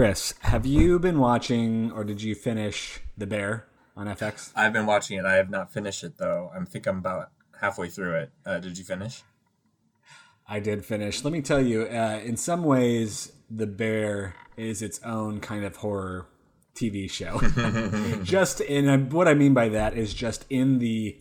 Chris, 0.00 0.32
have 0.40 0.64
you 0.64 0.98
been 0.98 1.18
watching 1.18 1.92
or 1.92 2.04
did 2.04 2.22
you 2.22 2.34
finish 2.34 3.00
The 3.18 3.26
Bear 3.26 3.66
on 3.94 4.06
FX? 4.06 4.50
I've 4.56 4.72
been 4.72 4.86
watching 4.86 5.18
it. 5.18 5.26
I 5.26 5.34
have 5.34 5.50
not 5.50 5.70
finished 5.70 6.02
it 6.04 6.16
though. 6.16 6.50
I 6.58 6.64
think 6.64 6.86
I'm 6.86 6.96
about 6.96 7.32
halfway 7.60 7.90
through 7.90 8.14
it. 8.14 8.32
Uh, 8.46 8.60
did 8.60 8.78
you 8.78 8.84
finish? 8.84 9.20
I 10.48 10.58
did 10.58 10.86
finish. 10.86 11.22
Let 11.22 11.34
me 11.34 11.42
tell 11.42 11.60
you, 11.60 11.82
uh, 11.82 12.18
in 12.24 12.38
some 12.38 12.64
ways, 12.64 13.32
The 13.50 13.66
Bear 13.66 14.36
is 14.56 14.80
its 14.80 15.02
own 15.02 15.38
kind 15.38 15.66
of 15.66 15.76
horror 15.76 16.28
TV 16.74 17.10
show. 17.10 17.38
just 18.22 18.62
in 18.62 19.10
what 19.10 19.28
I 19.28 19.34
mean 19.34 19.52
by 19.52 19.68
that 19.68 19.98
is 19.98 20.14
just 20.14 20.46
in 20.48 20.78
the 20.78 21.18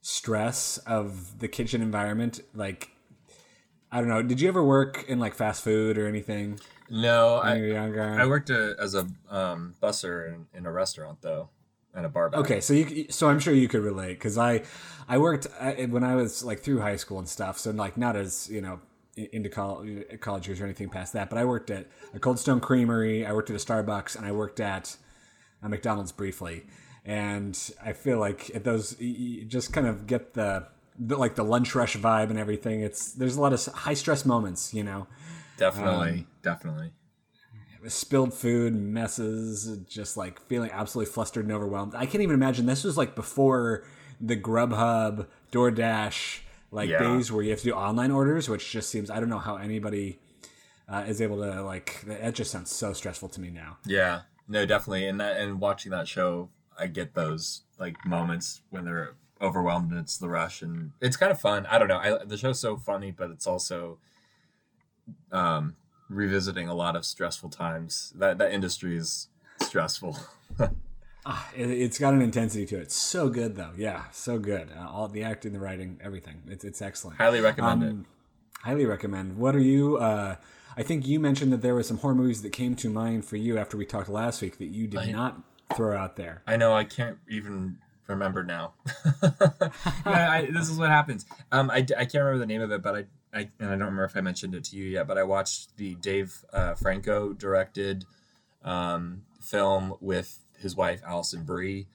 stress 0.00 0.78
of 0.86 1.40
the 1.40 1.48
kitchen 1.48 1.82
environment. 1.82 2.40
Like, 2.54 2.92
I 3.92 3.98
don't 3.98 4.08
know. 4.08 4.22
Did 4.22 4.40
you 4.40 4.48
ever 4.48 4.64
work 4.64 5.04
in 5.06 5.18
like 5.18 5.34
fast 5.34 5.62
food 5.62 5.98
or 5.98 6.06
anything 6.06 6.58
No, 6.90 7.36
I 7.36 7.54
you 7.54 7.62
were 7.62 7.68
younger? 7.68 8.02
I 8.02 8.26
worked 8.26 8.50
uh 8.50 8.74
as 8.78 8.94
a 8.94 9.06
um, 9.30 9.74
busser 9.80 10.28
in, 10.28 10.46
in 10.52 10.66
a 10.66 10.72
restaurant 10.72 11.22
though, 11.22 11.48
and 11.94 12.04
a 12.04 12.08
bar 12.08 12.30
back. 12.30 12.40
Okay, 12.40 12.60
so 12.60 12.74
you 12.74 13.06
so 13.10 13.28
I'm 13.28 13.38
sure 13.38 13.54
you 13.54 13.68
could 13.68 13.82
relate 13.82 14.14
because 14.14 14.36
I 14.36 14.62
I 15.08 15.18
worked 15.18 15.46
I, 15.60 15.86
when 15.88 16.02
I 16.02 16.16
was 16.16 16.44
like 16.44 16.60
through 16.60 16.80
high 16.80 16.96
school 16.96 17.20
and 17.20 17.28
stuff. 17.28 17.58
So 17.58 17.70
like 17.70 17.96
not 17.96 18.16
as 18.16 18.48
you 18.50 18.60
know 18.60 18.80
into 19.16 19.48
college, 19.48 20.20
college 20.20 20.48
years 20.48 20.60
or 20.60 20.64
anything 20.64 20.88
past 20.88 21.12
that. 21.12 21.30
But 21.30 21.38
I 21.38 21.44
worked 21.44 21.70
at 21.70 21.86
a 22.12 22.18
Cold 22.18 22.38
Stone 22.40 22.60
Creamery. 22.60 23.24
I 23.24 23.32
worked 23.32 23.50
at 23.50 23.56
a 23.56 23.64
Starbucks, 23.64 24.16
and 24.16 24.26
I 24.26 24.32
worked 24.32 24.58
at 24.58 24.96
a 25.62 25.68
McDonald's 25.68 26.12
briefly. 26.12 26.66
And 27.04 27.58
I 27.82 27.92
feel 27.92 28.18
like 28.18 28.54
at 28.54 28.64
those 28.64 29.00
you 29.00 29.44
just 29.44 29.72
kind 29.72 29.86
of 29.86 30.06
get 30.06 30.34
the, 30.34 30.66
the 30.98 31.16
like 31.16 31.34
the 31.34 31.44
lunch 31.44 31.74
rush 31.74 31.96
vibe 31.96 32.30
and 32.30 32.38
everything. 32.38 32.80
It's 32.80 33.12
there's 33.12 33.36
a 33.36 33.40
lot 33.40 33.52
of 33.52 33.64
high 33.66 33.94
stress 33.94 34.24
moments, 34.24 34.74
you 34.74 34.82
know 34.82 35.06
Definitely, 35.60 36.10
Um, 36.20 36.26
definitely. 36.40 36.90
spilled 37.86 38.32
food, 38.32 38.74
messes, 38.74 39.78
just 39.86 40.16
like 40.16 40.40
feeling 40.48 40.70
absolutely 40.72 41.12
flustered 41.12 41.44
and 41.44 41.52
overwhelmed. 41.52 41.94
I 41.94 42.06
can't 42.06 42.22
even 42.22 42.34
imagine 42.34 42.64
this 42.64 42.82
was 42.82 42.96
like 42.96 43.14
before 43.14 43.84
the 44.18 44.38
Grubhub, 44.38 45.26
DoorDash, 45.52 46.40
like 46.70 46.88
Yeah. 46.88 46.98
days 46.98 47.30
where 47.30 47.42
you 47.42 47.50
have 47.50 47.58
to 47.58 47.64
do 47.66 47.72
online 47.74 48.10
orders, 48.10 48.48
which 48.48 48.70
just 48.72 48.88
seems 48.88 49.10
I 49.10 49.20
don't 49.20 49.28
know 49.28 49.38
how 49.38 49.56
anybody 49.56 50.18
uh, 50.88 51.04
is 51.06 51.20
able 51.20 51.36
to 51.42 51.62
like. 51.62 52.00
That 52.06 52.34
just 52.34 52.50
sounds 52.50 52.70
so 52.70 52.94
stressful 52.94 53.28
to 53.28 53.40
me 53.40 53.50
now. 53.50 53.76
Yeah, 53.84 54.22
no, 54.48 54.64
definitely. 54.64 55.06
And 55.08 55.20
that 55.20 55.36
and 55.38 55.60
watching 55.60 55.92
that 55.92 56.08
show, 56.08 56.48
I 56.78 56.86
get 56.86 57.12
those 57.14 57.64
like 57.78 58.02
moments 58.06 58.62
when 58.70 58.86
they're 58.86 59.12
overwhelmed 59.42 59.90
and 59.90 60.00
it's 60.00 60.16
the 60.16 60.28
rush, 60.30 60.62
and 60.62 60.92
it's 61.02 61.18
kind 61.18 61.30
of 61.30 61.38
fun. 61.38 61.66
I 61.66 61.78
don't 61.78 61.88
know. 61.88 61.98
I, 61.98 62.24
the 62.24 62.38
show's 62.38 62.60
so 62.60 62.78
funny, 62.78 63.10
but 63.10 63.30
it's 63.30 63.46
also 63.46 63.98
um, 65.32 65.76
revisiting 66.08 66.68
a 66.68 66.74
lot 66.74 66.96
of 66.96 67.04
stressful 67.04 67.50
times. 67.50 68.12
That 68.16 68.38
that 68.38 68.52
industry 68.52 68.96
is 68.96 69.28
stressful. 69.60 70.16
Ah, 71.26 71.50
it, 71.54 71.70
it's 71.70 71.98
got 71.98 72.14
an 72.14 72.22
intensity 72.22 72.64
to 72.64 72.78
it. 72.78 72.90
So 72.90 73.28
good 73.28 73.54
though. 73.54 73.72
Yeah, 73.76 74.04
so 74.10 74.38
good. 74.38 74.70
Uh, 74.74 74.88
all 74.88 75.06
the 75.06 75.22
acting, 75.22 75.52
the 75.52 75.60
writing, 75.60 76.00
everything. 76.02 76.42
It's 76.48 76.64
it's 76.64 76.80
excellent. 76.80 77.18
Highly 77.18 77.40
recommend 77.40 77.82
it. 77.82 77.90
Um, 77.90 78.06
highly 78.62 78.86
recommend. 78.86 79.36
What 79.36 79.54
are 79.54 79.60
you? 79.60 79.98
Uh, 79.98 80.36
I 80.76 80.82
think 80.82 81.06
you 81.06 81.20
mentioned 81.20 81.52
that 81.52 81.60
there 81.60 81.74
were 81.74 81.82
some 81.82 81.98
horror 81.98 82.14
movies 82.14 82.40
that 82.42 82.52
came 82.52 82.74
to 82.76 82.88
mind 82.88 83.26
for 83.26 83.36
you 83.36 83.58
after 83.58 83.76
we 83.76 83.84
talked 83.84 84.08
last 84.08 84.40
week 84.40 84.58
that 84.58 84.68
you 84.68 84.86
did 84.86 85.12
not 85.12 85.42
throw 85.76 85.96
out 85.96 86.16
there. 86.16 86.42
I 86.46 86.56
know 86.56 86.72
I 86.72 86.84
can't 86.84 87.18
even 87.28 87.78
remember 88.06 88.42
now. 88.42 88.72
yeah, 89.22 89.70
I, 90.06 90.48
this 90.50 90.70
is 90.70 90.78
what 90.78 90.88
happens. 90.88 91.26
Um, 91.52 91.70
I, 91.70 91.78
I 91.78 91.82
can't 91.82 92.14
remember 92.14 92.38
the 92.38 92.46
name 92.46 92.62
of 92.62 92.72
it, 92.72 92.82
but 92.82 92.94
I, 92.96 93.04
I 93.32 93.48
and 93.58 93.68
I 93.68 93.72
don't 93.72 93.80
remember 93.80 94.04
if 94.04 94.16
I 94.16 94.20
mentioned 94.20 94.54
it 94.54 94.64
to 94.64 94.76
you 94.76 94.84
yet. 94.84 95.06
But 95.06 95.18
I 95.18 95.22
watched 95.22 95.76
the 95.76 95.94
Dave 95.96 96.44
uh, 96.52 96.74
Franco 96.74 97.32
directed 97.32 98.04
um, 98.64 99.22
film 99.40 99.94
with 100.00 100.38
his 100.58 100.76
wife 100.76 101.00
Alison 101.06 101.44
Brie, 101.44 101.86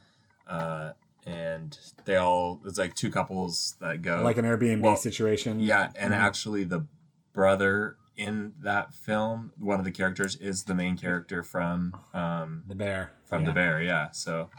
uh, 0.47 0.91
and 1.25 1.77
they 2.05 2.15
all 2.15 2.61
it's 2.65 2.77
like 2.77 2.95
two 2.95 3.11
couples 3.11 3.75
that 3.81 4.01
go 4.01 4.21
Like 4.23 4.37
an 4.37 4.45
Airbnb 4.45 4.81
Well, 4.81 4.95
situation. 4.95 5.59
yeah, 5.59 5.91
and 5.95 6.13
Mhm. 6.13 6.17
actually 6.17 6.63
the 6.63 6.85
brother 7.33 7.97
in 8.15 8.53
that 8.61 8.93
film, 8.93 9.51
one 9.59 9.77
of 9.77 9.83
the 9.85 9.91
characters 9.91 10.37
is 10.37 10.63
the 10.63 10.73
main 10.73 10.97
character 10.97 11.43
from 11.43 11.93
um, 12.13 12.63
The 12.67 12.75
bear. 12.75 13.11
from 13.25 13.41
Yeah. 13.41 13.47
the 13.47 13.53
bear. 13.53 13.81
Yeah, 13.81 14.11
so. 14.11 14.49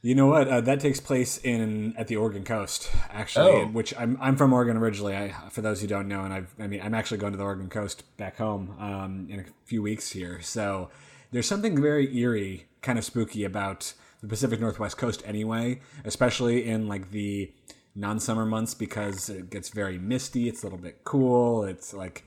You 0.00 0.14
know 0.14 0.26
what? 0.26 0.46
Uh, 0.46 0.60
that 0.60 0.78
takes 0.78 1.00
place 1.00 1.38
in 1.38 1.94
at 1.96 2.06
the 2.06 2.16
Oregon 2.16 2.44
coast, 2.44 2.88
actually. 3.10 3.50
Oh. 3.50 3.66
Which 3.66 3.92
I'm 3.98 4.16
I'm 4.20 4.36
from 4.36 4.52
Oregon 4.52 4.76
originally. 4.76 5.16
I, 5.16 5.34
for 5.50 5.60
those 5.60 5.80
who 5.80 5.88
don't 5.88 6.06
know, 6.06 6.22
and 6.24 6.32
I've 6.32 6.54
I 6.60 6.66
mean 6.68 6.80
I'm 6.82 6.94
actually 6.94 7.18
going 7.18 7.32
to 7.32 7.36
the 7.36 7.44
Oregon 7.44 7.68
coast 7.68 8.04
back 8.16 8.36
home 8.36 8.76
um, 8.78 9.26
in 9.28 9.40
a 9.40 9.44
few 9.64 9.82
weeks 9.82 10.10
here. 10.12 10.40
So 10.40 10.90
there's 11.32 11.48
something 11.48 11.80
very 11.82 12.16
eerie, 12.16 12.66
kind 12.80 12.96
of 12.98 13.04
spooky 13.04 13.42
about 13.44 13.92
the 14.20 14.28
Pacific 14.28 14.60
Northwest 14.60 14.96
coast 14.98 15.22
anyway, 15.26 15.80
especially 16.04 16.64
in 16.68 16.86
like 16.88 17.10
the 17.10 17.52
non-summer 17.96 18.46
months 18.46 18.74
because 18.74 19.28
it 19.28 19.50
gets 19.50 19.70
very 19.70 19.98
misty. 19.98 20.48
It's 20.48 20.62
a 20.62 20.66
little 20.66 20.78
bit 20.78 21.02
cool. 21.02 21.64
It's 21.64 21.92
like 21.92 22.24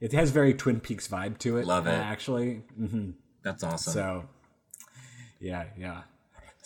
it 0.00 0.12
has 0.12 0.30
very 0.30 0.54
Twin 0.54 0.80
Peaks 0.80 1.08
vibe 1.08 1.36
to 1.38 1.58
it. 1.58 1.66
Love 1.66 1.86
it. 1.86 1.90
actually. 1.90 2.62
hmm 2.74 3.10
That's 3.42 3.62
awesome. 3.62 3.92
So, 3.92 4.28
yeah, 5.40 5.64
yeah. 5.78 6.02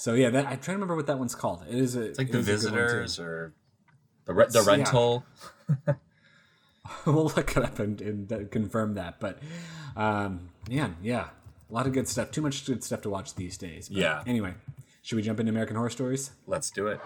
So 0.00 0.14
yeah, 0.14 0.30
that, 0.30 0.46
I'm 0.46 0.52
trying 0.52 0.60
to 0.60 0.72
remember 0.72 0.96
what 0.96 1.08
that 1.08 1.18
one's 1.18 1.34
called. 1.34 1.62
It 1.68 1.74
is 1.74 1.94
a, 1.94 2.00
It's 2.04 2.18
like 2.18 2.30
the 2.30 2.38
is 2.38 2.48
a 2.48 2.70
good 2.70 2.72
one, 2.72 2.72
too. 2.72 2.80
visitors 2.86 3.18
or 3.20 3.52
the 4.24 4.32
re- 4.32 4.46
the 4.48 4.60
Yeah. 4.62 4.66
rental. 4.66 5.24
we'll 7.04 7.24
look 7.36 7.54
it 7.54 7.62
up 7.62 7.78
and, 7.78 8.00
and 8.00 8.50
confirm 8.50 8.94
that. 8.94 9.20
But 9.20 9.40
um, 9.96 10.48
man, 10.70 10.96
yeah, 11.02 11.28
a 11.70 11.74
lot 11.74 11.86
of 11.86 11.92
good 11.92 12.08
stuff. 12.08 12.30
Too 12.30 12.40
much 12.40 12.64
good 12.64 12.82
stuff 12.82 13.02
to 13.02 13.10
watch 13.10 13.34
these 13.34 13.58
days. 13.58 13.90
But 13.90 13.98
Yeah. 13.98 14.22
Anyway, 14.26 14.54
should 15.02 15.16
we 15.16 15.22
jump 15.22 15.38
into 15.38 15.50
American 15.50 15.76
Horror 15.76 15.90
Stories? 15.90 16.30
Let's 16.46 16.70
do 16.70 16.86
it. 16.86 16.98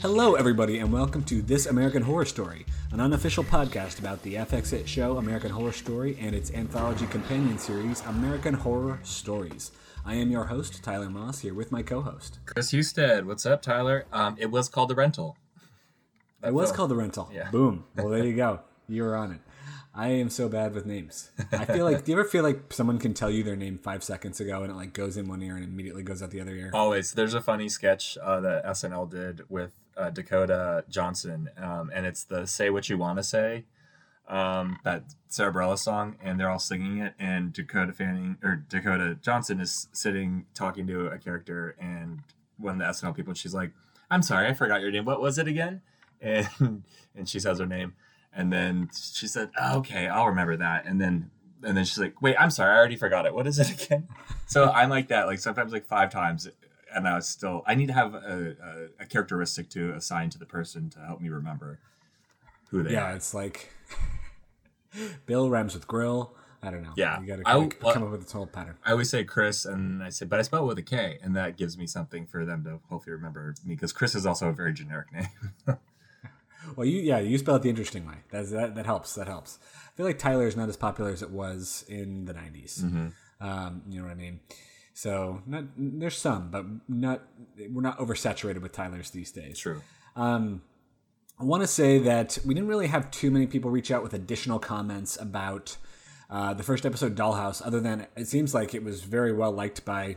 Hello, 0.00 0.36
everybody, 0.36 0.78
and 0.78 0.92
welcome 0.92 1.24
to 1.24 1.42
This 1.42 1.66
American 1.66 2.02
Horror 2.02 2.24
Story, 2.24 2.64
an 2.92 3.00
unofficial 3.00 3.42
podcast 3.42 3.98
about 3.98 4.22
the 4.22 4.34
FX 4.34 4.86
show 4.86 5.16
American 5.16 5.50
Horror 5.50 5.72
Story 5.72 6.16
and 6.20 6.36
its 6.36 6.52
anthology 6.52 7.04
companion 7.08 7.58
series, 7.58 8.00
American 8.02 8.54
Horror 8.54 9.00
Stories. 9.02 9.72
I 10.06 10.14
am 10.14 10.30
your 10.30 10.44
host, 10.44 10.84
Tyler 10.84 11.10
Moss, 11.10 11.40
here 11.40 11.52
with 11.52 11.72
my 11.72 11.82
co-host. 11.82 12.38
Kris 12.46 12.70
Husted, 12.70 13.26
what's 13.26 13.44
up, 13.44 13.60
Tyler? 13.60 14.06
Um, 14.12 14.36
it 14.38 14.52
was 14.52 14.68
called 14.68 14.90
the 14.90 14.94
rental. 14.94 15.36
It 16.44 16.54
was 16.54 16.68
film. 16.68 16.76
called 16.76 16.90
The 16.92 16.96
Rental. 16.96 17.30
Yeah. 17.34 17.50
Boom. 17.50 17.84
Well, 17.96 18.10
there 18.10 18.24
you 18.24 18.36
go. 18.36 18.60
You 18.88 19.02
were 19.02 19.16
on 19.16 19.32
it. 19.32 19.40
I 19.94 20.10
am 20.10 20.30
so 20.30 20.48
bad 20.48 20.74
with 20.74 20.86
names. 20.86 21.32
I 21.50 21.64
feel 21.64 21.84
like. 21.84 22.04
do 22.04 22.12
you 22.12 22.18
ever 22.20 22.28
feel 22.28 22.44
like 22.44 22.72
someone 22.72 22.98
can 22.98 23.14
tell 23.14 23.30
you 23.30 23.42
their 23.42 23.56
name 23.56 23.78
five 23.78 24.04
seconds 24.04 24.38
ago 24.38 24.62
and 24.62 24.70
it 24.70 24.76
like 24.76 24.92
goes 24.92 25.16
in 25.16 25.26
one 25.26 25.42
ear 25.42 25.56
and 25.56 25.64
immediately 25.64 26.04
goes 26.04 26.22
out 26.22 26.30
the 26.30 26.40
other 26.40 26.54
ear? 26.54 26.70
Always. 26.72 27.12
There's 27.12 27.34
a 27.34 27.40
funny 27.40 27.68
sketch 27.68 28.16
uh, 28.22 28.38
that 28.40 28.64
SNL 28.64 29.10
did 29.10 29.42
with 29.48 29.72
uh, 29.98 30.10
Dakota 30.10 30.84
Johnson, 30.88 31.50
um, 31.58 31.90
and 31.92 32.06
it's 32.06 32.24
the 32.24 32.46
"Say 32.46 32.70
What 32.70 32.88
You 32.88 32.96
Want 32.96 33.18
to 33.18 33.22
Say." 33.22 33.64
Um, 34.28 34.78
that 34.84 35.04
Bareilles 35.30 35.78
song, 35.78 36.16
and 36.22 36.38
they're 36.38 36.50
all 36.50 36.58
singing 36.58 36.98
it, 36.98 37.14
and 37.18 37.52
Dakota 37.52 37.94
Fanning 37.94 38.36
or 38.42 38.56
Dakota 38.56 39.18
Johnson 39.22 39.58
is 39.58 39.88
sitting 39.92 40.44
talking 40.54 40.86
to 40.86 41.06
a 41.06 41.18
character, 41.18 41.74
and 41.80 42.20
one 42.58 42.74
of 42.74 42.78
the 42.78 42.84
SNL 42.84 43.16
people, 43.16 43.34
she's 43.34 43.54
like, 43.54 43.72
"I'm 44.10 44.22
sorry, 44.22 44.46
I 44.46 44.54
forgot 44.54 44.80
your 44.82 44.90
name. 44.90 45.04
What 45.04 45.20
was 45.20 45.38
it 45.38 45.48
again?" 45.48 45.82
And 46.20 46.82
and 47.14 47.28
she 47.28 47.38
says 47.38 47.60
her 47.60 47.66
name, 47.66 47.94
and 48.32 48.52
then 48.52 48.90
she 48.92 49.28
said, 49.28 49.50
oh, 49.56 49.78
"Okay, 49.78 50.08
I'll 50.08 50.26
remember 50.26 50.56
that." 50.56 50.84
And 50.84 51.00
then 51.00 51.30
and 51.62 51.76
then 51.76 51.84
she's 51.84 51.98
like, 51.98 52.20
"Wait, 52.20 52.34
I'm 52.38 52.50
sorry, 52.50 52.74
I 52.74 52.76
already 52.76 52.96
forgot 52.96 53.24
it. 53.24 53.34
What 53.34 53.46
is 53.46 53.58
it 53.60 53.70
again?" 53.84 54.08
So 54.46 54.68
I'm 54.70 54.90
like 54.90 55.08
that, 55.08 55.26
like 55.26 55.38
sometimes 55.38 55.72
like 55.72 55.86
five 55.86 56.10
times, 56.10 56.48
and 56.94 57.06
I 57.06 57.14
was 57.14 57.28
still. 57.28 57.62
I 57.66 57.74
need 57.74 57.86
to 57.86 57.92
have 57.92 58.14
a, 58.14 58.56
a, 58.98 59.02
a 59.02 59.06
characteristic 59.06 59.68
to 59.70 59.92
assign 59.94 60.30
to 60.30 60.38
the 60.38 60.46
person 60.46 60.90
to 60.90 61.00
help 61.00 61.20
me 61.20 61.28
remember 61.28 61.78
who 62.70 62.82
they 62.82 62.92
yeah, 62.92 63.12
are. 63.12 63.16
it's 63.16 63.34
like 63.34 63.72
Bill 65.26 65.50
rhymes 65.50 65.74
with 65.74 65.86
grill. 65.86 66.34
I 66.60 66.70
don't 66.70 66.82
know. 66.82 66.92
Yeah. 66.96 67.20
you 67.20 67.26
got 67.26 67.36
to 67.36 67.44
come 67.44 67.68
well- 67.82 68.04
up 68.04 68.10
with 68.10 68.22
a 68.22 68.24
total 68.24 68.48
pattern. 68.48 68.76
I 68.84 68.90
always 68.90 69.08
say 69.10 69.22
Chris, 69.22 69.64
and 69.64 70.02
I 70.02 70.08
say, 70.08 70.26
but 70.26 70.40
I 70.40 70.42
spell 70.42 70.64
it 70.64 70.66
with 70.66 70.78
a 70.78 70.82
K, 70.82 71.18
and 71.22 71.36
that 71.36 71.56
gives 71.56 71.78
me 71.78 71.86
something 71.86 72.26
for 72.26 72.44
them 72.44 72.64
to 72.64 72.80
hopefully 72.88 73.14
remember 73.14 73.54
me 73.64 73.74
because 73.74 73.92
Chris 73.92 74.14
is 74.16 74.26
also 74.26 74.48
a 74.48 74.52
very 74.52 74.72
generic 74.72 75.12
name. 75.12 75.78
Well, 76.76 76.86
you 76.86 77.00
yeah, 77.00 77.18
you 77.18 77.38
spell 77.38 77.56
it 77.56 77.62
the 77.62 77.70
interesting 77.70 78.06
way. 78.06 78.16
That's, 78.30 78.50
that 78.50 78.74
that 78.74 78.86
helps. 78.86 79.14
That 79.14 79.26
helps. 79.26 79.58
I 79.86 79.96
feel 79.96 80.06
like 80.06 80.18
Tyler 80.18 80.46
is 80.46 80.56
not 80.56 80.68
as 80.68 80.76
popular 80.76 81.10
as 81.10 81.22
it 81.22 81.30
was 81.30 81.84
in 81.88 82.24
the 82.24 82.34
'90s. 82.34 82.80
Mm-hmm. 82.80 83.08
Um, 83.40 83.82
you 83.88 84.00
know 84.00 84.06
what 84.06 84.12
I 84.12 84.16
mean? 84.16 84.40
So 84.98 85.42
not 85.46 85.62
there's 85.76 86.16
some, 86.16 86.50
but 86.50 86.66
not 86.88 87.22
we're 87.70 87.82
not 87.82 88.00
oversaturated 88.00 88.60
with 88.60 88.72
Tylers 88.72 89.10
these 89.10 89.30
days. 89.30 89.60
True. 89.60 89.80
Um, 90.16 90.62
I 91.38 91.44
want 91.44 91.62
to 91.62 91.68
say 91.68 92.00
that 92.00 92.36
we 92.44 92.52
didn't 92.52 92.68
really 92.68 92.88
have 92.88 93.08
too 93.12 93.30
many 93.30 93.46
people 93.46 93.70
reach 93.70 93.92
out 93.92 94.02
with 94.02 94.12
additional 94.12 94.58
comments 94.58 95.16
about 95.20 95.76
uh, 96.28 96.52
the 96.52 96.64
first 96.64 96.84
episode, 96.84 97.14
Dollhouse. 97.14 97.64
Other 97.64 97.78
than 97.78 98.08
it 98.16 98.26
seems 98.26 98.54
like 98.54 98.74
it 98.74 98.82
was 98.82 99.04
very 99.04 99.32
well 99.32 99.52
liked 99.52 99.84
by 99.84 100.16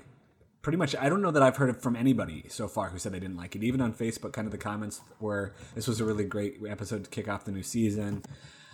pretty 0.63 0.79
much 0.79 0.95
I 0.95 1.09
don't 1.09 1.21
know 1.21 1.29
that 1.29 1.43
I've 1.43 1.57
heard 1.57 1.69
it 1.69 1.79
from 1.79 1.95
anybody 1.95 2.45
so 2.49 2.67
far 2.67 2.89
who 2.89 2.97
said 2.97 3.11
they 3.11 3.19
didn't 3.19 3.37
like 3.37 3.55
it. 3.55 3.61
Even 3.61 3.81
on 3.81 3.93
Facebook, 3.93 4.33
kind 4.33 4.47
of 4.47 4.51
the 4.51 4.57
comments 4.57 5.01
were 5.19 5.53
this 5.75 5.87
was 5.87 6.01
a 6.01 6.05
really 6.05 6.23
great 6.23 6.57
episode 6.67 7.03
to 7.03 7.09
kick 7.11 7.27
off 7.27 7.45
the 7.45 7.51
new 7.51 7.61
season. 7.61 8.23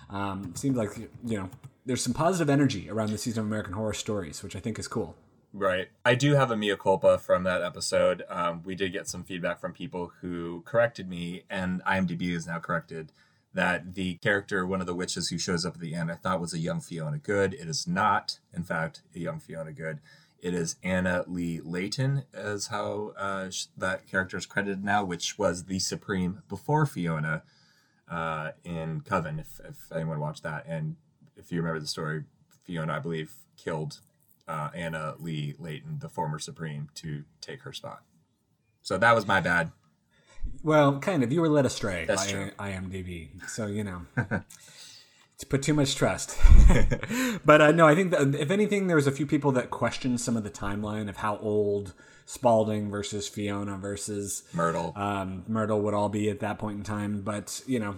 Um, 0.10 0.56
seemed 0.56 0.78
like 0.78 0.98
you 1.26 1.38
know 1.38 1.50
there's 1.86 2.02
some 2.02 2.14
positive 2.14 2.50
energy 2.50 2.90
around 2.90 3.10
the 3.10 3.18
season 3.18 3.42
of 3.42 3.48
American 3.48 3.74
Horror 3.74 3.92
Stories, 3.92 4.42
which 4.42 4.56
I 4.56 4.62
think 4.62 4.80
is 4.80 4.88
cool. 4.88 5.18
Right. 5.54 5.88
I 6.06 6.16
do 6.16 6.36
have 6.36 6.52
a 6.52 6.58
mea 6.58 6.76
culpa 6.76 7.18
from 7.18 7.44
that 7.44 7.62
episode. 7.62 8.24
Um, 8.30 8.62
we 8.64 8.76
did 8.76 8.92
get 8.92 9.08
some 9.08 9.24
feedback 9.24 9.60
from 9.60 9.74
people 9.74 10.12
who 10.22 10.62
corrected 10.66 11.10
me, 11.10 11.44
and 11.50 11.84
IMDb 11.84 12.30
is 12.30 12.46
now 12.46 12.60
corrected 12.60 13.12
that 13.54 13.96
the 13.96 14.16
character, 14.16 14.68
one 14.68 14.82
of 14.82 14.88
the 14.88 14.94
witches 14.94 15.30
who 15.30 15.38
shows 15.38 15.66
up 15.66 15.76
at 15.76 15.80
the 15.80 15.96
end, 15.96 16.12
I 16.12 16.16
thought 16.16 16.42
was 16.42 16.54
a 16.54 16.60
young 16.60 16.80
Fiona 16.80 17.18
Good. 17.18 17.54
It 17.54 17.68
is 17.68 17.88
not, 17.88 18.40
in 18.54 18.64
fact, 18.64 19.02
a 19.16 19.20
young 19.20 19.40
Fiona 19.40 19.72
Good. 19.72 20.00
It 20.40 20.54
is 20.54 20.76
Anna 20.84 21.24
Leigh 21.26 21.62
Leighton, 21.64 22.26
as 22.34 22.68
how 22.68 23.14
uh, 23.18 23.50
that 23.76 24.06
character 24.06 24.38
is 24.38 24.46
credited 24.46 24.84
now, 24.84 25.04
which 25.04 25.40
was 25.40 25.64
the 25.64 25.80
Supreme 25.80 26.44
before 26.48 26.86
Fiona 26.86 27.42
uh, 28.10 28.52
in 28.64 29.02
Coven, 29.02 29.40
if, 29.40 29.60
if 29.68 29.92
anyone 29.92 30.20
watched 30.20 30.44
that. 30.44 30.66
And 30.68 30.98
if 31.36 31.52
you 31.52 31.60
remember 31.60 31.80
the 31.80 31.88
story, 31.88 32.26
Fiona, 32.64 32.98
I 32.98 33.00
believe, 33.00 33.34
killed 33.58 34.02
uh, 34.48 34.70
Anna 34.74 35.16
Leigh 35.20 35.56
Leighton, 35.60 36.00
the 36.00 36.10
former 36.10 36.40
Supreme, 36.40 36.90
to 36.96 37.24
take 37.42 37.62
her 37.62 37.74
spot. 37.74 38.04
So 38.82 38.98
that 38.98 39.14
was 39.14 39.28
my 39.28 39.42
bad. 39.42 39.72
Well, 40.64 41.00
kind 41.00 41.24
of. 41.24 41.32
You 41.32 41.42
were 41.42 41.50
led 41.50 41.66
astray 41.66 42.06
That's 42.06 42.26
by 42.26 42.32
true. 42.32 42.52
IMDb, 42.58 43.48
so 43.50 43.68
you 43.68 43.84
know. 43.84 44.06
to 45.38 45.46
put 45.46 45.62
too 45.62 45.74
much 45.74 45.96
trust. 45.96 46.38
but 47.46 47.62
uh, 47.62 47.72
no, 47.72 47.86
I 47.88 47.96
think 47.96 48.12
that 48.12 48.34
if 48.36 48.50
anything, 48.50 48.88
there 48.88 48.96
was 48.96 49.08
a 49.08 49.12
few 49.12 49.28
people 49.28 49.52
that 49.54 49.70
questioned 49.70 50.20
some 50.20 50.36
of 50.36 50.44
the 50.44 50.50
timeline 50.50 51.10
of 51.10 51.18
how 51.18 51.38
old 51.38 51.94
Spalding 52.26 52.90
versus 52.90 53.28
Fiona 53.28 53.78
versus 53.78 54.44
Myrtle. 54.54 54.94
um, 54.96 55.44
Myrtle 55.48 55.82
would 55.82 55.94
all 55.94 56.10
be 56.10 56.30
at 56.30 56.40
that 56.40 56.58
point 56.58 56.78
in 56.78 56.84
time. 56.84 57.22
But 57.22 57.62
you 57.68 57.80
know, 57.80 57.98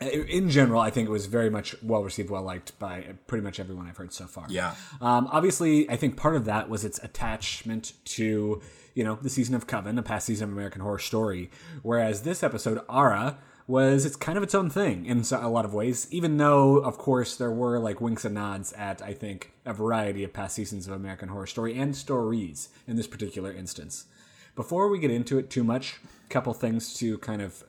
in 0.00 0.50
general, 0.50 0.80
I 0.80 0.90
think 0.90 1.08
it 1.08 1.12
was 1.12 1.26
very 1.26 1.50
much 1.50 1.74
well 1.82 2.02
received, 2.02 2.30
well 2.30 2.42
liked 2.42 2.78
by 2.78 3.14
pretty 3.26 3.42
much 3.42 3.58
everyone 3.58 3.86
I've 3.86 3.96
heard 3.96 4.12
so 4.12 4.26
far. 4.26 4.46
yeah. 4.48 4.74
Um, 5.00 5.28
obviously, 5.32 5.88
I 5.90 5.96
think 5.96 6.16
part 6.16 6.36
of 6.36 6.44
that 6.44 6.68
was 6.68 6.84
its 6.84 7.02
attachment 7.02 7.92
to, 8.16 8.60
you 8.94 9.04
know, 9.04 9.18
the 9.20 9.30
season 9.30 9.54
of 9.54 9.66
Coven, 9.66 9.98
a 9.98 10.02
past 10.02 10.26
season 10.26 10.48
of 10.48 10.52
American 10.52 10.82
Horror 10.82 10.98
Story. 10.98 11.50
Whereas 11.82 12.22
this 12.22 12.42
episode, 12.42 12.80
Aura, 12.88 13.38
was 13.66 14.04
it's 14.04 14.16
kind 14.16 14.38
of 14.38 14.44
its 14.44 14.54
own 14.54 14.70
thing 14.70 15.06
in 15.06 15.24
a 15.32 15.48
lot 15.48 15.64
of 15.64 15.74
ways. 15.74 16.06
Even 16.10 16.36
though, 16.36 16.76
of 16.76 16.98
course, 16.98 17.36
there 17.36 17.50
were 17.50 17.78
like 17.78 18.00
winks 18.00 18.24
and 18.24 18.34
nods 18.34 18.72
at, 18.74 19.02
I 19.02 19.12
think, 19.12 19.52
a 19.64 19.72
variety 19.72 20.22
of 20.24 20.32
past 20.32 20.54
seasons 20.54 20.86
of 20.86 20.92
American 20.94 21.28
Horror 21.28 21.46
Story 21.46 21.76
and 21.76 21.96
stories 21.96 22.68
in 22.86 22.96
this 22.96 23.06
particular 23.06 23.52
instance. 23.52 24.06
Before 24.54 24.88
we 24.88 24.98
get 24.98 25.10
into 25.10 25.38
it 25.38 25.50
too 25.50 25.64
much, 25.64 25.96
a 26.24 26.28
couple 26.28 26.54
things 26.54 26.94
to 26.94 27.18
kind 27.18 27.42
of 27.42 27.64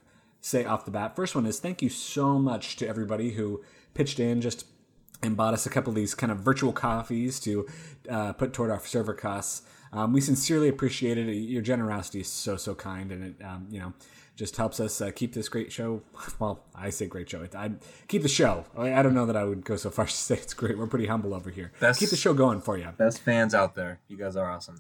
say 0.48 0.66
off 0.66 0.86
the 0.86 0.92
bat. 0.92 1.16
First 1.16 1.36
one 1.36 1.46
is 1.46 1.60
thank 1.60 1.82
you 1.82 1.90
so 1.90 2.40
much 2.40 2.78
to 2.78 2.88
everybody 2.88 3.32
who 3.32 3.62
pitched 3.94 4.20
in 4.20 4.42
just 4.42 4.66
and 5.24 5.36
bought 5.36 5.54
us 5.54 5.66
a 5.66 5.70
couple 5.70 5.90
of 5.90 5.96
these 5.96 6.14
kind 6.14 6.32
of 6.32 6.40
virtual 6.40 6.72
coffees 6.72 7.40
to 7.42 7.68
uh, 8.10 8.34
put 8.34 8.54
toward 8.54 8.70
our 8.70 8.80
server 8.80 9.14
costs. 9.14 9.64
Um, 9.92 10.14
we 10.14 10.22
sincerely 10.22 10.70
appreciate 10.70 11.18
it. 11.18 11.32
Your 11.32 11.62
generosity 11.62 12.22
is 12.22 12.28
so 12.28 12.56
so 12.58 12.76
kind, 12.76 13.12
and 13.12 13.24
it 13.24 13.44
um, 13.44 13.68
you 13.70 13.80
know 13.80 13.94
just 14.36 14.56
helps 14.56 14.80
us 14.80 15.02
uh, 15.02 15.10
keep 15.14 15.34
this 15.34 15.50
great 15.50 15.72
show. 15.72 16.02
Well, 16.40 16.64
I 16.76 16.92
say 16.92 17.08
great 17.08 17.30
show. 17.30 17.48
I 17.56 17.72
keep 18.08 18.22
the 18.22 18.28
show. 18.28 18.66
I, 18.78 18.94
I 18.94 19.02
don't 19.02 19.16
know 19.16 19.26
that 19.26 19.36
I 19.36 19.44
would 19.44 19.66
go 19.66 19.76
so 19.76 19.90
far 19.98 20.06
as 20.06 20.12
to 20.12 20.18
say 20.18 20.36
it's 20.36 20.54
great. 20.54 20.78
We're 20.78 20.88
pretty 20.88 21.08
humble 21.08 21.34
over 21.34 21.50
here. 21.50 21.72
That's- 21.80 22.00
keep 22.00 22.10
the 22.10 22.16
show 22.16 22.34
going 22.34 22.62
for 22.62 22.78
you. 22.78 22.88
Best 22.98 23.22
fans 23.22 23.56
out 23.56 23.76
there. 23.76 24.00
You 24.08 24.18
guys 24.18 24.36
are 24.36 24.50
awesome. 24.52 24.78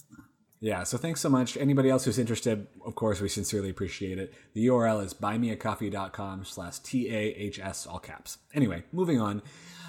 Yeah, 0.59 0.83
so 0.83 0.97
thanks 0.97 1.21
so 1.21 1.29
much. 1.29 1.55
Anybody 1.55 1.89
else 1.89 2.05
who's 2.05 2.17
interested, 2.17 2.65
of 2.83 2.95
course, 2.95 3.21
we 3.21 3.29
sincerely 3.29 3.69
appreciate 3.69 4.17
it. 4.17 4.33
The 4.53 4.65
URL 4.67 5.03
is 5.03 5.13
buymeacoffee.com 5.13 6.45
slash 6.45 6.79
T-A-H-S, 6.79 7.85
all 7.85 7.99
caps. 7.99 8.39
Anyway, 8.55 8.83
moving 8.91 9.21
on. 9.21 9.43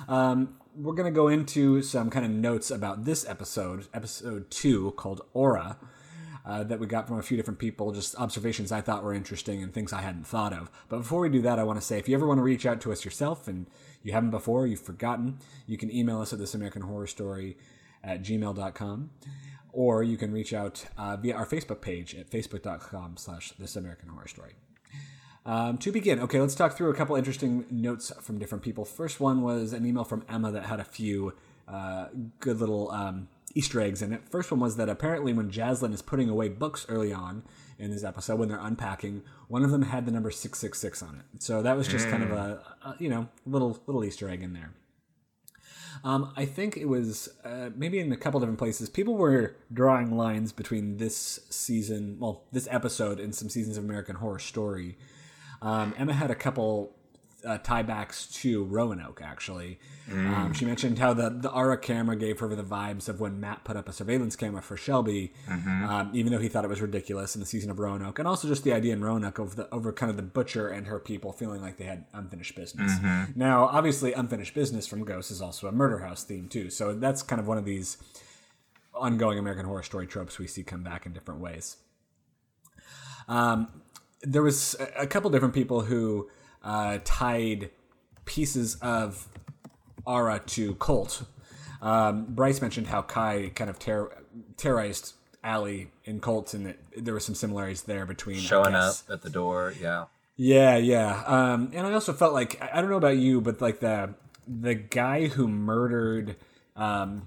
Um, 0.09 0.57
we're 0.77 0.95
going 0.95 1.13
to 1.13 1.17
go 1.17 1.29
into 1.29 1.81
some 1.81 2.11
kind 2.11 2.27
of 2.27 2.31
notes 2.31 2.71
about 2.71 3.05
this 3.05 3.27
episode, 3.27 3.87
episode 3.95 4.51
two, 4.51 4.93
called 4.93 5.23
Aura, 5.33 5.79
uh, 6.45 6.65
that 6.65 6.79
we 6.79 6.87
got 6.87 7.09
from 7.09 7.19
a 7.19 7.23
few 7.23 7.39
different 7.39 7.59
people, 7.59 7.91
just 7.93 8.15
observations 8.17 8.71
I 8.71 8.83
thought 8.83 9.03
were 9.03 9.15
interesting 9.15 9.63
and 9.63 9.73
things 9.73 9.95
I 9.95 10.03
hadn't 10.03 10.27
thought 10.27 10.53
of. 10.53 10.71
But 10.91 10.99
before 10.99 11.21
we 11.21 11.31
do 11.31 11.41
that, 11.43 11.59
I 11.59 11.65
want 11.65 11.81
to 11.81 11.85
say 11.85 11.99
if 11.99 12.11
you 12.11 12.15
ever 12.15 12.27
want 12.27 12.39
to 12.39 12.45
reach 12.45 12.67
out 12.67 12.83
to 12.83 12.93
us 12.93 13.07
yourself 13.07 13.49
and 13.49 13.67
you 14.03 14.13
haven't 14.13 14.31
before, 14.31 14.67
you've 14.67 14.81
forgotten, 14.81 15.39
you 15.67 15.79
can 15.79 15.91
email 15.91 16.21
us 16.21 16.35
at 16.35 16.39
this 16.39 16.55
American 16.55 16.83
Horror 16.83 17.07
Story 17.07 17.57
at 18.05 18.23
gmail.com 18.23 19.11
or 19.73 20.03
you 20.03 20.17
can 20.17 20.33
reach 20.33 20.53
out 20.53 20.87
uh, 20.97 21.17
via 21.17 21.35
our 21.35 21.47
Facebook 21.47 21.81
page 21.81 22.15
at 22.15 22.31
facebook.com 22.31 23.17
slash 23.17 23.53
this 23.53 23.77
American 23.77 24.09
Horror 24.09 24.29
Story. 24.29 24.55
Um, 25.47 25.79
to 25.79 25.93
begin, 25.93 26.21
okay, 26.21 26.41
let's 26.41 26.55
talk 26.55 26.77
through 26.77 26.91
a 26.91 26.95
couple 26.95 27.17
interesting 27.17 27.65
notes 27.71 28.13
from 28.21 28.39
different 28.39 28.63
people. 28.63 28.85
First 28.85 29.19
one 29.19 29.41
was 29.41 29.73
an 29.73 29.87
email 29.87 30.05
from 30.05 30.25
Emma 30.29 30.53
that 30.53 30.67
had 30.67 30.79
a 30.79 30.85
few 30.85 31.33
uh, 31.67 32.09
good 32.41 32.61
little 32.61 32.91
um, 32.91 33.29
Easter 33.55 33.81
eggs 33.81 34.03
in 34.03 34.13
it. 34.13 34.29
First 34.29 34.51
one 34.51 34.61
was 34.61 34.77
that 34.77 34.89
apparently 34.89 35.33
when 35.33 35.51
Jaslyn 35.51 35.95
is 35.95 36.03
putting 36.03 36.29
away 36.29 36.49
books 36.49 36.85
early 36.89 37.13
on 37.13 37.45
in 37.79 37.91
this 37.91 38.05
episode, 38.05 38.39
when 38.39 38.49
they're 38.49 38.61
unpacking, 38.61 39.23
one 39.49 39.65
of 39.65 39.71
them 39.71 39.83
had 39.83 40.05
the 40.05 40.13
number 40.13 40.31
666 40.31 41.03
on 41.03 41.17
it. 41.17 41.43
So 41.43 41.63
that 41.63 41.77
was 41.77 41.89
just 41.89 42.09
kind 42.09 42.23
of 42.23 42.33
a, 42.33 42.63
a, 42.85 42.97
you 42.99 43.09
know, 43.09 43.29
little 43.47 43.81
little 43.87 44.05
Easter 44.05 44.29
egg 44.29 44.43
in 44.43 44.53
there. 44.53 44.73
Um, 46.05 46.33
I 46.37 46.45
think 46.45 46.77
it 46.77 46.87
was 46.87 47.29
uh, 47.45 47.71
maybe 47.75 47.99
in 47.99 48.13
a 48.13 48.17
couple 48.17 48.41
different 48.41 48.59
places. 48.59 48.89
People 48.89 49.17
were 49.17 49.57
drawing 49.73 50.17
lines 50.17 50.53
between 50.53 50.97
this 50.99 51.41
season, 51.51 52.17
well, 52.19 52.45
this 52.53 52.69
episode, 52.71 53.21
and 53.21 53.35
some 53.35 53.49
seasons 53.49 53.77
of 53.77 53.85
American 53.85 54.17
Horror 54.17 54.39
Story. 54.39 54.97
Um, 55.61 55.95
Emma 55.99 56.13
had 56.13 56.31
a 56.31 56.37
couple 56.37 56.95
uh, 57.45 57.59
tiebacks 57.59 58.33
to 58.41 58.65
Roanoke, 58.65 59.21
actually. 59.23 59.79
Um, 60.11 60.53
she 60.55 60.65
mentioned 60.65 60.99
how 60.99 61.13
the, 61.13 61.29
the 61.29 61.51
Aura 61.51 61.77
camera 61.77 62.17
gave 62.17 62.41
her 62.41 62.49
the 62.55 62.63
vibes 62.63 63.09
of 63.09 63.21
when 63.21 63.39
Matt 63.39 63.65
put 63.65 63.77
up 63.77 63.89
a 63.89 63.93
surveillance 63.93 64.37
camera 64.37 64.63
for 64.63 64.77
Shelby, 64.77 65.35
um, 65.49 66.11
even 66.15 66.33
though 66.33 66.39
he 66.39 66.49
thought 66.49 66.65
it 66.65 66.69
was 66.69 66.81
ridiculous 66.81 67.37
in 67.37 67.41
the 67.41 67.47
season 67.47 67.71
of 67.71 67.79
Roanoke. 67.79 68.19
And 68.19 68.27
also 68.27 68.49
just 68.49 68.65
the 68.65 68.73
idea 68.73 68.95
in 68.95 69.05
Roanoke 69.05 69.39
of 69.39 69.57
the, 69.57 69.69
over 69.73 69.93
kind 69.93 70.11
of 70.11 70.17
the 70.17 70.23
butcher 70.23 70.69
and 70.69 70.87
her 70.87 70.99
people 70.99 71.33
feeling 71.33 71.61
like 71.61 71.77
they 71.77 71.85
had 71.85 72.07
unfinished 72.15 72.57
business. 72.57 72.91
Now, 73.37 73.65
obviously, 73.67 74.13
unfinished 74.15 74.55
business 74.55 74.87
from 74.87 75.05
Ghost 75.05 75.31
is 75.31 75.43
also 75.43 75.69
a 75.69 75.73
murder 75.73 75.99
house 75.99 76.25
theme, 76.25 76.49
too. 76.49 76.71
So 76.71 76.95
that's 76.95 77.23
kind 77.23 77.41
of 77.41 77.47
one 77.47 77.59
of 77.59 77.65
these 77.65 77.99
ongoing 78.95 79.39
American 79.39 79.67
Horror 79.67 79.83
Story 79.83 80.07
tropes 80.07 80.39
we 80.39 80.47
see 80.47 80.65
come 80.65 80.83
back 80.83 81.07
in 81.07 81.13
different 81.13 81.41
ways. 81.41 81.77
Um, 83.29 83.69
there 84.23 84.43
was 84.43 84.75
a 84.97 85.07
couple 85.07 85.31
different 85.31 85.55
people 85.55 85.83
who 85.83 86.29
uh, 86.63 86.99
tied 87.05 87.71
pieces 88.25 88.77
of 88.77 89.27
Aura 90.05 90.41
to 90.47 90.75
Cult. 90.75 91.23
Um, 91.81 92.27
Bryce 92.29 92.61
mentioned 92.61 92.89
how 92.89 93.03
Kai 93.03 93.53
kind 93.55 93.71
of 93.71 93.79
ter- 93.79 94.13
terrorized 94.57 95.15
Allie 95.45 95.91
in 96.05 96.21
Cult, 96.21 96.55
and 96.55 96.67
that 96.67 96.79
there 96.97 97.15
were 97.15 97.21
some 97.21 97.35
similarities 97.35 97.83
there 97.83 98.05
between 98.07 98.39
Showing 98.39 98.75
up 98.75 98.95
at 99.11 99.23
the 99.23 99.31
door. 99.31 99.75
Yeah. 99.81 100.07
Yeah, 100.37 100.77
yeah. 100.77 101.23
Um, 101.27 101.71
and 101.75 101.87
I 101.87 101.93
also 101.93 102.13
felt 102.13 102.33
like 102.33 102.63
I 102.63 102.71
I 102.75 102.81
don't 102.81 102.91
know 102.91 102.97
about 102.97 103.17
you, 103.17 103.41
but 103.41 103.61
like 103.61 103.81
the 103.81 104.15
the 104.47 104.75
guy 104.75 105.27
who 105.27 105.49
murdered 105.49 106.37
um, 106.77 107.27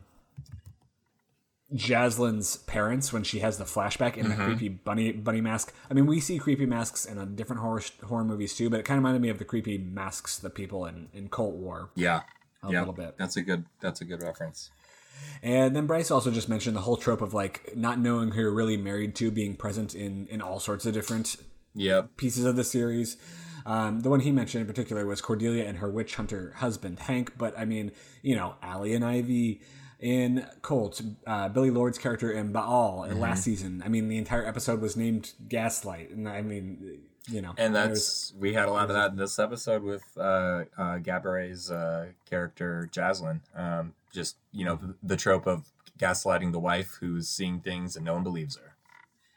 Jaslyn's 1.73 2.57
parents 2.57 3.13
when 3.13 3.23
she 3.23 3.39
has 3.39 3.57
the 3.57 3.63
flashback 3.63 4.17
in 4.17 4.27
the 4.29 4.35
creepy 4.35 4.67
bunny 4.69 5.11
bunny 5.11 5.41
mask. 5.41 5.73
I 5.89 5.93
mean, 5.93 6.05
we 6.05 6.19
see 6.19 6.37
creepy 6.37 6.65
masks 6.65 7.05
in 7.05 7.17
a 7.17 7.25
different 7.25 7.61
horror 7.61 7.81
horror 8.03 8.25
movies 8.25 8.55
too, 8.55 8.69
but 8.69 8.79
it 8.79 8.83
kind 8.83 8.97
of 8.97 9.03
reminded 9.03 9.21
me 9.21 9.29
of 9.29 9.39
the 9.39 9.45
creepy 9.45 9.77
masks 9.77 10.37
the 10.37 10.49
people 10.49 10.85
in 10.85 11.07
in 11.13 11.29
Cult 11.29 11.55
War. 11.55 11.89
Yeah. 11.95 12.21
A 12.63 12.71
yeah. 12.71 12.79
little 12.79 12.93
bit. 12.93 13.15
That's 13.17 13.37
a 13.37 13.41
good. 13.41 13.65
That's 13.79 14.01
a 14.01 14.05
good 14.05 14.21
reference. 14.21 14.69
And 15.41 15.75
then 15.75 15.87
Bryce 15.87 16.11
also 16.11 16.29
just 16.29 16.49
mentioned 16.49 16.75
the 16.75 16.81
whole 16.81 16.97
trope 16.97 17.21
of 17.21 17.33
like 17.33 17.73
not 17.75 17.99
knowing 17.99 18.31
who 18.31 18.41
you're 18.41 18.53
really 18.53 18.77
married 18.77 19.15
to 19.15 19.31
being 19.31 19.55
present 19.55 19.95
in 19.95 20.27
in 20.27 20.41
all 20.41 20.59
sorts 20.59 20.85
of 20.85 20.93
different 20.93 21.37
Yep. 21.73 22.17
pieces 22.17 22.43
of 22.45 22.55
the 22.57 22.63
series. 22.65 23.17
Um, 23.65 24.01
the 24.01 24.09
one 24.09 24.19
he 24.21 24.31
mentioned 24.31 24.61
in 24.61 24.67
particular 24.67 25.05
was 25.05 25.21
Cordelia 25.21 25.65
and 25.65 25.77
her 25.77 25.89
witch 25.89 26.15
hunter 26.15 26.53
husband 26.57 26.99
Hank. 26.99 27.37
But 27.37 27.57
I 27.57 27.65
mean, 27.65 27.91
you 28.21 28.35
know, 28.35 28.55
Allie 28.61 28.93
and 28.93 29.05
Ivy 29.05 29.61
in 30.01 30.45
Cult, 30.63 31.01
uh, 31.27 31.47
Billie 31.49 31.69
Lourd's 31.69 31.97
character 31.97 32.31
in 32.31 32.51
Baal 32.51 33.03
in 33.03 33.19
last 33.19 33.43
season. 33.43 33.81
I 33.85 33.87
mean, 33.87 34.09
the 34.09 34.17
entire 34.17 34.45
episode 34.45 34.81
was 34.81 34.97
named 34.97 35.33
Gaslight, 35.47 36.09
and 36.09 36.27
I 36.27 36.41
mean, 36.41 37.01
you 37.29 37.41
know, 37.41 37.53
And 37.57 37.75
that's 37.75 38.33
we 38.39 38.53
had 38.53 38.67
a 38.67 38.71
lot 38.71 38.89
of 38.89 38.95
that 38.95 39.11
in 39.11 39.17
this 39.17 39.37
episode 39.37 39.83
with 39.83 40.03
uh, 40.17 40.65
uh, 40.77 40.97
Gabourey's 40.97 41.69
uh, 41.69 42.07
character 42.27 42.89
Jaslyn. 42.91 43.41
Um, 43.55 43.93
just 44.11 44.37
you 44.51 44.65
know 44.65 44.75
the, 44.75 44.95
the 45.03 45.17
trope 45.17 45.45
of 45.45 45.67
gaslighting 45.99 46.51
the 46.51 46.59
wife 46.59 46.97
who's 46.99 47.29
seeing 47.29 47.59
things 47.59 47.95
and 47.95 48.03
no 48.03 48.13
one 48.15 48.23
believes 48.23 48.57
her. 48.57 48.75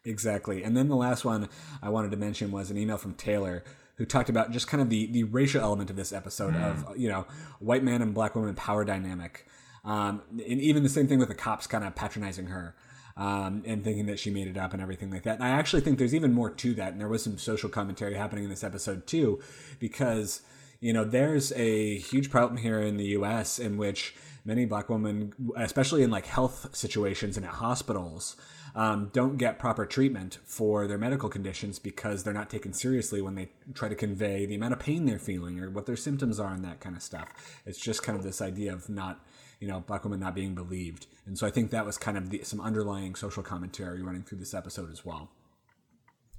Exactly. 0.04 0.62
And 0.62 0.76
then 0.76 0.88
the 0.88 0.96
last 0.96 1.24
one 1.24 1.48
I 1.82 1.88
wanted 1.90 2.10
to 2.10 2.16
mention 2.16 2.50
was 2.50 2.70
an 2.70 2.78
email 2.78 2.96
from 2.96 3.14
Taylor 3.14 3.64
who 3.96 4.04
talked 4.04 4.28
about 4.28 4.50
just 4.50 4.66
kind 4.66 4.82
of 4.82 4.90
the, 4.90 5.06
the 5.06 5.24
racial 5.24 5.60
element 5.60 5.88
of 5.88 5.96
this 5.96 6.12
episode 6.12 6.56
of, 6.56 6.96
you 6.96 7.08
know, 7.08 7.26
white 7.60 7.84
man 7.84 8.02
and 8.02 8.12
black 8.12 8.34
woman 8.34 8.54
power 8.54 8.84
dynamic. 8.84 9.46
Um, 9.84 10.22
and 10.30 10.60
even 10.60 10.82
the 10.82 10.88
same 10.88 11.06
thing 11.08 11.18
with 11.18 11.28
the 11.28 11.34
cops 11.34 11.66
kind 11.66 11.84
of 11.84 11.94
patronizing 11.94 12.46
her. 12.46 12.74
um, 13.16 13.62
and 13.64 13.84
thinking 13.84 14.06
that 14.06 14.18
she 14.18 14.30
made 14.30 14.48
it 14.48 14.56
up 14.56 14.72
and 14.72 14.82
everything 14.82 15.10
like 15.10 15.22
that. 15.22 15.36
And 15.36 15.44
I 15.44 15.50
actually 15.50 15.82
think 15.82 15.98
there's 15.98 16.14
even 16.14 16.32
more 16.32 16.50
to 16.50 16.74
that, 16.74 16.92
and 16.92 17.00
there 17.00 17.08
was 17.08 17.22
some 17.22 17.38
social 17.38 17.68
commentary 17.68 18.14
happening 18.14 18.44
in 18.44 18.50
this 18.50 18.64
episode 18.64 19.06
too, 19.06 19.40
because 19.78 20.42
you 20.80 20.92
know 20.92 21.04
there's 21.04 21.52
a 21.52 21.96
huge 21.98 22.30
problem 22.30 22.60
here 22.60 22.80
in 22.80 22.96
the 22.96 23.06
U.S. 23.06 23.58
in 23.58 23.76
which 23.76 24.14
many 24.44 24.66
black 24.66 24.88
women, 24.88 25.32
especially 25.56 26.02
in 26.02 26.10
like 26.10 26.26
health 26.26 26.74
situations 26.74 27.36
and 27.36 27.46
at 27.46 27.52
hospitals, 27.52 28.36
um, 28.74 29.10
don't 29.14 29.38
get 29.38 29.58
proper 29.58 29.86
treatment 29.86 30.38
for 30.44 30.86
their 30.88 30.98
medical 30.98 31.28
conditions 31.28 31.78
because 31.78 32.24
they're 32.24 32.34
not 32.34 32.50
taken 32.50 32.72
seriously 32.72 33.22
when 33.22 33.36
they 33.36 33.48
try 33.74 33.88
to 33.88 33.94
convey 33.94 34.44
the 34.44 34.56
amount 34.56 34.72
of 34.74 34.80
pain 34.80 35.06
they're 35.06 35.18
feeling 35.18 35.60
or 35.60 35.70
what 35.70 35.86
their 35.86 35.96
symptoms 35.96 36.40
are 36.40 36.52
and 36.52 36.64
that 36.64 36.80
kind 36.80 36.96
of 36.96 37.02
stuff. 37.02 37.28
It's 37.64 37.78
just 37.78 38.02
kind 38.02 38.18
of 38.18 38.24
this 38.24 38.42
idea 38.42 38.72
of 38.74 38.90
not 38.90 39.24
you 39.60 39.68
know, 39.68 39.80
black 39.80 40.04
women 40.04 40.20
not 40.20 40.34
being 40.34 40.54
believed. 40.54 41.06
And 41.26 41.38
so 41.38 41.46
I 41.46 41.50
think 41.50 41.70
that 41.70 41.86
was 41.86 41.98
kind 41.98 42.16
of 42.16 42.30
the, 42.30 42.42
some 42.44 42.60
underlying 42.60 43.14
social 43.14 43.42
commentary 43.42 44.02
running 44.02 44.22
through 44.22 44.38
this 44.38 44.54
episode 44.54 44.90
as 44.90 45.04
well. 45.04 45.30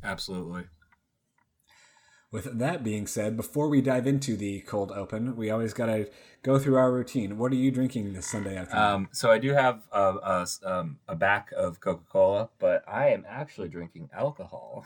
Absolutely. 0.03 0.65
With 2.31 2.59
that 2.59 2.83
being 2.83 3.07
said, 3.07 3.37
before 3.37 3.69
we 3.69 3.81
dive 3.81 4.05
into 4.05 4.35
the 4.35 4.59
cold 4.61 4.91
open, 4.91 5.35
we 5.35 5.49
always 5.49 5.73
got 5.73 5.85
to 5.85 6.09
go 6.43 6.59
through 6.59 6.75
our 6.75 6.91
routine. 6.91 7.37
What 7.37 7.51
are 7.51 7.55
you 7.55 7.71
drinking 7.71 8.13
this 8.13 8.27
Sunday 8.27 8.57
afternoon? 8.57 8.83
Um, 8.83 9.09
so 9.13 9.31
I 9.31 9.37
do 9.37 9.53
have 9.53 9.83
a, 9.91 9.99
a, 9.99 10.47
um, 10.65 10.99
a 11.07 11.15
back 11.15 11.51
of 11.55 11.79
Coca 11.79 12.03
Cola, 12.11 12.49
but 12.59 12.83
I 12.87 13.09
am 13.09 13.25
actually 13.27 13.69
drinking 13.69 14.09
alcohol. 14.13 14.83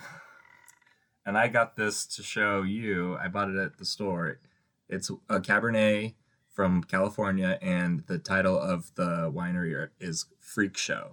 and 1.25 1.37
I 1.37 1.47
got 1.47 1.75
this 1.75 2.05
to 2.07 2.23
show 2.23 2.61
you. 2.61 3.17
I 3.17 3.27
bought 3.29 3.49
it 3.49 3.57
at 3.57 3.77
the 3.77 3.85
store. 3.85 4.39
It's 4.87 5.09
a 5.29 5.39
Cabernet 5.39 6.13
from 6.59 6.83
California, 6.83 7.57
and 7.61 8.03
the 8.07 8.17
title 8.17 8.59
of 8.59 8.93
the 8.95 9.31
winery 9.33 9.87
is 9.97 10.25
Freak 10.41 10.75
Show. 10.75 11.11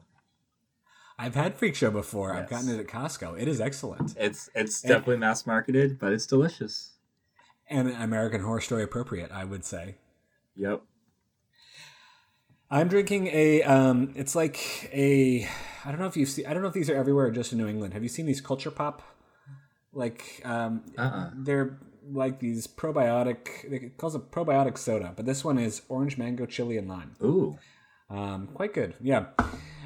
I've 1.21 1.37
had 1.37 1.55
Freak 1.55 1.77
Show 1.77 1.93
before. 1.93 2.33
Yes. 2.33 2.43
I've 2.43 2.51
gotten 2.51 2.69
it 2.71 2.81
at 2.81 2.89
Costco. 2.89 3.41
It 3.41 3.47
is 3.47 3.61
excellent. 3.61 4.17
It's 4.19 4.51
it's 4.57 4.83
and, 4.83 4.89
definitely 4.89 5.19
mass 5.19 5.47
marketed, 5.47 6.01
but 6.01 6.13
it's 6.13 6.27
delicious. 6.27 6.95
And 7.71 7.91
American 7.91 8.41
Horror 8.41 8.61
Story 8.61 8.83
appropriate, 8.83 9.31
I 9.31 9.45
would 9.45 9.65
say. 9.65 9.99
Yep. 10.57 10.83
I'm 12.69 12.89
drinking 12.89 13.29
a. 13.29 13.63
Um, 13.63 14.15
it's 14.17 14.35
like 14.35 14.91
a. 14.93 15.49
I 15.85 15.93
don't 15.93 16.01
know 16.01 16.09
if 16.09 16.17
you've 16.17 16.29
seen. 16.29 16.47
I 16.47 16.55
don't 16.55 16.63
know 16.63 16.69
if 16.69 16.75
these 16.75 16.91
are 16.91 16.97
everywhere 16.97 17.27
or 17.27 17.31
just 17.31 17.53
in 17.53 17.59
New 17.59 17.69
England. 17.69 17.95
Have 17.95 18.03
you 18.03 18.09
seen 18.09 18.27
these 18.27 18.41
Culture 18.41 18.73
Pop? 18.73 19.01
Like, 19.93 20.43
um, 20.45 20.83
uh-uh. 20.99 21.31
they're 21.37 21.79
like 22.13 22.39
these 22.39 22.67
probiotic. 22.67 23.71
It 23.71 23.97
calls 23.97 24.15
it 24.15 24.31
probiotic 24.31 24.79
soda, 24.79 25.13
but 25.15 25.27
this 25.27 25.45
one 25.45 25.59
is 25.59 25.83
orange, 25.89 26.19
mango, 26.19 26.47
chili, 26.47 26.77
and 26.77 26.89
lime. 26.89 27.17
Ooh, 27.23 27.59
um, 28.11 28.49
quite 28.49 28.75
good. 28.75 28.95
Yeah. 29.01 29.27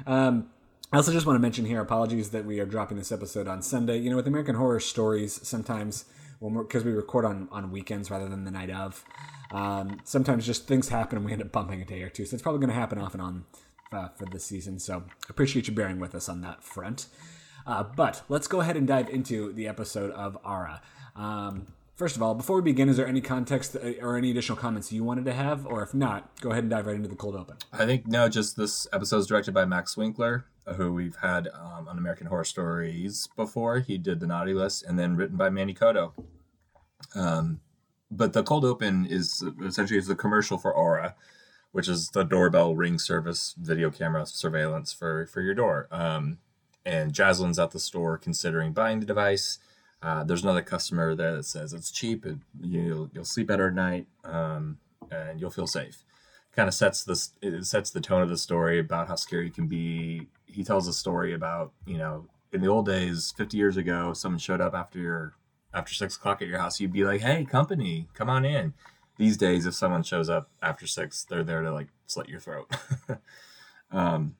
Um, 0.05 0.49
I 0.91 0.97
also 0.97 1.11
just 1.11 1.25
want 1.25 1.35
to 1.35 1.41
mention 1.41 1.65
here. 1.65 1.81
Apologies 1.81 2.31
that 2.31 2.45
we 2.45 2.59
are 2.59 2.65
dropping 2.65 2.97
this 2.97 3.11
episode 3.11 3.47
on 3.47 3.61
Sunday. 3.61 3.97
You 3.97 4.09
know, 4.09 4.15
with 4.15 4.27
American 4.27 4.55
Horror 4.55 4.79
Stories, 4.79 5.39
sometimes 5.47 6.05
when 6.39 6.57
because 6.57 6.83
we 6.83 6.91
record 6.91 7.25
on 7.25 7.47
on 7.51 7.71
weekends 7.71 8.11
rather 8.11 8.27
than 8.27 8.43
the 8.43 8.51
night 8.51 8.71
of, 8.71 9.03
um, 9.51 9.99
sometimes 10.03 10.45
just 10.45 10.67
things 10.67 10.89
happen 10.89 11.17
and 11.17 11.25
we 11.25 11.31
end 11.31 11.41
up 11.41 11.51
bumping 11.51 11.81
a 11.81 11.85
day 11.85 12.01
or 12.01 12.09
two. 12.09 12.25
So 12.25 12.35
it's 12.35 12.43
probably 12.43 12.59
going 12.59 12.73
to 12.73 12.79
happen 12.79 12.97
off 12.97 13.13
and 13.13 13.21
on 13.21 13.45
uh, 13.91 14.09
for 14.09 14.25
this 14.25 14.45
season. 14.45 14.79
So 14.79 15.03
appreciate 15.29 15.67
you 15.67 15.73
bearing 15.73 15.99
with 15.99 16.15
us 16.15 16.27
on 16.29 16.41
that 16.41 16.63
front. 16.63 17.07
Uh, 17.65 17.83
but 17.83 18.23
let's 18.27 18.47
go 18.47 18.61
ahead 18.61 18.75
and 18.75 18.87
dive 18.87 19.09
into 19.09 19.53
the 19.53 19.67
episode 19.67 20.11
of 20.11 20.37
Aura. 20.43 20.81
Um, 21.15 21.67
First 22.01 22.15
of 22.15 22.23
all, 22.23 22.33
before 22.33 22.55
we 22.55 22.63
begin, 22.63 22.89
is 22.89 22.97
there 22.97 23.05
any 23.05 23.21
context 23.21 23.75
uh, 23.75 23.91
or 24.01 24.17
any 24.17 24.31
additional 24.31 24.57
comments 24.57 24.91
you 24.91 25.03
wanted 25.03 25.23
to 25.25 25.33
have? 25.33 25.67
Or 25.67 25.83
if 25.83 25.93
not, 25.93 26.41
go 26.41 26.49
ahead 26.49 26.63
and 26.63 26.71
dive 26.71 26.87
right 26.87 26.95
into 26.95 27.07
the 27.07 27.15
cold 27.15 27.35
open. 27.35 27.57
I 27.71 27.85
think, 27.85 28.07
no, 28.07 28.27
just 28.27 28.57
this 28.57 28.87
episode 28.91 29.17
is 29.17 29.27
directed 29.27 29.53
by 29.53 29.65
Max 29.65 29.95
Winkler, 29.95 30.45
who 30.77 30.91
we've 30.91 31.17
had 31.17 31.47
um, 31.49 31.87
on 31.87 31.99
American 31.99 32.25
Horror 32.25 32.43
Stories 32.43 33.29
before. 33.35 33.81
He 33.81 33.99
did 33.99 34.19
The 34.19 34.25
Naughty 34.25 34.55
List, 34.55 34.83
and 34.83 34.97
then 34.97 35.15
written 35.15 35.37
by 35.37 35.51
Manny 35.51 35.75
Coto. 35.75 36.13
Um, 37.13 37.59
but 38.09 38.33
the 38.33 38.41
cold 38.41 38.65
open 38.65 39.05
is 39.05 39.43
essentially 39.63 39.99
is 39.99 40.07
the 40.07 40.15
commercial 40.15 40.57
for 40.57 40.73
Aura, 40.73 41.13
which 41.71 41.87
is 41.87 42.09
the 42.09 42.23
doorbell 42.23 42.73
ring 42.75 42.97
service 42.97 43.53
video 43.59 43.91
camera 43.91 44.25
surveillance 44.25 44.91
for, 44.91 45.27
for 45.27 45.41
your 45.41 45.53
door. 45.53 45.87
Um, 45.91 46.39
and 46.83 47.13
Jaslyn's 47.13 47.59
at 47.59 47.69
the 47.69 47.79
store 47.79 48.17
considering 48.17 48.73
buying 48.73 49.01
the 49.01 49.05
device 49.05 49.59
uh, 50.01 50.23
there's 50.23 50.43
another 50.43 50.61
customer 50.61 51.15
there 51.15 51.35
that 51.35 51.45
says 51.45 51.73
it's 51.73 51.91
cheap, 51.91 52.25
you'll 52.59 53.09
you'll 53.13 53.25
sleep 53.25 53.47
better 53.47 53.67
at 53.67 53.73
night, 53.73 54.07
um, 54.23 54.77
and 55.11 55.39
you'll 55.39 55.51
feel 55.51 55.67
safe. 55.67 56.03
Kind 56.55 56.67
of 56.67 56.73
sets 56.73 57.03
this 57.03 57.31
it 57.41 57.65
sets 57.65 57.91
the 57.91 58.01
tone 58.01 58.21
of 58.21 58.29
the 58.29 58.37
story 58.37 58.79
about 58.79 59.07
how 59.07 59.15
scary 59.15 59.47
it 59.47 59.53
can 59.53 59.67
be. 59.67 60.27
He 60.45 60.63
tells 60.63 60.87
a 60.87 60.93
story 60.93 61.33
about 61.33 61.71
you 61.85 61.97
know 61.97 62.25
in 62.51 62.61
the 62.61 62.67
old 62.67 62.85
days, 62.85 63.33
50 63.37 63.55
years 63.55 63.77
ago, 63.77 64.13
someone 64.13 64.39
showed 64.39 64.61
up 64.61 64.73
after 64.73 64.99
your 64.99 65.33
after 65.73 65.93
six 65.93 66.17
o'clock 66.17 66.41
at 66.41 66.47
your 66.47 66.59
house, 66.59 66.79
you'd 66.79 66.91
be 66.91 67.05
like, 67.05 67.21
"Hey, 67.21 67.45
company, 67.45 68.07
come 68.13 68.29
on 68.29 68.43
in." 68.43 68.73
These 69.17 69.37
days, 69.37 69.65
if 69.65 69.75
someone 69.75 70.03
shows 70.03 70.29
up 70.29 70.49
after 70.61 70.87
six, 70.87 71.23
they're 71.23 71.43
there 71.43 71.61
to 71.61 71.71
like 71.71 71.87
slit 72.07 72.27
your 72.27 72.39
throat. 72.39 72.69
um, 73.91 74.35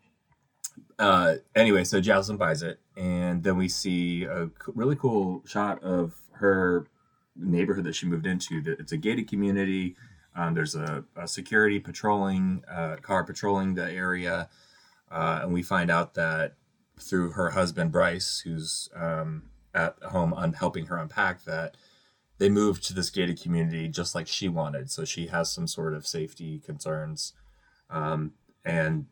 uh, 1.01 1.38
anyway, 1.55 1.84
so 1.84 2.00
Jaslyn 2.00 2.38
buys 2.38 2.62
it, 2.62 2.79
and 2.96 3.43
then 3.43 3.58
we 3.58 3.67
see 3.67 4.25
a 4.25 4.51
really 4.67 4.96
cool 4.96 5.41
shot 5.48 5.81
of 5.81 6.13
her 6.34 6.86
neighborhood 7.36 7.86
that 7.86 7.96
she 7.96 8.05
moved 8.05 8.27
into. 8.27 8.62
It's 8.77 8.91
a 8.91 8.98
gated 8.98 9.27
community. 9.27 9.96
Um, 10.36 10.53
there's 10.53 10.75
a, 10.75 11.03
a, 11.15 11.27
security 11.27 11.79
patrolling 11.79 12.63
uh, 12.70 12.98
car 13.01 13.24
patrolling 13.24 13.74
the 13.74 13.91
area, 13.91 14.48
uh, 15.10 15.39
and 15.41 15.51
we 15.51 15.63
find 15.63 15.89
out 15.89 16.13
that 16.13 16.53
through 17.00 17.31
her 17.31 17.50
husband 17.50 17.91
Bryce, 17.91 18.41
who's 18.46 18.88
um, 18.96 19.50
at 19.74 19.96
home 20.03 20.36
un- 20.36 20.53
helping 20.53 20.86
her 20.86 20.98
unpack 20.98 21.46
that 21.46 21.77
they 22.38 22.48
moved 22.48 22.84
to 22.84 22.93
this 22.93 23.10
gated 23.10 23.41
community 23.41 23.88
just 23.88 24.13
like 24.13 24.27
she 24.27 24.48
wanted. 24.48 24.91
So 24.91 25.03
she 25.03 25.27
has 25.27 25.51
some 25.51 25.65
sort 25.65 25.96
of 25.96 26.05
safety 26.05 26.60
concerns, 26.60 27.34
um, 27.89 28.34
and 28.63 29.08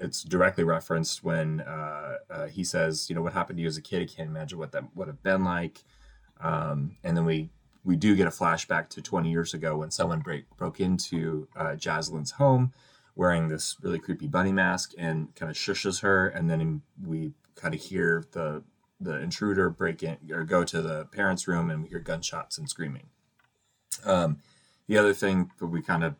it's 0.00 0.22
directly 0.22 0.64
referenced 0.64 1.24
when 1.24 1.60
uh, 1.60 2.16
uh, 2.30 2.46
he 2.46 2.64
says, 2.64 3.08
you 3.08 3.14
know, 3.14 3.22
what 3.22 3.32
happened 3.32 3.58
to 3.58 3.62
you 3.62 3.68
as 3.68 3.76
a 3.76 3.82
kid? 3.82 4.02
I 4.02 4.06
can't 4.06 4.28
imagine 4.28 4.58
what 4.58 4.72
that 4.72 4.84
would 4.94 5.08
have 5.08 5.22
been 5.22 5.44
like. 5.44 5.84
Um, 6.40 6.96
and 7.02 7.16
then 7.16 7.24
we 7.24 7.50
we 7.84 7.96
do 7.96 8.16
get 8.16 8.26
a 8.26 8.30
flashback 8.30 8.88
to 8.90 9.00
20 9.00 9.30
years 9.30 9.54
ago 9.54 9.76
when 9.76 9.92
someone 9.92 10.18
break 10.18 10.44
broke 10.56 10.80
into 10.80 11.48
uh, 11.56 11.76
Jaslyn's 11.76 12.32
home 12.32 12.72
wearing 13.16 13.48
this 13.48 13.76
really 13.80 13.98
creepy 13.98 14.28
bunny 14.28 14.52
mask 14.52 14.92
and 14.98 15.34
kind 15.34 15.50
of 15.50 15.56
shushes 15.56 16.02
her, 16.02 16.28
and 16.28 16.48
then 16.50 16.82
we 17.04 17.32
kind 17.56 17.74
of 17.74 17.80
hear 17.80 18.24
the 18.32 18.62
the 19.00 19.20
intruder 19.20 19.68
break 19.68 20.02
in 20.02 20.16
or 20.30 20.44
go 20.44 20.62
to 20.64 20.80
the 20.80 21.06
parents' 21.06 21.48
room, 21.48 21.70
and 21.70 21.82
we 21.82 21.88
hear 21.88 21.98
gunshots 21.98 22.58
and 22.58 22.68
screaming. 22.68 23.06
Um, 24.04 24.38
the 24.86 24.98
other 24.98 25.14
thing 25.14 25.50
that 25.58 25.66
we 25.66 25.82
kind 25.82 26.04
of 26.04 26.14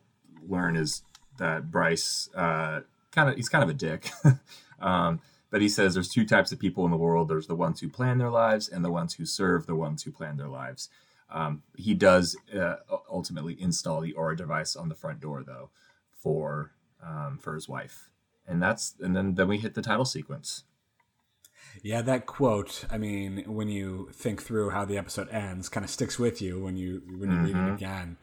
learn 0.47 0.75
is 0.75 1.03
that 1.37 1.71
Bryce 1.71 2.29
uh, 2.35 2.81
kind 3.11 3.29
of 3.29 3.35
he's 3.35 3.49
kind 3.49 3.63
of 3.63 3.69
a 3.69 3.73
dick. 3.73 4.11
um, 4.79 5.21
but 5.49 5.61
he 5.61 5.69
says 5.69 5.93
there's 5.93 6.09
two 6.09 6.25
types 6.25 6.51
of 6.51 6.59
people 6.59 6.85
in 6.85 6.91
the 6.91 6.97
world. 6.97 7.27
There's 7.27 7.47
the 7.47 7.55
ones 7.55 7.79
who 7.79 7.89
plan 7.89 8.17
their 8.17 8.29
lives 8.29 8.67
and 8.67 8.83
the 8.83 8.91
ones 8.91 9.13
who 9.15 9.25
serve 9.25 9.65
the 9.65 9.75
ones 9.75 10.03
who 10.03 10.11
plan 10.11 10.37
their 10.37 10.49
lives. 10.49 10.89
Um, 11.29 11.63
he 11.75 11.93
does 11.93 12.35
uh, 12.57 12.77
ultimately 13.09 13.59
install 13.59 14.01
the 14.01 14.13
Aura 14.13 14.35
device 14.35 14.75
on 14.75 14.89
the 14.89 14.95
front 14.95 15.19
door 15.19 15.43
though 15.45 15.69
for 16.17 16.71
um, 17.03 17.37
for 17.41 17.53
his 17.55 17.67
wife, 17.67 18.09
and 18.47 18.61
that's 18.61 18.95
and 18.99 19.15
then 19.15 19.35
then 19.35 19.47
we 19.47 19.57
hit 19.57 19.73
the 19.73 19.81
title 19.81 20.05
sequence. 20.05 20.63
Yeah, 21.83 22.01
that 22.03 22.25
quote. 22.25 22.85
I 22.89 22.97
mean, 22.97 23.43
when 23.45 23.67
you 23.67 24.09
think 24.13 24.41
through 24.41 24.71
how 24.71 24.85
the 24.85 24.97
episode 24.97 25.29
ends, 25.29 25.69
kind 25.69 25.83
of 25.83 25.89
sticks 25.89 26.17
with 26.17 26.41
you 26.41 26.63
when 26.63 26.77
you 26.77 27.01
when 27.17 27.29
you 27.29 27.37
mm-hmm. 27.37 27.45
read 27.45 27.55
it 27.55 27.59
mm-hmm. 27.59 27.75
again. 27.75 28.17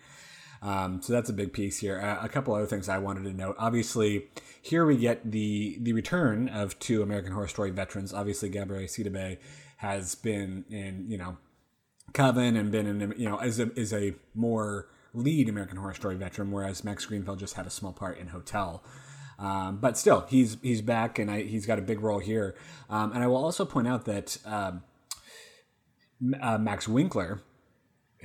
Um, 0.64 1.02
so 1.02 1.12
that's 1.12 1.28
a 1.28 1.34
big 1.34 1.52
piece 1.52 1.78
here. 1.78 2.00
Uh, 2.00 2.24
a 2.24 2.28
couple 2.28 2.54
other 2.54 2.66
things 2.66 2.88
I 2.88 2.96
wanted 2.96 3.24
to 3.24 3.34
note. 3.34 3.54
Obviously, 3.58 4.24
here 4.62 4.86
we 4.86 4.96
get 4.96 5.30
the 5.30 5.78
the 5.80 5.92
return 5.92 6.48
of 6.48 6.78
two 6.78 7.02
American 7.02 7.32
Horror 7.32 7.48
Story 7.48 7.70
veterans. 7.70 8.14
Obviously, 8.14 8.48
Gabrielle 8.48 8.88
Sidibe 8.88 9.36
has 9.76 10.14
been 10.14 10.64
in 10.70 11.04
you 11.06 11.18
know 11.18 11.36
Coven 12.14 12.56
and 12.56 12.72
been 12.72 12.86
in 12.86 13.14
you 13.18 13.28
know 13.28 13.36
as 13.36 13.60
a 13.60 13.70
is 13.78 13.92
a 13.92 14.14
more 14.34 14.88
lead 15.12 15.50
American 15.50 15.76
Horror 15.76 15.92
Story 15.92 16.16
veteran, 16.16 16.50
whereas 16.50 16.82
Max 16.82 17.04
Greenfield 17.04 17.38
just 17.38 17.54
had 17.54 17.66
a 17.66 17.70
small 17.70 17.92
part 17.92 18.16
in 18.16 18.28
Hotel. 18.28 18.82
Um, 19.38 19.78
but 19.78 19.98
still, 19.98 20.24
he's 20.30 20.56
he's 20.62 20.80
back 20.80 21.18
and 21.18 21.30
I, 21.30 21.42
he's 21.42 21.66
got 21.66 21.78
a 21.78 21.82
big 21.82 22.00
role 22.00 22.20
here. 22.20 22.54
Um, 22.88 23.12
and 23.12 23.22
I 23.22 23.26
will 23.26 23.36
also 23.44 23.66
point 23.66 23.86
out 23.86 24.06
that 24.06 24.38
um, 24.46 24.82
uh, 26.40 26.56
Max 26.56 26.88
Winkler, 26.88 27.42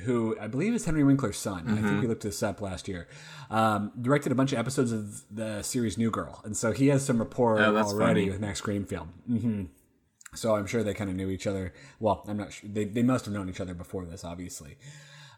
who 0.03 0.37
I 0.39 0.47
believe 0.47 0.73
is 0.73 0.85
Henry 0.85 1.03
Winkler's 1.03 1.37
son. 1.37 1.61
Mm-hmm. 1.61 1.71
I 1.71 1.75
think 1.75 1.85
mm-hmm. 1.87 2.01
we 2.01 2.07
looked 2.07 2.23
this 2.23 2.43
up 2.43 2.61
last 2.61 2.87
year. 2.87 3.07
Um, 3.49 3.91
directed 3.99 4.31
a 4.31 4.35
bunch 4.35 4.51
of 4.53 4.59
episodes 4.59 4.91
of 4.91 5.23
the 5.31 5.61
series 5.61 5.97
New 5.97 6.11
Girl, 6.11 6.41
and 6.43 6.55
so 6.55 6.71
he 6.71 6.87
has 6.87 7.05
some 7.05 7.19
rapport 7.19 7.59
oh, 7.59 7.75
already 7.77 8.21
funny. 8.21 8.29
with 8.29 8.39
Max 8.39 8.61
Greenfield. 8.61 9.07
Mm-hmm. 9.29 9.65
So 10.35 10.55
I'm 10.55 10.67
sure 10.67 10.83
they 10.83 10.93
kind 10.93 11.09
of 11.09 11.15
knew 11.15 11.29
each 11.29 11.47
other. 11.47 11.73
Well, 11.99 12.23
I'm 12.27 12.37
not 12.37 12.53
sure. 12.53 12.69
They, 12.71 12.85
they 12.85 13.03
must 13.03 13.25
have 13.25 13.33
known 13.33 13.49
each 13.49 13.59
other 13.59 13.73
before 13.73 14.05
this, 14.05 14.23
obviously. 14.23 14.77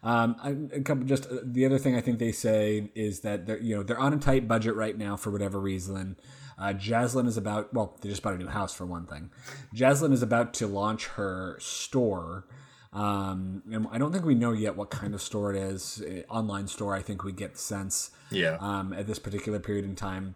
Um, 0.02 0.70
a 0.72 0.80
couple 0.80 1.04
just 1.04 1.26
uh, 1.26 1.36
the 1.44 1.64
other 1.64 1.78
thing 1.78 1.94
I 1.94 2.00
think 2.00 2.18
they 2.18 2.32
say 2.32 2.90
is 2.96 3.20
that 3.20 3.46
they're 3.46 3.60
you 3.60 3.76
know 3.76 3.84
they're 3.84 3.98
on 3.98 4.12
a 4.12 4.18
tight 4.18 4.48
budget 4.48 4.74
right 4.74 4.98
now 4.98 5.16
for 5.16 5.30
whatever 5.30 5.60
reason. 5.60 6.16
Uh, 6.58 6.72
Jaslyn 6.72 7.26
is 7.26 7.36
about, 7.36 7.72
well, 7.74 7.96
they 8.00 8.08
just 8.08 8.22
bought 8.22 8.34
a 8.34 8.38
new 8.38 8.46
house 8.46 8.74
for 8.74 8.86
one 8.86 9.06
thing. 9.06 9.30
Jaslyn 9.74 10.12
is 10.12 10.22
about 10.22 10.54
to 10.54 10.66
launch 10.66 11.06
her 11.06 11.56
store. 11.58 12.46
Um, 12.92 13.62
and 13.72 13.86
I 13.90 13.98
don't 13.98 14.12
think 14.12 14.24
we 14.24 14.34
know 14.34 14.52
yet 14.52 14.76
what 14.76 14.90
kind 14.90 15.14
of 15.14 15.22
store 15.22 15.54
it 15.54 15.58
is. 15.58 16.02
Online 16.28 16.66
store, 16.68 16.94
I 16.94 17.00
think 17.02 17.24
we 17.24 17.32
get 17.32 17.52
the 17.54 17.58
sense 17.58 18.10
Yeah. 18.30 18.58
um, 18.60 18.92
at 18.92 19.06
this 19.06 19.18
particular 19.18 19.58
period 19.60 19.84
in 19.84 19.96
time. 19.96 20.34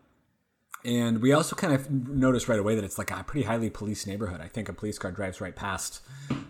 And 0.85 1.21
we 1.21 1.33
also 1.33 1.57
kind 1.57 1.75
of 1.75 1.91
notice 1.91 2.49
right 2.49 2.59
away 2.61 2.77
that 2.77 2.85
it's 2.85 2.97
like 2.97 3.11
a 3.11 3.23
pretty 3.25 3.45
highly 3.47 3.71
police 3.71 4.07
neighborhood. 4.07 4.41
I 4.41 4.47
think 4.49 4.69
a 4.69 4.73
police 4.73 4.99
car 4.99 5.11
drives 5.11 5.41
right 5.41 5.55
past 5.57 6.01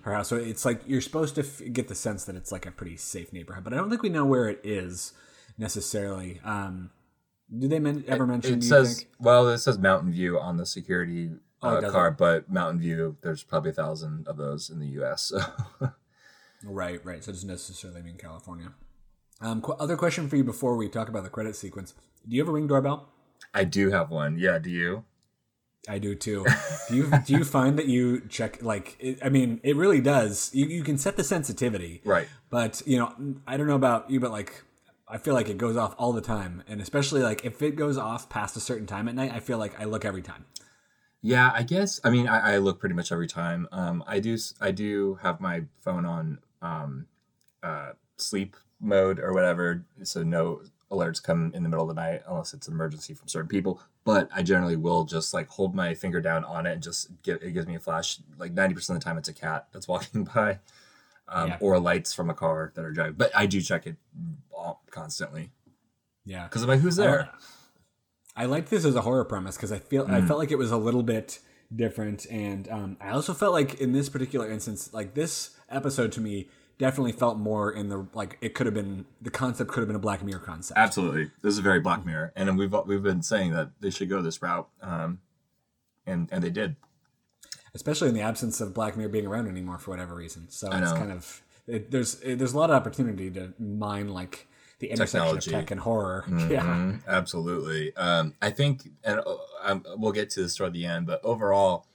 her 0.03 0.13
house. 0.13 0.29
So 0.29 0.37
it's 0.37 0.65
like 0.65 0.83
you're 0.87 1.01
supposed 1.01 1.35
to 1.37 1.41
f- 1.41 1.63
get 1.73 1.89
the 1.89 1.95
sense 1.95 2.25
that 2.27 2.37
it's 2.37 2.53
like 2.53 2.67
a 2.67 2.71
pretty 2.71 2.97
safe 2.99 3.33
neighborhood. 3.33 3.65
But 3.65 3.73
I 3.73 3.77
don't 3.77 3.89
think 3.89 4.03
we 4.03 4.11
know 4.11 4.27
where 4.27 4.49
it 4.49 4.61
is 4.63 5.13
necessarily. 5.57 6.41
Um, 6.45 6.91
did 7.57 7.71
they 7.71 7.79
men- 7.79 8.05
ever 8.07 8.27
mention? 8.27 8.55
it 8.55 8.63
you 8.63 8.69
says 8.69 8.99
think? 8.99 9.11
well, 9.19 9.49
it 9.49 9.59
says 9.59 9.79
Mountain 9.79 10.13
View 10.13 10.39
on 10.39 10.59
the 10.59 10.67
security 10.67 11.31
uh, 11.63 11.81
does 11.81 11.93
card, 11.93 12.17
but 12.17 12.51
Mountain 12.51 12.81
View, 12.81 13.17
there's 13.23 13.43
probably 13.43 13.71
a 13.71 13.75
thousand 13.75 14.29
of 14.29 14.37
those 14.37 14.71
in 14.71 14.79
the 14.79 14.89
U.S. 14.89 15.23
So 15.23 15.91
Right, 16.65 17.05
right. 17.05 17.23
So 17.23 17.31
it 17.31 17.35
doesn't 17.35 17.49
necessarily 17.49 18.03
mean 18.03 18.17
California. 18.17 18.73
Um, 19.41 19.61
qu- 19.61 19.73
other 19.73 19.97
question 19.97 20.29
for 20.29 20.37
you 20.37 20.45
before 20.45 20.77
we 20.77 20.89
talk 20.89 21.09
about 21.09 21.23
the 21.23 21.31
credit 21.31 21.57
sequence. 21.57 21.95
Do 22.27 22.35
you 22.35 22.43
have 22.43 22.49
a 22.49 22.53
ring 22.53 22.67
doorbell? 22.67 23.09
I 23.55 23.65
do 23.65 23.91
have 23.91 24.11
one. 24.11 24.39
Yeah, 24.39 24.59
do 24.59 24.71
you? 24.71 25.05
I 25.89 25.99
do 25.99 26.15
too. 26.15 26.45
do 26.89 26.97
you 26.97 27.13
do 27.25 27.35
you 27.35 27.45
find 27.45 27.79
that 27.79 27.87
you 27.87 28.21
check 28.29 28.63
like 28.63 28.97
it, 28.99 29.19
I 29.23 29.29
mean 29.29 29.61
it 29.63 29.77
really 29.77 30.01
does. 30.01 30.51
You 30.53 30.67
you 30.67 30.83
can 30.83 30.99
set 30.99 31.17
the 31.17 31.23
sensitivity. 31.23 32.01
Right. 32.05 32.27
But, 32.51 32.83
you 32.87 32.99
know, 32.99 33.15
I 33.47 33.57
don't 33.57 33.67
know 33.69 33.77
about 33.77 34.11
you 34.11 34.19
but 34.19 34.33
like 34.33 34.65
I 35.09 35.19
feel 35.19 35.35
like 35.35 35.49
it 35.49 35.59
goes 35.59 35.77
off 35.77 35.95
all 35.99 36.13
the 36.13 36.21
time 36.21 36.65
and 36.67 36.81
especially 36.81 37.23
like 37.23 37.45
if 37.45 37.63
it 37.63 37.77
goes 37.77 37.97
off 37.97 38.29
past 38.29 38.57
a 38.57 38.61
certain 38.61 38.87
time 38.87 39.07
at 39.07 39.15
night, 39.15 39.31
I 39.33 39.39
feel 39.39 39.59
like 39.59 39.79
I 39.79 39.85
look 39.85 40.05
every 40.05 40.23
time. 40.23 40.47
Yeah, 41.23 41.51
I 41.55 41.63
guess. 41.63 42.01
I 42.05 42.11
mean, 42.11 42.29
I, 42.29 42.55
I 42.55 42.59
look 42.59 42.79
pretty 42.79 42.95
much 42.95 43.11
every 43.11 43.27
time. 43.27 43.67
Um, 43.73 44.05
I 44.07 44.21
do. 44.21 44.37
I 44.61 44.71
do 44.71 45.19
have 45.23 45.41
my 45.41 45.63
phone 45.81 46.05
on 46.05 46.39
um, 46.63 47.07
uh, 47.63 47.93
sleep 48.17 48.57
mode 48.81 49.19
or 49.19 49.33
whatever, 49.33 49.85
so 50.05 50.23
no 50.23 50.61
alerts 50.93 51.21
come 51.21 51.51
in 51.53 51.65
the 51.65 51.69
middle 51.69 51.89
of 51.91 51.95
the 51.97 52.01
night 52.01 52.23
unless 52.29 52.55
it's 52.55 52.69
an 52.69 52.75
emergency 52.75 53.13
from 53.13 53.27
certain 53.27 53.49
people. 53.49 53.81
But 54.05 54.29
I 54.33 54.43
generally 54.45 54.77
will 54.77 55.05
just 55.05 55.35
like 55.35 55.49
hold 55.49 55.75
my 55.75 55.95
finger 55.95 56.21
down 56.21 56.45
on 56.45 56.65
it 56.65 56.73
and 56.75 56.83
just 56.83 57.09
get 57.23 57.43
it 57.43 57.51
gives 57.53 57.67
me 57.67 57.75
a 57.75 57.81
flash. 57.81 58.19
Like 58.39 58.53
ninety 58.53 58.75
percent 58.75 58.97
of 58.97 59.03
the 59.03 59.05
time, 59.09 59.19
it's 59.19 59.29
a 59.29 59.35
cat 59.35 59.67
that's 59.73 59.89
walking 59.89 60.25
by, 60.33 60.61
um, 61.29 61.49
Yeah. 61.49 61.57
or 61.61 61.81
lights 61.81 62.13
from 62.15 62.31
a 62.31 62.35
car 62.35 62.71
that 62.77 62.85
are 62.85 62.93
driving. 62.93 63.15
But 63.15 63.33
I 63.35 63.47
do 63.47 63.61
check 63.61 63.87
it 63.87 63.97
constantly 64.91 65.51
Yeah. 66.25 66.45
because 66.45 66.63
I'm 66.63 66.69
like, 66.69 66.81
who's 66.81 66.97
there? 66.97 67.31
I 68.37 68.45
liked 68.45 68.71
this 68.71 68.85
as 68.85 68.95
a 68.95 69.01
horror 69.03 69.25
premise 69.25 69.57
because 69.57 69.73
I 69.73 69.79
feel 69.79 70.07
Mm. 70.07 70.13
I 70.13 70.27
felt 70.27 70.39
like 70.39 70.51
it 70.51 70.59
was 70.59 70.71
a 70.71 70.77
little 70.77 71.03
bit 71.03 71.39
different, 71.75 72.27
and 72.31 72.69
um, 72.71 72.97
I 73.01 73.11
also 73.11 73.35
felt 73.35 73.53
like 73.53 73.81
in 73.81 73.93
this 73.93 74.09
particular 74.09 74.51
instance, 74.51 74.93
like 74.93 75.15
this 75.15 75.51
episode 75.71 76.13
to 76.13 76.21
me 76.21 76.49
definitely 76.79 77.13
felt 77.13 77.39
more 77.39 77.73
in 77.73 77.89
the 77.89 78.07
like 78.13 78.37
it 78.43 78.55
could 78.55 78.67
have 78.67 78.75
been 78.75 79.07
the 79.23 79.31
concept 79.31 79.71
could 79.71 79.81
have 79.81 79.89
been 79.89 79.97
a 79.97 80.01
Black 80.01 80.23
Mirror 80.23 80.41
concept. 80.41 80.79
Absolutely, 80.79 81.31
this 81.43 81.55
is 81.55 81.61
very 81.61 81.81
Black 81.81 82.05
Mirror, 82.05 82.33
and 82.37 82.59
we've 82.59 82.73
we've 82.87 83.03
been 83.03 83.23
saying 83.23 83.53
that 83.53 83.71
they 83.81 83.91
should 83.91 84.09
go 84.11 84.21
this 84.23 84.43
route, 84.43 84.69
um, 84.83 85.21
and 86.07 86.29
and 86.31 86.45
they 86.45 86.51
did. 86.51 86.77
especially 87.75 88.09
in 88.09 88.15
the 88.15 88.21
absence 88.21 88.61
of 88.61 88.73
Black 88.75 88.97
Mirror 88.97 89.09
being 89.11 89.27
around 89.27 89.49
anymore 89.49 89.79
for 89.79 89.91
whatever 89.91 90.15
reason. 90.15 90.49
So 90.51 90.71
it's 90.71 90.93
kind 90.93 91.11
of 91.13 91.43
it, 91.67 91.91
there's 91.91 92.21
it, 92.21 92.39
there's 92.39 92.53
a 92.53 92.59
lot 92.59 92.71
of 92.71 92.77
opportunity 92.77 93.31
to 93.31 93.55
mine 93.59 94.09
like 94.09 94.47
the 94.79 94.89
intersection 94.91 95.21
Technology. 95.21 95.55
of 95.55 95.61
tech 95.61 95.71
and 95.71 95.81
horror. 95.81 96.25
Yeah, 96.51 96.63
Mhm, 96.65 97.07
absolutely. 97.07 97.95
Um, 97.97 98.35
I 98.43 98.51
think, 98.51 98.91
and 99.05 99.21
uh, 99.65 99.79
we'll 99.97 100.13
get 100.13 100.31
to 100.31 100.43
this 100.43 100.55
toward 100.57 100.73
the 100.75 100.85
end, 100.87 101.07
but 101.07 101.21
overall, 101.25 101.87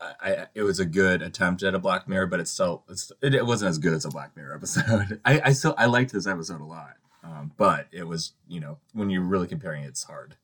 I, 0.00 0.12
I 0.20 0.46
it 0.54 0.62
was 0.62 0.78
a 0.78 0.84
good 0.84 1.22
attempt 1.22 1.62
at 1.62 1.74
a 1.74 1.78
Black 1.78 2.06
Mirror, 2.06 2.26
but 2.26 2.38
it's 2.40 2.50
still 2.50 2.84
it's 2.88 3.10
it, 3.22 3.34
it 3.34 3.46
wasn't 3.46 3.70
as 3.70 3.78
good 3.78 3.94
as 3.94 4.04
a 4.04 4.10
Black 4.10 4.36
Mirror 4.36 4.54
episode. 4.56 5.20
I, 5.24 5.40
I 5.46 5.52
still 5.52 5.74
I 5.78 5.86
liked 5.86 6.12
this 6.12 6.26
episode 6.26 6.60
a 6.60 6.64
lot, 6.66 6.96
um, 7.24 7.52
but 7.56 7.86
it 7.92 8.04
was 8.04 8.32
you 8.46 8.60
know 8.60 8.78
when 8.92 9.08
you're 9.08 9.22
really 9.22 9.46
comparing 9.46 9.84
it, 9.84 9.88
it's 9.88 10.02
hard. 10.04 10.36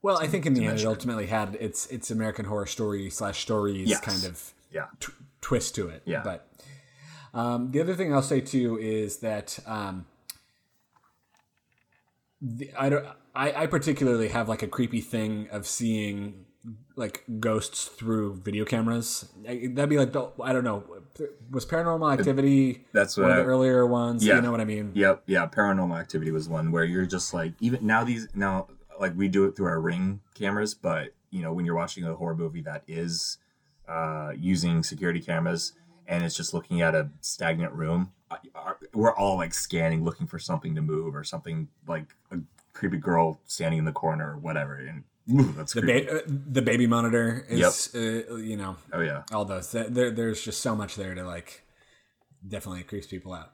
Well, 0.00 0.18
I 0.18 0.26
think 0.28 0.46
in 0.46 0.54
the 0.54 0.66
end 0.66 0.78
it 0.78 0.86
ultimately 0.86 1.26
had 1.26 1.56
its 1.58 1.86
its 1.86 2.10
American 2.12 2.44
Horror 2.44 2.66
Story 2.66 3.10
slash 3.10 3.40
stories 3.40 3.88
Yes. 3.88 4.00
kind 4.00 4.24
of 4.24 4.52
Yeah. 4.70 4.86
t- 5.00 5.12
twist 5.40 5.74
to 5.76 5.88
it. 5.88 6.02
Yeah. 6.04 6.22
But 6.22 6.46
um, 7.32 7.72
the 7.72 7.80
other 7.80 7.94
thing 7.96 8.14
I'll 8.14 8.22
say 8.22 8.40
too 8.40 8.78
is 8.78 9.16
that 9.18 9.58
um, 9.66 10.06
the, 12.44 12.70
I 12.78 12.88
don't. 12.88 13.06
I, 13.34 13.62
I 13.64 13.66
particularly 13.66 14.28
have 14.28 14.48
like 14.48 14.62
a 14.62 14.68
creepy 14.68 15.00
thing 15.00 15.48
of 15.50 15.66
seeing 15.66 16.44
like 16.96 17.24
ghosts 17.40 17.86
through 17.86 18.36
video 18.36 18.64
cameras. 18.64 19.28
I- 19.48 19.68
That'd 19.72 19.90
be 19.90 19.98
like 19.98 20.12
the, 20.12 20.30
I 20.42 20.52
don't 20.52 20.64
know. 20.64 20.84
Was 21.50 21.66
Paranormal 21.66 22.12
Activity 22.18 22.84
That's 22.92 23.16
one 23.16 23.28
what 23.28 23.38
of 23.38 23.44
the 23.44 23.50
earlier 23.50 23.86
ones? 23.86 24.24
Yeah. 24.24 24.36
You 24.36 24.42
know 24.42 24.50
what 24.50 24.60
I 24.60 24.64
mean? 24.64 24.92
Yep, 24.94 25.24
yeah. 25.26 25.46
Paranormal 25.46 25.98
Activity 25.98 26.30
was 26.30 26.48
one 26.48 26.70
where 26.72 26.84
you're 26.84 27.06
just 27.06 27.34
like 27.34 27.52
even 27.60 27.86
now 27.86 28.04
these 28.04 28.28
now 28.34 28.68
like 29.00 29.16
we 29.16 29.28
do 29.28 29.44
it 29.46 29.56
through 29.56 29.66
our 29.66 29.80
Ring 29.80 30.20
cameras, 30.34 30.74
but 30.74 31.12
you 31.30 31.42
know 31.42 31.52
when 31.52 31.64
you're 31.66 31.74
watching 31.74 32.04
a 32.04 32.14
horror 32.14 32.36
movie 32.36 32.62
that 32.62 32.82
is 32.86 33.38
uh, 33.88 34.32
using 34.38 34.82
security 34.82 35.20
cameras 35.20 35.72
and 36.06 36.22
it's 36.24 36.36
just 36.36 36.54
looking 36.54 36.80
at 36.82 36.94
a 36.94 37.10
stagnant 37.20 37.72
room, 37.72 38.12
we're 38.92 39.14
all 39.14 39.36
like 39.36 39.54
scanning, 39.54 40.04
looking 40.04 40.26
for 40.26 40.38
something 40.38 40.74
to 40.74 40.82
move 40.82 41.14
or 41.14 41.24
something 41.24 41.68
like 41.86 42.14
a 42.30 42.38
creepy 42.72 42.96
girl 42.98 43.40
standing 43.46 43.78
in 43.78 43.84
the 43.84 43.92
corner 43.92 44.32
or 44.32 44.38
whatever, 44.38 44.76
and 44.76 45.04
ooh, 45.32 45.52
that's 45.52 45.72
The 45.72 45.82
ba- 45.82 46.18
uh, 46.18 46.20
the 46.26 46.62
baby 46.62 46.86
monitor 46.86 47.44
is 47.48 47.90
uh, 47.94 48.34
you 48.36 48.56
know 48.56 48.76
oh 48.92 49.00
yeah, 49.00 49.22
all 49.32 49.44
those. 49.44 49.70
There, 49.72 50.10
there's 50.10 50.42
just 50.42 50.60
so 50.60 50.74
much 50.74 50.96
there 50.96 51.14
to 51.14 51.24
like. 51.24 51.62
Definitely 52.46 52.82
creeps 52.82 53.06
people 53.06 53.32
out. 53.32 53.52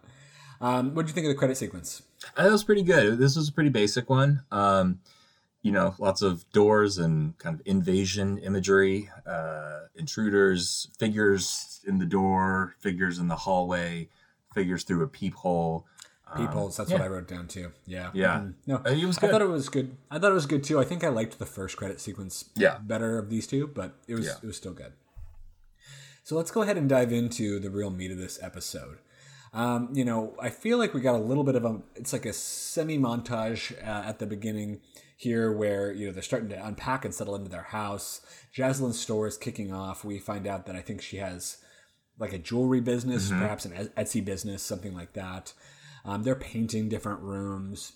Um, 0.61 0.95
what 0.95 1.07
do 1.07 1.11
you 1.11 1.15
think 1.15 1.27
of 1.27 1.31
the 1.33 1.39
credit 1.39 1.57
sequence? 1.57 2.03
Uh, 2.37 2.45
That 2.45 2.53
was 2.53 2.65
pretty 2.65 2.83
good. 2.83 3.19
This 3.19 3.37
was 3.37 3.49
a 3.49 3.53
pretty 3.53 3.71
basic 3.71 4.11
one. 4.11 4.43
Um, 4.51 4.99
you 5.63 5.71
know, 5.73 5.95
lots 5.99 6.23
of 6.23 6.51
doors 6.53 6.99
and 6.99 7.39
kind 7.39 7.55
of 7.55 7.63
invasion 7.67 8.39
imagery, 8.39 9.11
uh, 9.27 9.81
intruders, 9.95 10.89
figures 10.99 11.81
in 11.87 11.99
the 11.99 12.07
door, 12.07 12.75
figures 12.81 13.19
in 13.19 13.29
the 13.29 13.37
hallway, 13.37 14.09
figures 14.55 14.83
through 14.85 15.03
a 15.03 15.09
peephole. 15.09 15.87
Um, 16.33 16.47
Peepholes. 16.47 16.77
That's 16.77 16.91
what 16.93 17.01
I 17.01 17.09
wrote 17.09 17.27
down 17.27 17.49
too. 17.49 17.73
Yeah. 17.87 18.11
Yeah. 18.15 18.39
Mhm. 18.41 18.55
No, 18.67 18.77
it 18.87 19.05
was 19.05 19.19
good. 19.19 19.29
I 19.31 19.33
thought 19.33 19.43
it 19.43 19.49
was 19.49 19.69
good. 19.69 19.97
I 20.11 20.19
thought 20.21 20.31
it 20.31 20.35
was 20.35 20.47
good 20.47 20.63
too. 20.63 20.79
I 20.79 20.85
think 20.85 21.03
I 21.03 21.09
liked 21.09 21.39
the 21.41 21.47
first 21.47 21.77
credit 21.77 22.01
sequence. 22.01 22.45
Yeah. 22.55 22.79
Better 22.79 23.19
of 23.19 23.31
these 23.31 23.47
two, 23.49 23.67
but 23.67 23.95
it 24.07 24.15
was 24.15 24.27
Yeah. 24.27 24.35
it 24.43 24.47
was 24.47 24.57
still 24.57 24.73
good. 24.73 24.93
So 26.23 26.37
let's 26.37 26.51
go 26.53 26.63
ahead 26.63 26.77
and 26.79 26.89
dive 26.89 27.13
into 27.13 27.59
the 27.59 27.71
real 27.71 27.91
meat 27.91 28.13
of 28.13 28.19
this 28.19 28.39
episode. 28.43 28.99
Um, 29.53 29.89
you 29.93 30.05
know, 30.05 30.37
I 30.41 30.51
feel 30.51 30.79
like 30.79 30.95
we 30.95 31.01
got 31.01 31.17
a 31.17 31.19
little 31.19 31.43
bit 31.43 31.57
of 31.57 31.65
a 31.65 31.81
it's 31.97 32.13
like 32.13 32.27
a 32.27 32.33
semi 32.33 32.97
montage 32.99 33.73
uh, 33.83 34.05
at 34.07 34.21
the 34.21 34.27
beginning 34.27 34.81
here 35.17 35.51
where 35.53 35.93
you 35.93 36.07
know 36.07 36.13
they're 36.13 36.23
starting 36.23 36.49
to 36.51 36.65
unpack 36.67 37.05
and 37.05 37.13
settle 37.13 37.35
into 37.35 37.51
their 37.51 37.63
house. 37.65 38.21
Jaslyn's 38.55 39.01
store 39.01 39.27
is 39.27 39.37
kicking 39.37 39.73
off. 39.73 40.05
We 40.05 40.21
find 40.21 40.47
out 40.47 40.67
that 40.67 40.77
I 40.77 40.81
think 40.81 41.03
she 41.03 41.17
has 41.17 41.57
like 42.21 42.33
a 42.33 42.39
jewelry 42.39 42.81
business, 42.81 43.29
Mm-hmm. 43.29 43.41
perhaps 43.41 43.65
an 43.65 43.73
Etsy 43.97 44.25
business, 44.25 44.63
something 44.63 44.95
like 44.95 45.15
that. 45.15 45.53
Um, 46.05 46.23
they're 46.23 46.35
painting 46.37 46.89
different 46.89 47.21
rooms. 47.21 47.93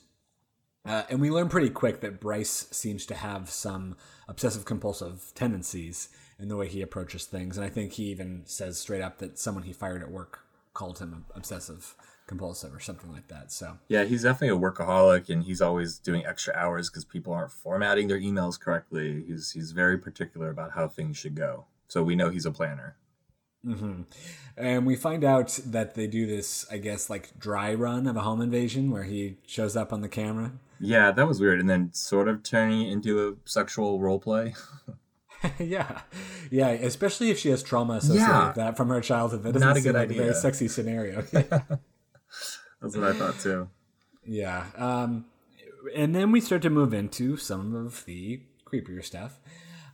Uh, 0.86 1.04
and 1.08 1.20
we 1.20 1.30
learn 1.30 1.48
pretty 1.48 1.70
quick 1.70 2.00
that 2.00 2.20
Bryce 2.20 2.66
seems 2.70 3.06
to 3.06 3.14
have 3.14 3.48
some 3.48 3.96
obsessive 4.28 4.64
compulsive 4.66 5.32
tendencies 5.34 6.08
in 6.38 6.48
the 6.48 6.56
way 6.56 6.68
he 6.68 6.82
approaches 6.82 7.24
things. 7.24 7.56
And 7.56 7.64
I 7.64 7.70
think 7.70 7.92
he 7.92 8.04
even 8.10 8.42
says 8.44 8.78
straight 8.78 9.00
up 9.00 9.18
that 9.18 9.38
someone 9.38 9.62
he 9.64 9.72
fired 9.72 10.02
at 10.02 10.10
work 10.10 10.40
called 10.74 10.98
him 10.98 11.24
obsessive 11.34 11.94
compulsive 12.26 12.74
or 12.74 12.80
something 12.80 13.12
like 13.12 13.28
that. 13.28 13.52
So, 13.52 13.78
Yeah, 13.88 14.04
he's 14.04 14.22
definitely 14.24 14.56
a 14.56 14.60
workaholic, 14.60 15.28
and 15.28 15.44
he's 15.44 15.60
always 15.60 15.98
doing 15.98 16.24
extra 16.26 16.54
hours 16.54 16.88
because 16.90 17.04
people 17.04 17.32
aren't 17.34 17.52
formatting 17.52 18.08
their 18.08 18.18
emails 18.20 18.58
correctly. 18.58 19.24
He's 19.26 19.52
he's 19.52 19.72
very 19.72 19.96
particular 19.98 20.48
about 20.50 20.72
how 20.72 20.88
things 20.88 21.16
should 21.18 21.34
go. 21.34 21.66
So 21.88 22.02
we 22.02 22.16
know 22.16 22.30
he's 22.30 22.46
a 22.46 22.50
planner. 22.50 22.96
And 24.56 24.86
we 24.86 24.96
find 24.96 25.24
out 25.24 25.58
that 25.66 25.94
they 25.94 26.06
do 26.06 26.26
this, 26.26 26.66
I 26.70 26.78
guess, 26.78 27.08
like 27.10 27.38
dry 27.38 27.74
run 27.74 28.06
of 28.06 28.16
a 28.16 28.20
home 28.20 28.40
invasion 28.40 28.90
where 28.90 29.04
he 29.04 29.36
shows 29.46 29.76
up 29.76 29.92
on 29.92 30.00
the 30.00 30.08
camera. 30.08 30.52
Yeah, 30.80 31.12
that 31.12 31.26
was 31.26 31.40
weird, 31.40 31.60
and 31.60 31.68
then 31.70 31.92
sort 31.92 32.28
of 32.28 32.42
turning 32.42 32.82
it 32.82 32.92
into 32.92 33.28
a 33.28 33.48
sexual 33.48 34.00
role 34.00 34.18
play. 34.18 34.54
yeah, 35.58 36.00
yeah. 36.50 36.68
Especially 36.68 37.30
if 37.30 37.38
she 37.38 37.50
has 37.50 37.62
trauma 37.62 37.94
associated 37.94 38.26
Yeah. 38.28 38.46
with 38.48 38.56
that 38.56 38.76
from 38.76 38.88
her 38.88 39.00
childhood. 39.00 39.42
That 39.44 39.52
doesn't 39.52 39.68
Not 39.68 39.76
a 39.76 39.80
good 39.80 39.94
like 39.94 40.10
a 40.10 40.14
very 40.14 40.34
sexy 40.34 40.68
scenario. 40.68 41.22
That's 41.32 42.96
what 42.96 43.04
I 43.04 43.12
thought 43.12 43.38
too. 43.40 43.68
Yeah. 44.26 44.66
Um, 44.76 45.26
and 45.94 46.14
then 46.14 46.32
we 46.32 46.40
start 46.40 46.62
to 46.62 46.70
move 46.70 46.92
into 46.94 47.36
some 47.36 47.74
of 47.74 48.04
the 48.04 48.40
creepier 48.66 49.04
stuff. 49.04 49.38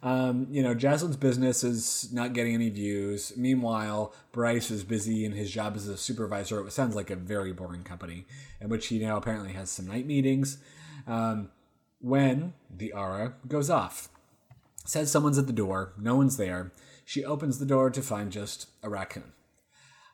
Um, 0.03 0.47
you 0.51 0.63
know, 0.63 0.75
Jaslyn's 0.75 1.17
business 1.17 1.63
is 1.63 2.11
not 2.13 2.33
getting 2.33 2.55
any 2.55 2.71
views. 2.71 3.35
Meanwhile, 3.37 4.15
Bryce 4.33 4.71
is 4.71 4.83
busy 4.83 5.25
in 5.25 5.33
his 5.33 5.51
job 5.51 5.77
as 5.77 5.89
a 5.89 5.97
supervisor 5.97 6.67
It 6.67 6.73
sounds 6.73 6.95
like 6.95 7.11
a 7.11 7.17
very 7.17 7.53
boring 7.53 7.83
company, 7.83 8.25
in 8.61 8.71
which 8.71 8.87
he 8.87 8.99
now 8.99 9.17
apparently 9.17 9.53
has 9.53 9.71
some 9.71 9.87
night 9.87 10.07
meetings. 10.07 10.59
Um, 11.07 11.51
when 12.01 12.55
the 12.75 12.93
aura 12.93 13.35
goes 13.47 13.69
off. 13.69 14.09
says 14.87 15.11
someone's 15.11 15.39
at 15.39 15.47
the 15.47 15.53
door. 15.53 15.93
No 15.99 16.17
one's 16.17 16.37
there. 16.37 16.73
She 17.05 17.25
opens 17.25 17.59
the 17.59 17.67
door 17.67 17.91
to 17.91 18.03
find 18.03 18.33
just 18.33 18.69
a 18.83 18.89
raccoon. 18.89 19.33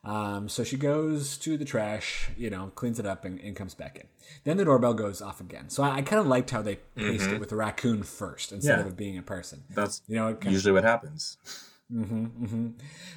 Um, 0.06 0.48
so 0.48 0.62
she 0.62 0.76
goes 0.76 1.36
to 1.38 1.56
the 1.56 1.64
trash, 1.64 2.30
you 2.38 2.48
know, 2.48 2.70
cleans 2.76 3.00
it 3.00 3.06
up 3.06 3.24
and, 3.24 3.40
and 3.40 3.56
comes 3.56 3.74
back 3.74 3.96
in. 3.98 4.06
Then 4.44 4.56
the 4.56 4.64
doorbell 4.64 4.94
goes 4.94 5.20
off 5.20 5.40
again. 5.40 5.68
So 5.68 5.82
I, 5.82 5.96
I 5.96 6.02
kind 6.02 6.20
of 6.20 6.28
liked 6.28 6.50
how 6.50 6.62
they 6.62 6.76
paced 6.94 7.28
it 7.28 7.40
with 7.40 7.48
the 7.48 7.56
raccoon 7.56 8.04
first 8.04 8.52
instead 8.52 8.78
Yeah. 8.78 8.86
of 8.86 8.92
it 8.92 8.96
being 8.96 9.18
a 9.18 9.22
person. 9.22 9.64
That's 9.68 10.02
You 10.06 10.14
know, 10.14 10.28
it 10.28 10.40
kind 10.40 10.52
usually 10.52 10.72
what 10.72 10.84
happens. 10.84 11.38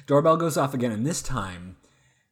Doorbell 0.06 0.36
goes 0.36 0.56
off 0.56 0.74
again, 0.74 0.92
and 0.92 1.06
this 1.06 1.22
time 1.22 1.76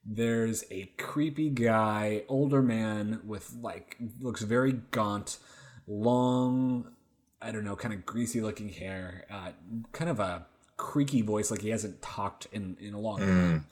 there's 0.05 0.65
a 0.71 0.87
creepy 0.99 1.51
guy, 1.51 2.25
older 2.29 2.63
man 2.63 3.21
with 3.25 3.55
like 3.61 3.97
looks 4.21 4.43
very 4.43 4.73
gaunt, 4.91 5.39
long, 5.87 6.93
I 7.41 7.53
don't 7.53 7.65
know, 7.65 7.77
kind 7.77 7.95
of 7.95 8.05
greasy 8.07 8.41
looking 8.41 8.69
hair, 8.71 9.25
uh, 9.31 9.51
kind 9.93 10.11
of 10.11 10.19
a 10.21 10.47
creaky 10.77 11.23
voice, 11.23 11.51
like 11.51 11.61
he 11.63 11.71
hasn't 11.71 12.01
talked 12.03 12.47
in 12.53 12.77
in 12.81 12.95
a 12.95 13.01
long 13.01 13.19
time, 13.19 13.67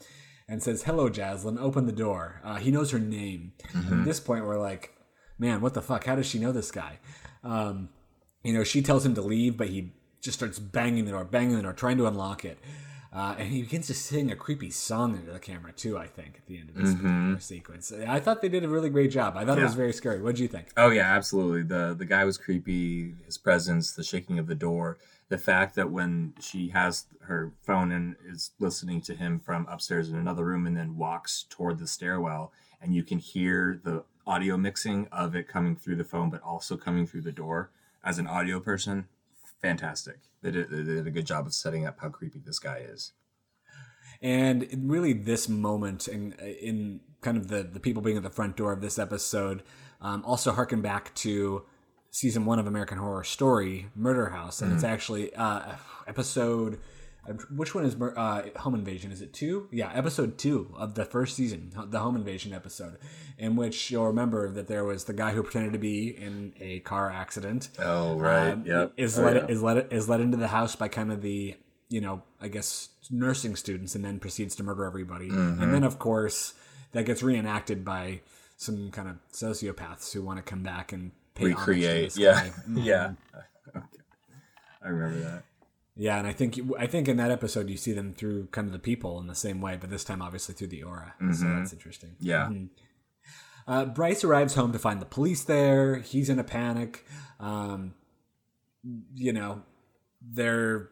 and 0.47 0.63
says, 0.63 0.83
"Hello, 0.83 1.09
Jaslyn. 1.09 1.59
Open 1.59 1.85
the 1.85 1.91
door." 1.91 2.41
Uh, 2.43 2.55
he 2.55 2.71
knows 2.71 2.91
her 2.91 2.99
name. 2.99 3.53
At 3.75 4.05
this 4.05 4.19
point, 4.19 4.45
we're 4.45 4.59
like, 4.59 4.93
"Man, 5.37 5.61
what 5.61 5.73
the 5.73 5.81
fuck? 5.81 6.05
How 6.05 6.15
does 6.15 6.25
she 6.25 6.39
know 6.39 6.51
this 6.51 6.71
guy?" 6.71 6.99
Um, 7.43 7.89
you 8.43 8.53
know, 8.53 8.63
she 8.63 8.81
tells 8.81 9.05
him 9.05 9.15
to 9.15 9.21
leave, 9.21 9.57
but 9.57 9.67
he 9.69 9.93
just 10.21 10.37
starts 10.37 10.59
banging 10.59 11.05
the 11.05 11.11
door, 11.11 11.23
banging 11.25 11.55
the 11.55 11.63
door, 11.63 11.73
trying 11.73 11.97
to 11.97 12.07
unlock 12.07 12.45
it. 12.45 12.57
Uh, 13.13 13.35
and 13.39 13.47
he 13.49 13.61
begins 13.61 13.87
to 13.87 13.93
sing 13.93 14.31
a 14.31 14.35
creepy 14.35 14.69
song 14.69 15.15
into 15.15 15.31
the 15.31 15.39
camera 15.39 15.71
too. 15.71 15.97
I 15.97 16.07
think 16.07 16.35
at 16.37 16.45
the 16.45 16.57
end 16.59 16.69
of 16.69 16.75
this 16.75 16.93
particular 16.93 17.39
sequence, 17.39 17.91
I 17.91 18.19
thought 18.19 18.41
they 18.41 18.49
did 18.49 18.63
a 18.63 18.67
really 18.67 18.89
great 18.89 19.11
job. 19.11 19.35
I 19.37 19.45
thought 19.45 19.57
it 19.57 19.63
was 19.63 19.75
very 19.75 19.93
scary. 19.93 20.21
What 20.21 20.35
did 20.35 20.41
you 20.41 20.47
think? 20.47 20.67
Oh 20.75 20.89
yeah, 20.89 21.15
absolutely. 21.15 21.63
The 21.63 21.95
the 21.97 22.05
guy 22.05 22.25
was 22.25 22.37
creepy. 22.37 23.15
His 23.25 23.37
presence, 23.37 23.93
the 23.93 24.03
shaking 24.03 24.39
of 24.39 24.47
the 24.47 24.55
door, 24.55 24.97
the 25.29 25.37
fact 25.37 25.75
that 25.75 25.91
when 25.91 26.33
she 26.39 26.69
has 26.69 27.05
her 27.21 27.51
phone 27.61 27.91
and 27.91 28.15
is 28.25 28.51
listening 28.59 29.01
to 29.01 29.15
him 29.15 29.39
from 29.39 29.67
upstairs 29.67 30.09
in 30.09 30.15
another 30.15 30.45
room, 30.45 30.65
and 30.65 30.77
then 30.77 30.97
walks 30.97 31.45
toward 31.49 31.79
the 31.79 31.87
stairwell, 31.87 32.51
and 32.81 32.95
you 32.95 33.03
can 33.03 33.19
hear 33.19 33.79
the 33.83 34.03
audio 34.25 34.57
mixing 34.57 35.07
of 35.11 35.35
it 35.35 35.47
coming 35.47 35.75
through 35.75 35.95
the 35.95 36.03
phone, 36.03 36.29
but 36.29 36.41
also 36.41 36.77
coming 36.77 37.05
through 37.05 37.21
the 37.21 37.31
door. 37.31 37.71
As 38.03 38.19
an 38.19 38.27
audio 38.27 38.59
person, 38.59 39.07
fantastic. 39.61 40.19
They 40.41 40.51
did, 40.51 40.69
they 40.69 40.83
did 40.83 41.07
a 41.07 41.11
good 41.11 41.25
job 41.25 41.45
of 41.45 41.53
setting 41.53 41.85
up 41.85 41.99
how 41.99 42.09
creepy 42.09 42.39
this 42.39 42.59
guy 42.59 42.85
is. 42.87 43.13
And 44.21 44.67
really, 44.89 45.13
this 45.13 45.47
moment 45.47 46.07
in 46.07 46.33
in 46.33 47.01
kind 47.21 47.37
of 47.37 47.49
the 47.49 47.63
the 47.63 47.79
people 47.79 48.01
being 48.01 48.17
at 48.17 48.23
the 48.23 48.29
front 48.29 48.55
door 48.55 48.71
of 48.71 48.81
this 48.81 48.97
episode 48.97 49.61
um, 50.01 50.23
also 50.25 50.51
harken 50.51 50.81
back 50.81 51.13
to 51.15 51.63
season 52.11 52.45
one 52.45 52.59
of 52.59 52.67
American 52.67 52.97
Horror 52.97 53.23
Story, 53.23 53.87
Murder 53.95 54.29
House, 54.29 54.61
and 54.61 54.73
it's 54.73 54.83
actually 54.83 55.33
uh, 55.35 55.73
episode. 56.07 56.79
Which 57.53 57.75
one 57.75 57.83
is 57.83 57.95
uh, 57.99 58.43
Home 58.59 58.73
Invasion? 58.73 59.11
Is 59.11 59.21
it 59.21 59.33
two? 59.33 59.67
Yeah, 59.69 59.91
episode 59.93 60.37
two 60.37 60.73
of 60.77 60.95
the 60.95 61.03
first 61.03 61.35
season, 61.35 61.73
the 61.89 61.99
Home 61.99 62.15
Invasion 62.15 62.53
episode, 62.53 62.99
in 63.37 63.57
which 63.57 63.91
you'll 63.91 64.07
remember 64.07 64.49
that 64.51 64.67
there 64.67 64.85
was 64.85 65.03
the 65.03 65.13
guy 65.13 65.31
who 65.31 65.43
pretended 65.43 65.73
to 65.73 65.79
be 65.79 66.07
in 66.07 66.53
a 66.61 66.79
car 66.79 67.11
accident 67.11 67.67
Oh 67.79 68.17
right, 68.17 68.51
um, 68.51 68.63
yep. 68.65 68.93
Is 68.95 69.19
Oh, 69.19 69.23
let 69.23 69.35
yeah. 69.35 69.45
is 69.49 69.61
let 69.61 69.91
is 69.91 70.07
let 70.07 70.21
into 70.21 70.37
the 70.37 70.47
house 70.47 70.77
by 70.77 70.87
kind 70.87 71.11
of 71.11 71.21
the 71.21 71.55
you 71.89 71.99
know 71.99 72.23
I 72.39 72.47
guess 72.47 72.89
nursing 73.11 73.57
students, 73.57 73.93
and 73.93 74.05
then 74.05 74.19
proceeds 74.19 74.55
to 74.55 74.63
murder 74.63 74.85
everybody. 74.85 75.27
Mm-hmm. 75.29 75.61
And 75.61 75.73
then 75.73 75.83
of 75.83 75.99
course 75.99 76.53
that 76.93 77.05
gets 77.05 77.21
reenacted 77.21 77.83
by 77.83 78.21
some 78.55 78.89
kind 78.91 79.09
of 79.09 79.17
sociopaths 79.33 80.13
who 80.13 80.21
want 80.21 80.37
to 80.37 80.43
come 80.43 80.63
back 80.63 80.93
and 80.93 81.11
pay 81.11 81.11
homage 81.11 81.25
to 81.25 81.26
recreate. 81.39 82.17
Yeah, 82.17 82.49
yeah. 82.73 83.13
Okay. 83.75 83.85
I 84.83 84.87
remember 84.89 85.19
that. 85.19 85.43
yeah. 85.95 86.17
And 86.17 86.27
I 86.27 86.33
think 86.33 86.59
I 86.79 86.87
think 86.87 87.07
in 87.07 87.17
that 87.17 87.31
episode 87.31 87.69
you 87.69 87.77
see 87.77 87.93
them 87.93 88.13
through 88.13 88.47
kind 88.47 88.67
of 88.67 88.73
the 88.73 88.79
people 88.79 89.19
in 89.19 89.27
the 89.27 89.35
same 89.35 89.61
way, 89.61 89.77
but 89.79 89.89
this 89.89 90.03
time 90.03 90.21
obviously 90.21 90.55
through 90.55 90.67
the 90.67 90.83
aura. 90.83 91.13
So 91.33 91.45
that's 91.45 91.73
interesting. 91.73 92.11
Mm-hmm. 92.21 92.25
Yeah. 92.25 92.49
Uh, 93.67 93.85
Bryce 93.85 94.23
arrives 94.23 94.55
home 94.55 94.71
to 94.71 94.79
find 94.79 95.01
the 95.01 95.05
police 95.05 95.43
there. 95.43 95.97
He's 95.97 96.29
in 96.29 96.39
a 96.39 96.43
panic. 96.43 97.05
Um, 97.39 97.95
you 99.13 99.33
know, 99.33 99.63
they're 100.21 100.87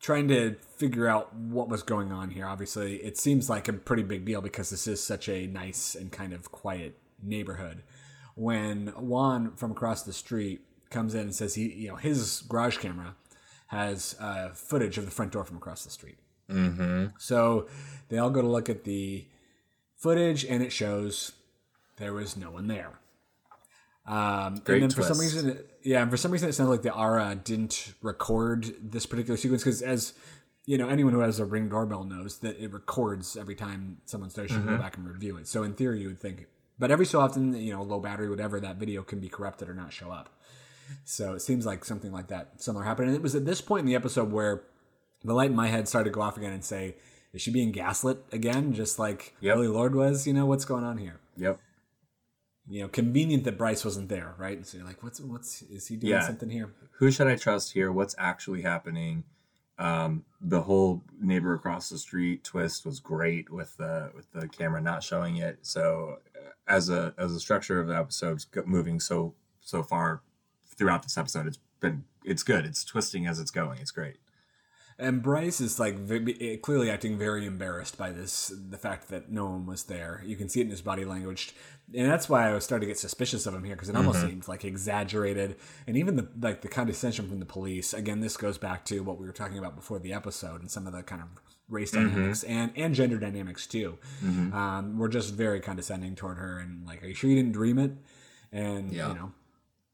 trying 0.00 0.28
to 0.28 0.54
figure 0.76 1.08
out 1.08 1.34
what 1.34 1.68
was 1.68 1.82
going 1.82 2.12
on 2.12 2.30
here. 2.30 2.46
Obviously, 2.46 2.96
it 2.96 3.16
seems 3.18 3.50
like 3.50 3.66
a 3.66 3.72
pretty 3.72 4.04
big 4.04 4.24
deal 4.24 4.40
because 4.40 4.70
this 4.70 4.86
is 4.86 5.02
such 5.02 5.28
a 5.28 5.46
nice 5.48 5.96
and 5.96 6.12
kind 6.12 6.32
of 6.32 6.52
quiet 6.52 6.98
neighborhood. 7.22 7.82
When 8.34 8.88
Juan 8.88 9.52
from 9.56 9.70
across 9.72 10.02
the 10.02 10.12
street 10.12 10.60
comes 10.90 11.14
in 11.14 11.20
and 11.22 11.34
says 11.34 11.54
he, 11.54 11.72
you 11.72 11.88
know, 11.88 11.96
his 11.96 12.42
garage 12.48 12.78
camera 12.78 13.14
has 13.68 14.16
uh, 14.20 14.50
footage 14.50 14.98
of 14.98 15.04
the 15.04 15.10
front 15.10 15.32
door 15.32 15.44
from 15.44 15.56
across 15.56 15.84
the 15.84 15.90
street. 15.90 16.18
Mm-hmm. 16.50 17.06
So 17.18 17.66
they 18.08 18.18
all 18.18 18.30
go 18.30 18.42
to 18.42 18.48
look 18.48 18.68
at 18.68 18.84
the 18.84 19.26
footage, 19.96 20.44
and 20.44 20.62
it 20.62 20.72
shows 20.72 21.32
there 21.96 22.12
was 22.12 22.36
no 22.36 22.50
one 22.50 22.66
there. 22.66 22.98
Um, 24.06 24.54
and 24.66 24.82
then 24.82 24.90
for 24.90 25.02
some 25.02 25.18
reason, 25.20 25.50
it, 25.50 25.78
yeah, 25.84 26.02
and 26.02 26.10
for 26.10 26.16
some 26.16 26.32
reason, 26.32 26.48
it 26.48 26.52
sounds 26.54 26.70
like 26.70 26.82
the 26.82 26.92
Aura 26.92 27.34
didn't 27.36 27.94
record 28.02 28.74
this 28.82 29.06
particular 29.06 29.36
sequence 29.36 29.62
because, 29.62 29.80
as 29.80 30.12
you 30.66 30.76
know, 30.76 30.88
anyone 30.88 31.12
who 31.12 31.20
has 31.20 31.38
a 31.38 31.44
ring 31.44 31.68
doorbell 31.68 32.04
knows 32.04 32.38
that 32.38 32.58
it 32.58 32.72
records 32.72 33.36
every 33.36 33.54
time 33.54 33.98
someone 34.04 34.28
starts. 34.30 34.52
You 34.52 34.58
Mm-hmm. 34.58 34.68
go 34.70 34.78
back 34.78 34.96
and 34.96 35.08
review 35.08 35.36
it. 35.36 35.46
So 35.46 35.62
in 35.62 35.74
theory, 35.74 36.00
you 36.00 36.08
would 36.08 36.20
think, 36.20 36.46
but 36.78 36.90
every 36.90 37.06
so 37.06 37.20
often, 37.20 37.54
you 37.54 37.72
know, 37.72 37.82
low 37.82 38.00
battery, 38.00 38.28
whatever, 38.28 38.60
that 38.60 38.76
video 38.76 39.02
can 39.02 39.20
be 39.20 39.28
corrupted 39.28 39.68
or 39.68 39.74
not 39.74 39.92
show 39.92 40.10
up. 40.10 40.28
So 41.04 41.34
it 41.34 41.40
seems 41.40 41.64
like 41.64 41.84
something 41.84 42.12
like 42.12 42.28
that 42.28 42.60
similar 42.62 42.84
happened. 42.84 43.08
And 43.08 43.16
it 43.16 43.22
was 43.22 43.34
at 43.34 43.44
this 43.44 43.60
point 43.60 43.80
in 43.80 43.86
the 43.86 43.94
episode 43.94 44.30
where 44.32 44.62
the 45.24 45.32
light 45.34 45.50
in 45.50 45.56
my 45.56 45.68
head 45.68 45.88
started 45.88 46.10
to 46.10 46.14
go 46.14 46.20
off 46.20 46.36
again 46.36 46.52
and 46.52 46.64
say, 46.64 46.96
"Is 47.32 47.40
she 47.40 47.50
being 47.50 47.70
gaslit 47.72 48.24
again?" 48.32 48.74
Just 48.74 48.98
like 48.98 49.34
Yep. 49.40 49.56
Billie 49.56 49.68
Lourd 49.68 49.94
was. 49.94 50.26
You 50.26 50.32
know 50.34 50.44
what's 50.46 50.64
going 50.64 50.84
on 50.84 50.98
here? 50.98 51.20
Yep. 51.36 51.60
You 52.68 52.82
know, 52.82 52.88
convenient 52.88 53.44
that 53.44 53.58
Bryce 53.58 53.84
wasn't 53.84 54.08
there, 54.08 54.34
right? 54.38 54.56
And 54.56 54.66
so 54.66 54.78
you're 54.78 54.86
like, 54.86 55.02
"What's 55.02 55.20
what's 55.20 55.62
is 55.62 55.86
he 55.88 55.96
doing 55.96 56.12
Yeah. 56.12 56.26
something 56.26 56.50
here?" 56.50 56.72
who 56.98 57.10
should 57.10 57.26
I 57.26 57.36
trust 57.36 57.72
here? 57.72 57.90
What's 57.90 58.14
actually 58.18 58.62
happening? 58.62 59.24
Um, 59.78 60.24
the 60.40 60.62
whole 60.62 61.02
neighbor 61.20 61.54
across 61.54 61.88
the 61.88 61.98
street 61.98 62.44
twist 62.44 62.84
was 62.84 63.00
great 63.00 63.50
with 63.50 63.76
the 63.78 64.12
with 64.14 64.30
the 64.32 64.46
camera 64.48 64.80
not 64.80 65.02
showing 65.02 65.36
it. 65.38 65.58
So 65.62 66.18
as 66.66 66.88
a 66.88 67.14
as 67.18 67.32
a 67.32 67.40
structure 67.40 67.80
of 67.80 67.88
the 67.88 67.96
episodes 67.96 68.46
moving 68.66 69.00
so 69.00 69.34
so 69.60 69.82
far 69.82 70.22
throughout 70.76 71.02
this 71.02 71.18
episode, 71.18 71.46
it's 71.46 71.58
been 71.80 72.04
it's 72.24 72.42
good. 72.42 72.64
It's 72.64 72.84
twisting 72.84 73.26
as 73.26 73.38
it's 73.38 73.50
going. 73.50 73.78
It's 73.80 73.90
great. 73.90 74.16
And 74.98 75.22
Bryce 75.22 75.60
is 75.60 75.80
like 75.80 75.96
eh, 76.08 76.56
clearly 76.56 76.90
acting 76.90 77.18
very 77.18 77.46
embarrassed 77.46 77.98
by 77.98 78.12
this, 78.12 78.52
the 78.70 78.76
fact 78.76 79.08
that 79.08 79.30
no 79.30 79.46
one 79.46 79.66
was 79.66 79.84
there. 79.84 80.22
You 80.24 80.36
can 80.36 80.48
see 80.48 80.60
it 80.60 80.64
in 80.64 80.70
his 80.70 80.82
body 80.82 81.04
language, 81.04 81.54
and 81.94 82.10
that's 82.10 82.28
why 82.28 82.48
I 82.48 82.52
was 82.52 82.64
starting 82.64 82.86
to 82.86 82.90
get 82.90 82.98
suspicious 82.98 83.46
of 83.46 83.54
him 83.54 83.64
here 83.64 83.74
because 83.74 83.88
it 83.88 83.96
almost 83.96 84.20
seems 84.20 84.48
like 84.48 84.64
exaggerated, 84.64 85.56
and 85.86 85.96
even 85.96 86.16
the 86.16 86.28
like 86.40 86.60
the 86.60 86.68
condescension 86.68 87.28
from 87.28 87.40
the 87.40 87.46
police. 87.46 87.92
Again, 87.92 88.20
this 88.20 88.36
goes 88.36 88.58
back 88.58 88.84
to 88.86 89.00
what 89.00 89.18
we 89.18 89.26
were 89.26 89.32
talking 89.32 89.58
about 89.58 89.74
before 89.74 89.98
the 89.98 90.12
episode 90.12 90.60
and 90.60 90.70
some 90.70 90.86
of 90.86 90.92
the 90.92 91.02
kind 91.02 91.22
of 91.22 91.28
race 91.72 91.90
dynamics 91.90 92.44
and 92.44 92.70
and 92.76 92.94
gender 92.94 93.18
dynamics 93.18 93.66
too. 93.66 93.98
Um, 94.22 94.98
we're 94.98 95.08
just 95.08 95.34
very 95.34 95.60
condescending 95.60 96.14
toward 96.14 96.38
her 96.38 96.58
and 96.58 96.86
like, 96.86 97.02
are 97.02 97.06
you 97.06 97.14
sure 97.14 97.28
you 97.30 97.36
didn't 97.36 97.52
dream 97.52 97.78
it? 97.78 97.92
And 98.52 98.92
Yeah. 98.92 99.08
you 99.08 99.14
know, 99.14 99.32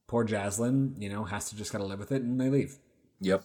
poor 0.08 0.26
Jaslyn, 0.26 1.00
you 1.00 1.08
know, 1.08 1.24
has 1.24 1.48
to 1.50 1.56
just 1.56 1.72
gotta 1.72 1.84
live 1.84 1.98
with 2.00 2.12
it, 2.12 2.22
and 2.22 2.40
they 2.40 2.50
leave. 2.50 2.78
Yep. 3.20 3.44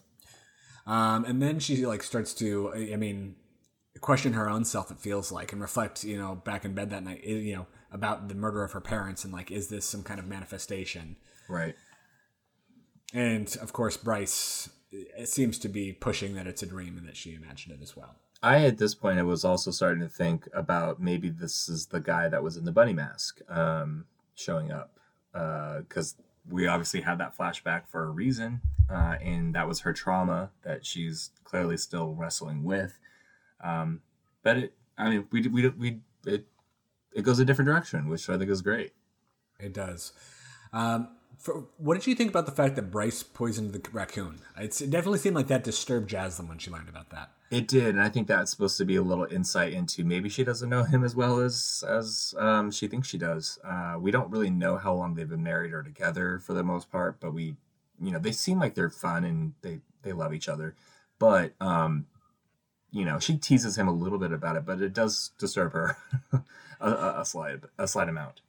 Um, 0.86 1.24
and 1.26 1.42
then 1.42 1.60
she 1.60 1.86
like 1.86 2.04
starts 2.04 2.34
to, 2.36 2.74
I 2.76 2.96
mean, 2.98 3.36
question 4.02 4.34
her 4.34 4.50
own 4.50 4.66
self. 4.66 4.92
It 4.92 5.00
feels 5.00 5.32
like, 5.32 5.54
and 5.54 5.62
reflect, 5.62 6.04
you 6.04 6.18
know, 6.18 6.36
back 6.36 6.66
in 6.66 6.74
bed 6.74 6.90
that 6.90 7.04
night, 7.04 7.24
you 7.24 7.56
know, 7.56 7.68
about 7.92 8.28
the 8.28 8.36
murder 8.36 8.64
of 8.64 8.72
her 8.74 8.82
parents, 8.82 9.24
and 9.24 9.32
like, 9.32 9.52
is 9.52 9.68
this 9.70 9.86
some 9.86 10.04
kind 10.04 10.20
of 10.20 10.28
manifestation? 10.28 11.16
Right. 11.48 11.76
And 13.14 13.56
of 13.62 13.72
course, 13.74 13.96
Bryce 13.98 14.70
it 15.18 15.30
seems 15.30 15.60
to 15.60 15.70
be 15.70 15.94
pushing 15.94 16.36
that 16.36 16.48
it's 16.48 16.64
a 16.64 16.66
dream 16.66 16.98
and 16.98 17.08
that 17.08 17.18
she 17.18 17.34
imagined 17.34 17.76
it 17.76 17.84
as 17.84 17.96
well. 17.96 18.16
I 18.42 18.66
at 18.66 18.78
this 18.78 18.94
point 18.94 19.20
I 19.20 19.24
was 19.24 19.46
also 19.46 19.72
starting 19.72 20.02
to 20.02 20.10
think 20.10 20.48
about 20.54 21.02
maybe 21.02 21.30
this 21.30 21.70
is 21.70 21.88
the 21.88 22.02
guy 22.02 22.28
that 22.28 22.44
was 22.44 22.58
in 22.58 22.66
the 22.66 22.72
bunny 22.72 22.94
mask 22.94 23.40
um, 23.50 24.06
showing 24.36 24.72
up 24.72 24.98
because 25.32 26.16
we 26.50 26.68
obviously 26.68 27.02
had 27.02 27.20
that 27.20 27.38
flashback 27.38 27.88
for 27.88 28.04
a 28.04 28.10
reason, 28.10 28.62
uh, 28.90 29.16
and 29.22 29.56
that 29.56 29.68
was 29.68 29.82
her 29.82 29.94
trauma 29.94 30.52
that 30.64 30.86
she's 30.86 31.32
clearly 31.44 31.78
still 31.78 32.14
wrestling 32.14 32.64
with. 32.64 33.00
Um, 33.64 34.02
but 34.44 34.58
it, 34.58 34.74
I 34.98 35.10
mean, 35.10 35.26
we 35.32 35.48
we 35.48 35.70
we 35.70 36.00
it 36.26 36.46
it 37.14 37.22
goes 37.24 37.40
a 37.40 37.46
different 37.46 37.68
direction, 37.68 38.10
which 38.10 38.30
I 38.30 38.38
think 38.38 38.50
is 38.50 38.62
great. 38.62 38.94
It 39.60 39.74
does. 39.74 40.12
Um, 40.74 41.10
for, 41.38 41.66
what 41.78 41.96
did 41.96 42.08
you 42.08 42.16
think 42.16 42.30
about 42.30 42.46
the 42.46 42.52
fact 42.52 42.76
that 42.76 42.92
Bryce 42.92 43.24
poisoned 43.24 43.74
the 43.74 43.82
raccoon? 43.92 44.40
It's, 44.58 44.82
it 44.82 44.90
definitely 44.90 45.20
seemed 45.20 45.36
like 45.36 45.48
that 45.48 45.64
disturbed 45.64 46.10
Jasmine 46.10 46.48
when 46.48 46.58
she 46.58 46.72
learned 46.72 46.90
about 46.90 47.10
that. 47.10 47.32
It 47.52 47.68
did, 47.68 47.90
and 47.90 48.02
I 48.02 48.10
think 48.10 48.28
that's 48.28 48.50
supposed 48.50 48.78
to 48.80 48.86
be 48.86 48.96
a 48.96 49.04
little 49.04 49.26
insight 49.26 49.74
into 49.74 50.04
maybe 50.04 50.28
she 50.28 50.44
doesn't 50.44 50.70
know 50.70 50.84
him 50.84 51.04
as 51.04 51.16
well 51.16 51.40
as 51.40 51.84
as 51.88 52.34
um, 52.40 52.72
she 52.72 52.88
thinks 52.88 53.08
she 53.08 53.20
does. 53.20 53.60
Uh, 53.64 53.96
we 54.00 54.10
don't 54.10 54.32
really 54.32 54.50
know 54.50 54.78
how 54.78 54.96
long 54.96 55.14
they've 55.14 55.30
been 55.30 55.44
married 55.44 55.72
or 55.72 55.84
together 55.84 56.40
for 56.40 56.54
the 56.54 56.64
most 56.64 56.92
part, 56.92 57.20
but 57.20 57.32
we, 57.32 57.56
you 58.02 58.12
know, 58.12 58.18
they 58.18 58.32
seem 58.32 58.58
like 58.58 58.74
they're 58.74 58.90
fun 58.90 59.24
and 59.24 59.54
they 59.62 59.82
they 60.02 60.14
love 60.14 60.34
each 60.34 60.50
other. 60.50 60.74
But 61.20 61.54
um, 61.62 62.08
you 62.90 63.06
know, 63.06 63.20
she 63.20 63.38
teases 63.38 63.78
him 63.78 63.88
a 63.88 63.94
little 63.94 64.18
bit 64.18 64.32
about 64.32 64.56
it, 64.56 64.66
but 64.66 64.82
it 64.82 64.94
does 64.94 65.30
disturb 65.38 65.74
her 65.74 65.96
a, 66.80 66.90
a, 66.90 67.22
a 67.22 67.26
slight 67.26 67.60
a 67.78 67.88
slight 67.88 68.10
amount. 68.10 68.42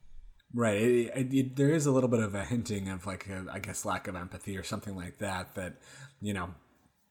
Right. 0.55 0.81
It, 0.81 1.11
it, 1.15 1.33
it, 1.33 1.55
there 1.57 1.69
is 1.69 1.85
a 1.85 1.91
little 1.91 2.09
bit 2.09 2.21
of 2.21 2.33
a 2.33 2.45
hinting 2.45 2.87
of 2.87 3.05
like 3.05 3.27
a, 3.27 3.45
I 3.51 3.59
guess 3.59 3.83
lack 3.83 4.07
of 4.07 4.15
empathy 4.15 4.57
or 4.57 4.63
something 4.63 4.95
like 4.95 5.17
that. 5.17 5.53
That 5.55 5.73
you 6.21 6.33
know, 6.33 6.55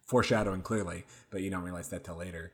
foreshadowing 0.07 0.63
clearly, 0.63 1.05
but 1.31 1.43
you 1.43 1.51
don't 1.51 1.63
realize 1.63 1.91
that 1.91 2.05
till 2.05 2.17
later. 2.17 2.53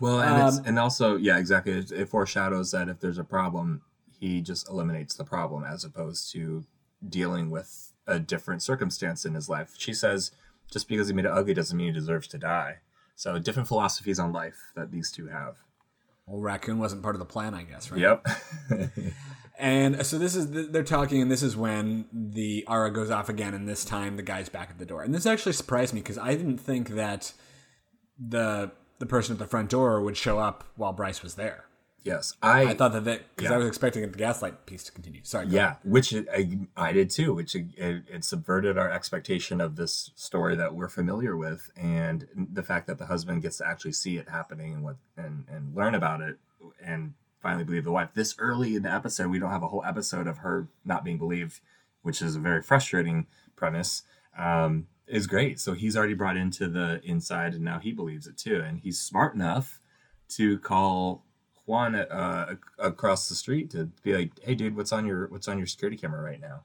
Well, 0.00 0.20
and 0.20 0.42
um, 0.42 0.64
and 0.64 0.78
also 0.78 1.16
yeah, 1.16 1.38
exactly. 1.38 1.72
It, 1.72 1.92
it 1.92 2.08
foreshadows 2.08 2.70
that 2.70 2.88
if 2.88 2.98
there's 3.00 3.18
a 3.18 3.24
problem, 3.24 3.82
he 4.18 4.40
just 4.40 4.70
eliminates 4.70 5.14
the 5.14 5.24
problem 5.24 5.64
as 5.64 5.84
opposed 5.84 6.32
to 6.32 6.64
dealing 7.06 7.50
with 7.50 7.92
a 8.06 8.18
different 8.18 8.62
circumstance 8.62 9.26
in 9.26 9.34
his 9.34 9.50
life. 9.50 9.74
She 9.76 9.92
says, 9.92 10.32
just 10.70 10.88
because 10.88 11.08
he 11.08 11.14
made 11.14 11.26
it 11.26 11.30
ugly 11.30 11.52
doesn't 11.52 11.76
mean 11.76 11.88
he 11.88 11.92
deserves 11.92 12.26
to 12.28 12.38
die. 12.38 12.78
So 13.16 13.38
different 13.38 13.68
philosophies 13.68 14.18
on 14.18 14.32
life 14.32 14.72
that 14.74 14.90
these 14.90 15.12
two 15.12 15.26
have. 15.26 15.56
Well, 16.26 16.40
raccoon 16.40 16.78
wasn't 16.78 17.02
part 17.02 17.14
of 17.14 17.18
the 17.18 17.26
plan, 17.26 17.54
I 17.54 17.64
guess, 17.64 17.90
right? 17.90 18.00
Yep. 18.00 18.26
and 19.60 20.06
so 20.06 20.18
this 20.18 20.34
is 20.34 20.70
they're 20.70 20.82
talking, 20.82 21.20
and 21.20 21.30
this 21.30 21.42
is 21.42 21.56
when 21.56 22.06
the 22.12 22.64
aura 22.66 22.90
goes 22.90 23.10
off 23.10 23.28
again, 23.28 23.52
and 23.52 23.68
this 23.68 23.84
time 23.84 24.16
the 24.16 24.22
guy's 24.22 24.48
back 24.48 24.70
at 24.70 24.78
the 24.78 24.86
door. 24.86 25.02
And 25.02 25.14
this 25.14 25.26
actually 25.26 25.52
surprised 25.52 25.92
me 25.92 26.00
because 26.00 26.18
I 26.18 26.34
didn't 26.34 26.58
think 26.58 26.90
that 26.90 27.32
the 28.18 28.72
the 28.98 29.06
person 29.06 29.34
at 29.34 29.38
the 29.38 29.46
front 29.46 29.68
door 29.68 30.00
would 30.00 30.16
show 30.16 30.38
up 30.38 30.64
while 30.76 30.92
Bryce 30.92 31.22
was 31.22 31.34
there. 31.34 31.66
Yes, 32.02 32.34
I, 32.42 32.62
I 32.62 32.74
thought 32.74 32.92
that 32.92 33.04
because 33.04 33.50
yeah. 33.50 33.54
I 33.54 33.58
was 33.58 33.68
expecting 33.68 34.00
the 34.10 34.16
gaslight 34.16 34.64
piece 34.64 34.84
to 34.84 34.92
continue. 34.92 35.20
Sorry. 35.22 35.48
Yeah, 35.48 35.64
ahead. 35.64 35.76
which 35.84 36.14
I, 36.14 36.58
I 36.74 36.92
did 36.92 37.10
too. 37.10 37.34
Which 37.34 37.54
it, 37.54 37.66
it, 37.76 38.24
subverted 38.24 38.78
our 38.78 38.90
expectation 38.90 39.60
of 39.60 39.76
this 39.76 40.10
story 40.14 40.56
that 40.56 40.74
we're 40.74 40.88
familiar 40.88 41.36
with, 41.36 41.70
and 41.76 42.26
the 42.34 42.62
fact 42.62 42.86
that 42.86 42.96
the 42.96 43.06
husband 43.06 43.42
gets 43.42 43.58
to 43.58 43.66
actually 43.66 43.92
see 43.92 44.16
it 44.16 44.30
happening 44.30 44.72
and 44.72 44.82
what 44.82 44.96
and 45.18 45.44
and 45.50 45.76
learn 45.76 45.94
about 45.94 46.22
it, 46.22 46.38
and 46.82 47.12
finally 47.40 47.64
believe 47.64 47.84
the 47.84 47.92
wife. 47.92 48.10
This 48.14 48.34
early 48.38 48.76
in 48.76 48.82
the 48.82 48.92
episode, 48.92 49.30
we 49.30 49.38
don't 49.38 49.50
have 49.50 49.62
a 49.62 49.68
whole 49.68 49.84
episode 49.84 50.26
of 50.26 50.38
her 50.38 50.68
not 50.84 51.04
being 51.04 51.18
believed, 51.18 51.60
which 52.02 52.22
is 52.22 52.36
a 52.36 52.40
very 52.40 52.62
frustrating 52.62 53.26
premise. 53.56 54.02
Um, 54.38 54.86
is 55.10 55.26
great. 55.26 55.58
So 55.60 55.72
he's 55.72 55.96
already 55.96 56.14
brought 56.14 56.36
into 56.36 56.68
the 56.68 57.00
inside, 57.04 57.54
and 57.54 57.64
now 57.64 57.78
he 57.78 57.92
believes 57.92 58.26
it 58.26 58.36
too, 58.38 58.60
and 58.60 58.78
he's 58.78 59.00
smart 59.00 59.34
enough 59.34 59.80
to 60.30 60.58
call 60.60 61.24
Juan 61.66 61.94
uh, 61.94 62.54
across 62.78 63.28
the 63.28 63.34
street 63.34 63.70
to 63.70 63.86
be 64.02 64.14
like, 64.14 64.30
"Hey, 64.42 64.54
dude, 64.54 64.76
what's 64.76 64.92
on 64.92 65.06
your 65.06 65.26
what's 65.28 65.48
on 65.48 65.58
your 65.58 65.66
security 65.66 65.96
camera 65.96 66.22
right 66.22 66.40
now?" 66.40 66.64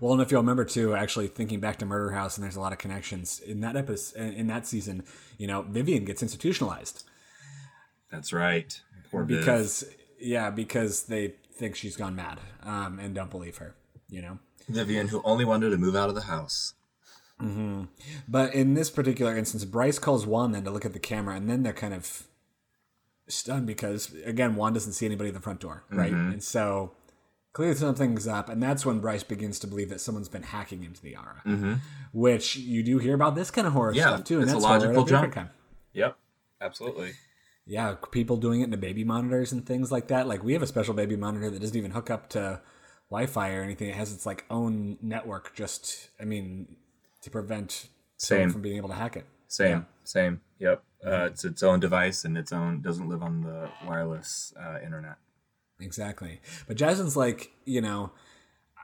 Well, 0.00 0.12
and 0.12 0.20
if 0.20 0.30
you'll 0.30 0.40
remember 0.40 0.64
too, 0.64 0.94
actually 0.94 1.28
thinking 1.28 1.60
back 1.60 1.78
to 1.78 1.86
Murder 1.86 2.10
House, 2.10 2.36
and 2.36 2.44
there's 2.44 2.56
a 2.56 2.60
lot 2.60 2.72
of 2.72 2.78
connections 2.78 3.40
in 3.40 3.60
that 3.60 3.76
episode. 3.76 4.34
In 4.34 4.48
that 4.48 4.66
season, 4.66 5.04
you 5.38 5.46
know, 5.46 5.62
Vivian 5.62 6.04
gets 6.04 6.22
institutionalized. 6.22 7.04
That's 8.10 8.32
right. 8.32 8.80
Poor 9.10 9.24
because 9.24 9.82
Viv. 9.82 9.96
yeah, 10.20 10.50
because 10.50 11.04
they 11.04 11.34
think 11.54 11.76
she's 11.76 11.96
gone 11.96 12.14
mad 12.14 12.40
um, 12.62 12.98
and 12.98 13.14
don't 13.14 13.30
believe 13.30 13.58
her. 13.58 13.74
You 14.08 14.22
know, 14.22 14.38
Vivian, 14.68 15.08
who 15.08 15.20
only 15.24 15.44
wanted 15.44 15.70
to 15.70 15.78
move 15.78 15.96
out 15.96 16.08
of 16.08 16.14
the 16.14 16.22
house. 16.22 16.74
Mm-hmm. 17.40 17.84
But 18.28 18.54
in 18.54 18.74
this 18.74 18.90
particular 18.90 19.36
instance, 19.36 19.64
Bryce 19.64 19.98
calls 19.98 20.26
Juan 20.26 20.52
then 20.52 20.64
to 20.64 20.70
look 20.70 20.86
at 20.86 20.92
the 20.92 20.98
camera, 20.98 21.36
and 21.36 21.50
then 21.50 21.62
they're 21.62 21.72
kind 21.72 21.92
of 21.92 22.26
stunned 23.28 23.66
because 23.66 24.14
again 24.24 24.54
Juan 24.54 24.72
doesn't 24.72 24.92
see 24.92 25.04
anybody 25.04 25.28
at 25.28 25.34
the 25.34 25.40
front 25.40 25.60
door, 25.60 25.84
right? 25.90 26.12
Mm-hmm. 26.12 26.32
And 26.32 26.42
so 26.42 26.92
clearly 27.52 27.74
something's 27.74 28.26
up, 28.26 28.48
and 28.48 28.62
that's 28.62 28.86
when 28.86 29.00
Bryce 29.00 29.22
begins 29.22 29.58
to 29.60 29.66
believe 29.66 29.88
that 29.90 30.00
someone's 30.00 30.28
been 30.28 30.44
hacking 30.44 30.84
into 30.84 31.02
the 31.02 31.16
aura, 31.16 31.42
mm-hmm. 31.44 31.74
which 32.12 32.56
you 32.56 32.82
do 32.82 32.98
hear 32.98 33.14
about 33.14 33.34
this 33.34 33.50
kind 33.50 33.66
of 33.66 33.72
horror 33.72 33.92
yeah, 33.92 34.08
stuff 34.08 34.24
too, 34.24 34.40
and 34.40 34.48
that's 34.48 34.54
a 34.54 34.58
logical 34.58 35.04
jump. 35.04 35.32
Kind. 35.32 35.50
Yep, 35.92 36.16
absolutely. 36.60 37.12
Yeah, 37.66 37.96
people 38.12 38.36
doing 38.36 38.60
it 38.60 38.64
in 38.64 38.70
the 38.70 38.76
baby 38.76 39.02
monitors 39.02 39.52
and 39.52 39.66
things 39.66 39.90
like 39.90 40.08
that. 40.08 40.28
Like 40.28 40.44
we 40.44 40.52
have 40.52 40.62
a 40.62 40.66
special 40.66 40.94
baby 40.94 41.16
monitor 41.16 41.50
that 41.50 41.60
doesn't 41.60 41.76
even 41.76 41.90
hook 41.90 42.10
up 42.10 42.28
to 42.30 42.60
Wi-Fi 43.10 43.54
or 43.54 43.62
anything. 43.62 43.88
It 43.88 43.96
has 43.96 44.12
its 44.12 44.24
like 44.24 44.44
own 44.50 44.98
network. 45.02 45.54
Just, 45.54 46.10
I 46.20 46.24
mean, 46.24 46.76
to 47.22 47.30
prevent 47.30 47.88
same 48.18 48.50
from 48.50 48.62
being 48.62 48.76
able 48.76 48.88
to 48.90 48.94
hack 48.94 49.16
it. 49.16 49.26
Same, 49.48 49.70
yeah. 49.70 49.82
same. 50.04 50.40
Yep. 50.60 50.82
Uh, 51.04 51.24
it's 51.26 51.44
its 51.44 51.62
own 51.62 51.80
device 51.80 52.24
and 52.24 52.38
its 52.38 52.52
own 52.52 52.80
doesn't 52.82 53.08
live 53.08 53.22
on 53.22 53.42
the 53.42 53.68
wireless 53.86 54.54
uh, 54.60 54.78
internet. 54.84 55.16
Exactly. 55.80 56.40
But 56.66 56.76
Jasmine's 56.76 57.16
like, 57.16 57.52
you 57.64 57.80
know, 57.80 58.12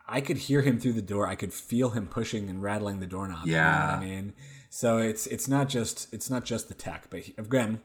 I 0.07 0.21
could 0.21 0.37
hear 0.37 0.63
him 0.63 0.79
through 0.79 0.93
the 0.95 1.03
door. 1.03 1.27
I 1.27 1.37
could 1.37 1.53
feel 1.53 1.91
him 1.91 2.07
pushing 2.07 2.49
and 2.49 2.63
rattling 2.63 3.01
the 3.01 3.07
doorknob. 3.07 3.47
Yeah. 3.47 4.01
You 4.01 4.07
know 4.07 4.07
I 4.07 4.09
mean, 4.09 4.33
so 4.69 4.99
it's 4.99 5.27
it's 5.27 5.49
not 5.49 5.69
just 5.69 6.13
it's 6.13 6.29
not 6.29 6.45
just 6.45 6.69
the 6.69 6.75
tech, 6.75 7.07
but 7.11 7.21
he, 7.21 7.35
again, 7.39 7.81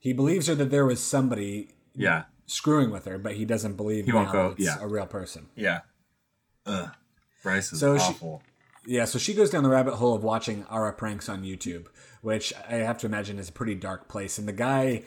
he 0.00 0.12
believes 0.12 0.48
her 0.48 0.56
that 0.56 0.70
there 0.70 0.84
was 0.84 1.00
somebody. 1.00 1.74
Yeah. 1.94 2.24
Screwing 2.46 2.90
with 2.90 3.04
her, 3.04 3.16
but 3.16 3.34
he 3.36 3.44
doesn't 3.44 3.76
believe 3.76 4.06
he 4.06 4.12
won't 4.12 4.32
go. 4.32 4.56
yeah. 4.58 4.78
a 4.80 4.88
real 4.88 5.06
person. 5.06 5.46
Yeah. 5.54 5.82
Ugh. 6.66 6.90
Bryce 7.44 7.72
is 7.72 7.78
so 7.78 7.96
awful. 7.96 8.42
She, 8.84 8.96
yeah, 8.96 9.04
so 9.04 9.20
she 9.20 9.34
goes 9.34 9.50
down 9.50 9.62
the 9.62 9.68
rabbit 9.68 9.94
hole 9.94 10.16
of 10.16 10.24
watching 10.24 10.64
Aura 10.68 10.92
pranks 10.92 11.28
on 11.28 11.44
YouTube 11.44 11.86
which 12.22 12.52
I 12.68 12.76
have 12.76 12.98
to 12.98 13.06
imagine 13.06 13.38
is 13.38 13.48
a 13.48 13.52
pretty 13.52 13.74
dark 13.74 14.08
place. 14.08 14.38
And 14.38 14.46
the 14.46 14.52
guy 14.52 15.02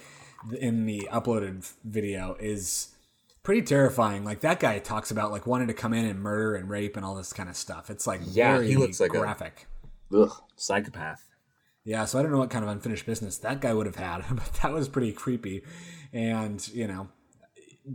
in 0.59 0.85
the 0.85 1.07
uploaded 1.11 1.71
video 1.83 2.35
is 2.39 2.89
pretty 3.43 3.61
terrifying. 3.61 4.23
Like 4.23 4.41
that 4.41 4.59
guy 4.59 4.79
talks 4.79 5.11
about 5.11 5.31
like 5.31 5.45
wanting 5.45 5.67
to 5.67 5.73
come 5.73 5.93
in 5.93 6.05
and 6.05 6.19
murder 6.19 6.55
and 6.55 6.69
rape 6.69 6.95
and 6.95 7.05
all 7.05 7.15
this 7.15 7.33
kind 7.33 7.49
of 7.49 7.55
stuff. 7.55 7.89
It's 7.89 8.07
like 8.07 8.21
yeah, 8.25 8.61
he 8.61 8.77
looks 8.77 8.99
like 8.99 9.11
graphic. 9.11 9.67
A, 10.11 10.21
ugh, 10.21 10.41
psychopath. 10.55 11.23
Yeah, 11.85 12.05
so 12.05 12.17
I 12.17 12.21
don't 12.21 12.31
know 12.31 12.37
what 12.37 12.49
kind 12.49 12.63
of 12.63 12.69
unfinished 12.69 13.05
business 13.05 13.37
that 13.39 13.59
guy 13.59 13.73
would 13.73 13.85
have 13.85 13.95
had, 13.95 14.23
but 14.31 14.53
that 14.61 14.71
was 14.71 14.87
pretty 14.87 15.11
creepy. 15.11 15.63
And 16.11 16.65
you 16.69 16.87
know, 16.87 17.09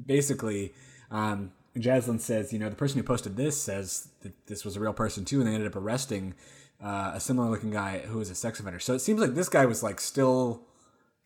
basically, 0.07 0.75
um, 1.11 1.53
Jaslyn 1.77 2.21
says, 2.21 2.53
you 2.53 2.59
know, 2.59 2.69
the 2.69 2.77
person 2.77 2.99
who 2.99 3.05
posted 3.05 3.37
this 3.37 3.61
says 3.61 4.09
that 4.23 4.33
this 4.47 4.65
was 4.65 4.77
a 4.77 4.81
real 4.81 4.93
person 4.93 5.25
too, 5.25 5.41
and 5.41 5.49
they 5.49 5.55
ended 5.55 5.69
up 5.69 5.77
arresting 5.77 6.35
uh, 6.83 7.13
a 7.15 7.21
similar 7.21 7.49
looking 7.49 7.71
guy 7.71 8.01
who 8.01 8.19
was 8.19 8.31
a 8.31 8.35
sex 8.35 8.61
offender. 8.61 8.79
So 8.79 8.95
it 8.95 9.01
seems 9.01 9.21
like 9.21 9.35
this 9.35 9.49
guy 9.49 9.67
was 9.67 9.83
like 9.83 10.01
still 10.01 10.63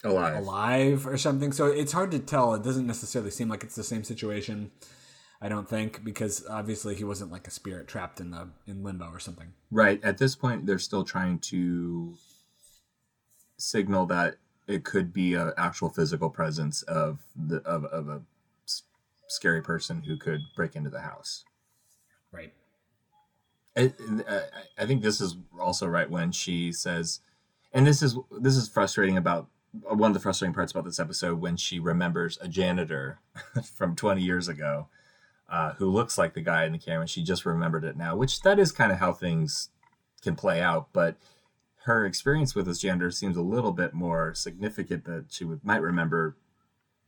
alive, 0.05 0.42
alive 0.42 1.07
or 1.07 1.16
something. 1.16 1.53
So 1.53 1.66
it's 1.66 1.92
hard 1.92 2.11
to 2.12 2.18
tell. 2.18 2.55
It 2.55 2.62
doesn't 2.62 2.87
necessarily 2.87 3.31
seem 3.31 3.48
like 3.48 3.62
it's 3.64 3.75
the 3.75 3.85
same 3.85 4.05
situation. 4.05 4.70
I 5.40 5.48
don't 5.48 5.68
think 5.68 6.05
because 6.05 6.46
obviously 6.48 6.94
he 6.94 7.05
wasn't 7.05 7.33
like 7.33 7.48
a 7.48 7.51
spirit 7.51 7.88
trapped 7.88 8.20
in 8.20 8.31
the 8.31 8.48
in 8.66 8.85
limbo 8.85 9.07
or 9.07 9.18
something. 9.18 9.53
Right. 9.70 10.03
At 10.05 10.18
this 10.18 10.37
point, 10.37 10.66
they're 10.66 10.79
still 10.79 11.05
trying 11.05 11.40
to 11.40 12.14
signal 13.62 14.07
that 14.07 14.37
it 14.66 14.85
could 14.85 15.12
be 15.12 15.35
an 15.35 15.53
actual 15.57 15.88
physical 15.88 16.31
presence 16.31 16.83
of 16.83 17.18
the 17.35 17.59
of, 17.59 17.85
of 17.87 18.09
a 18.09 18.22
scary 19.29 19.62
person 19.62 20.03
who 20.03 20.16
could 20.16 20.40
break 20.55 20.77
into 20.77 20.90
the 20.90 21.01
house. 21.01 21.44
Right. 22.31 22.53
I, 23.77 23.92
I 24.79 24.87
think 24.87 25.03
this 25.03 25.20
is 25.20 25.37
also 25.59 25.87
right 25.87 26.11
when 26.11 26.33
she 26.33 26.72
says, 26.72 27.20
and 27.72 27.87
this 27.87 28.03
is 28.03 28.16
this 28.31 28.57
is 28.57 28.68
frustrating 28.68 29.16
about 29.16 29.48
one 29.72 30.11
of 30.11 30.14
the 30.14 30.20
frustrating 30.20 30.55
parts 30.55 30.72
about 30.72 30.85
this 30.85 31.01
episode 31.01 31.40
when 31.40 31.57
she 31.57 31.79
remembers 31.79 32.38
a 32.42 32.48
janitor 32.48 33.20
from 33.75 33.96
20 33.96 34.20
years 34.20 34.46
ago 34.48 34.88
uh, 35.48 35.72
who 35.75 35.90
looks 35.90 36.18
like 36.18 36.35
the 36.35 36.42
guy 36.42 36.64
in 36.64 36.72
the 36.72 36.79
camera. 36.79 37.03
and 37.03 37.11
She 37.11 37.22
just 37.22 37.46
remembered 37.46 37.85
it 37.85 37.96
now, 37.96 38.14
which 38.16 38.42
that 38.42 38.59
is 38.59 38.70
kind 38.70 38.92
of 38.92 38.98
how 38.98 39.12
things 39.12 39.70
can 40.22 40.37
play 40.37 40.61
out. 40.61 40.88
But 40.92 41.16
her 41.85 42.07
experience 42.07 42.55
with 42.55 42.66
this 42.66 42.81
janitor 42.81 43.11
seems 43.11 43.37
a 43.37 43.42
little 43.42 43.73
bit 43.73 43.95
more 43.95 44.35
significant 44.35 45.05
that 45.05 45.27
she 45.31 45.45
would 45.45 45.64
might 45.64 45.83
remember, 45.83 46.37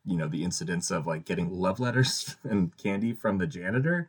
you 0.04 0.16
know, 0.16 0.28
the 0.28 0.44
incidents 0.44 0.90
of 0.90 1.06
like 1.06 1.24
getting 1.24 1.50
love 1.50 1.80
letters 1.80 2.36
and 2.44 2.76
candy 2.76 3.12
from 3.12 3.38
the 3.38 3.46
janitor 3.46 4.08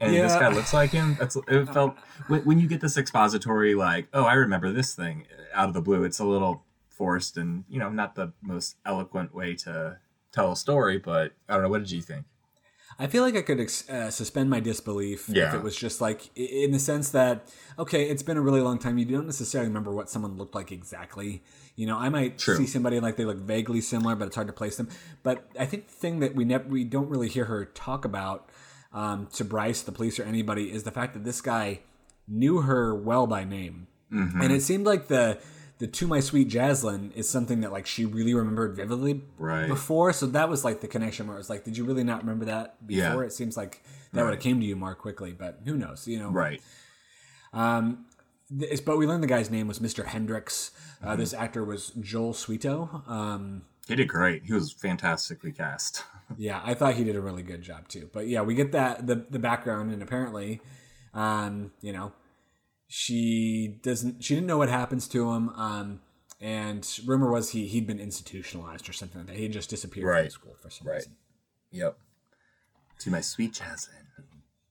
and 0.00 0.14
yeah. 0.14 0.22
this 0.22 0.34
guy 0.34 0.48
looks 0.48 0.72
like 0.72 0.90
him. 0.90 1.16
That's 1.18 1.36
it 1.48 1.66
felt 1.72 1.96
when, 2.28 2.42
when 2.42 2.60
you 2.60 2.68
get 2.68 2.80
this 2.80 2.96
expository 2.96 3.74
like, 3.74 4.08
oh, 4.12 4.24
I 4.24 4.34
remember 4.34 4.70
this 4.72 4.94
thing 4.94 5.26
out 5.54 5.68
of 5.68 5.74
the 5.74 5.80
blue. 5.80 6.04
It's 6.04 6.20
a 6.20 6.24
little 6.24 6.64
forced 6.88 7.36
and 7.36 7.64
you 7.68 7.78
know 7.78 7.88
not 7.88 8.14
the 8.14 8.32
most 8.42 8.76
eloquent 8.84 9.34
way 9.34 9.54
to 9.56 9.98
tell 10.32 10.52
a 10.52 10.56
story, 10.56 10.98
but 10.98 11.32
I 11.48 11.54
don't 11.54 11.62
know. 11.62 11.68
What 11.68 11.80
did 11.80 11.90
you 11.90 12.02
think? 12.02 12.26
I 13.00 13.06
feel 13.06 13.22
like 13.22 13.34
I 13.34 13.40
could 13.40 13.60
uh, 13.88 14.10
suspend 14.10 14.50
my 14.50 14.60
disbelief 14.60 15.26
yeah. 15.26 15.48
if 15.48 15.54
it 15.54 15.62
was 15.62 15.74
just 15.74 16.02
like 16.02 16.28
in 16.36 16.70
the 16.70 16.78
sense 16.78 17.08
that 17.12 17.48
okay, 17.78 18.10
it's 18.10 18.22
been 18.22 18.36
a 18.36 18.42
really 18.42 18.60
long 18.60 18.78
time. 18.78 18.98
You 18.98 19.06
don't 19.06 19.24
necessarily 19.24 19.68
remember 19.68 19.90
what 19.90 20.10
someone 20.10 20.36
looked 20.36 20.54
like 20.54 20.70
exactly. 20.70 21.42
You 21.76 21.86
know, 21.86 21.96
I 21.96 22.10
might 22.10 22.36
True. 22.36 22.56
see 22.56 22.66
somebody 22.66 23.00
like 23.00 23.16
they 23.16 23.24
look 23.24 23.38
vaguely 23.38 23.80
similar, 23.80 24.16
but 24.16 24.26
it's 24.26 24.34
hard 24.34 24.48
to 24.48 24.52
place 24.52 24.76
them. 24.76 24.90
But 25.22 25.48
I 25.58 25.64
think 25.64 25.88
the 25.88 25.94
thing 25.94 26.20
that 26.20 26.34
we 26.34 26.44
never 26.44 26.68
we 26.68 26.84
don't 26.84 27.08
really 27.08 27.30
hear 27.30 27.46
her 27.46 27.64
talk 27.64 28.04
about 28.04 28.50
um, 28.92 29.28
to 29.32 29.46
Bryce, 29.46 29.80
the 29.80 29.92
police, 29.92 30.20
or 30.20 30.24
anybody 30.24 30.70
is 30.70 30.82
the 30.82 30.90
fact 30.90 31.14
that 31.14 31.24
this 31.24 31.40
guy 31.40 31.80
knew 32.28 32.60
her 32.60 32.94
well 32.94 33.26
by 33.26 33.44
name, 33.44 33.86
mm-hmm. 34.12 34.42
and 34.42 34.52
it 34.52 34.60
seemed 34.60 34.84
like 34.84 35.08
the 35.08 35.38
the 35.80 35.86
"To 35.86 36.06
My 36.06 36.20
Sweet 36.20 36.48
Jaslyn" 36.48 37.10
is 37.16 37.28
something 37.28 37.62
that 37.62 37.72
like 37.72 37.86
she 37.86 38.04
really 38.04 38.34
remembered 38.34 38.76
vividly 38.76 39.22
right. 39.38 39.66
before. 39.66 40.12
So 40.12 40.26
that 40.26 40.48
was 40.48 40.62
like 40.62 40.82
the 40.82 40.86
connection 40.88 41.26
where 41.26 41.36
it 41.36 41.40
was 41.40 41.50
like, 41.50 41.64
did 41.64 41.76
you 41.76 41.84
really 41.84 42.04
not 42.04 42.20
remember 42.20 42.44
that 42.44 42.86
before? 42.86 43.22
Yeah. 43.22 43.26
It 43.26 43.32
seems 43.32 43.56
like 43.56 43.82
that 44.12 44.20
right. 44.20 44.26
would 44.26 44.34
have 44.34 44.42
came 44.42 44.60
to 44.60 44.66
you 44.66 44.76
more 44.76 44.94
quickly, 44.94 45.32
but 45.32 45.60
who 45.64 45.76
knows? 45.76 46.06
You 46.06 46.18
know, 46.18 46.30
right? 46.30 46.60
Um, 47.54 48.04
this, 48.50 48.80
but 48.80 48.98
we 48.98 49.06
learned 49.06 49.22
the 49.22 49.28
guy's 49.28 49.50
name 49.50 49.68
was 49.68 49.78
Mr. 49.78 50.04
Hendricks. 50.04 50.70
Uh, 51.02 51.08
Mm-hmm. 51.08 51.20
This 51.20 51.32
actor 51.32 51.64
was 51.64 51.92
Joel 51.98 52.34
Swetow. 52.34 53.08
Um, 53.08 53.62
He 53.88 53.96
did 53.96 54.06
great. 54.08 54.42
He 54.44 54.52
was 54.52 54.70
fantastically 54.70 55.50
cast. 55.50 56.04
yeah, 56.36 56.60
I 56.62 56.74
thought 56.74 56.94
he 56.94 57.04
did 57.04 57.16
a 57.16 57.22
really 57.22 57.42
good 57.42 57.62
job 57.62 57.88
too. 57.88 58.10
But 58.12 58.28
yeah, 58.28 58.42
we 58.42 58.54
get 58.54 58.72
that 58.72 59.06
the 59.06 59.24
the 59.30 59.38
background, 59.38 59.92
and 59.92 60.02
apparently, 60.02 60.60
um, 61.14 61.72
you 61.80 61.94
know, 61.94 62.12
she 62.92 63.78
doesn't. 63.84 64.24
She 64.24 64.34
didn't 64.34 64.48
know 64.48 64.58
what 64.58 64.68
happens 64.68 65.06
to 65.08 65.30
him. 65.30 65.48
Um, 65.50 66.00
and 66.40 66.86
rumor 67.06 67.30
was 67.30 67.50
he 67.50 67.68
he'd 67.68 67.86
been 67.86 68.00
institutionalized 68.00 68.88
or 68.88 68.92
something 68.92 69.20
like 69.20 69.28
that. 69.28 69.36
He 69.36 69.44
had 69.44 69.52
just 69.52 69.70
disappeared 69.70 70.02
from 70.04 70.10
Right. 70.10 70.32
school 70.32 70.56
for 70.60 70.70
some 70.70 70.88
Right. 70.88 70.96
reason. 70.96 71.16
Yep. 71.70 71.96
To 72.98 73.10
my 73.10 73.20
sweet 73.20 73.52
Jasmine. 73.54 73.96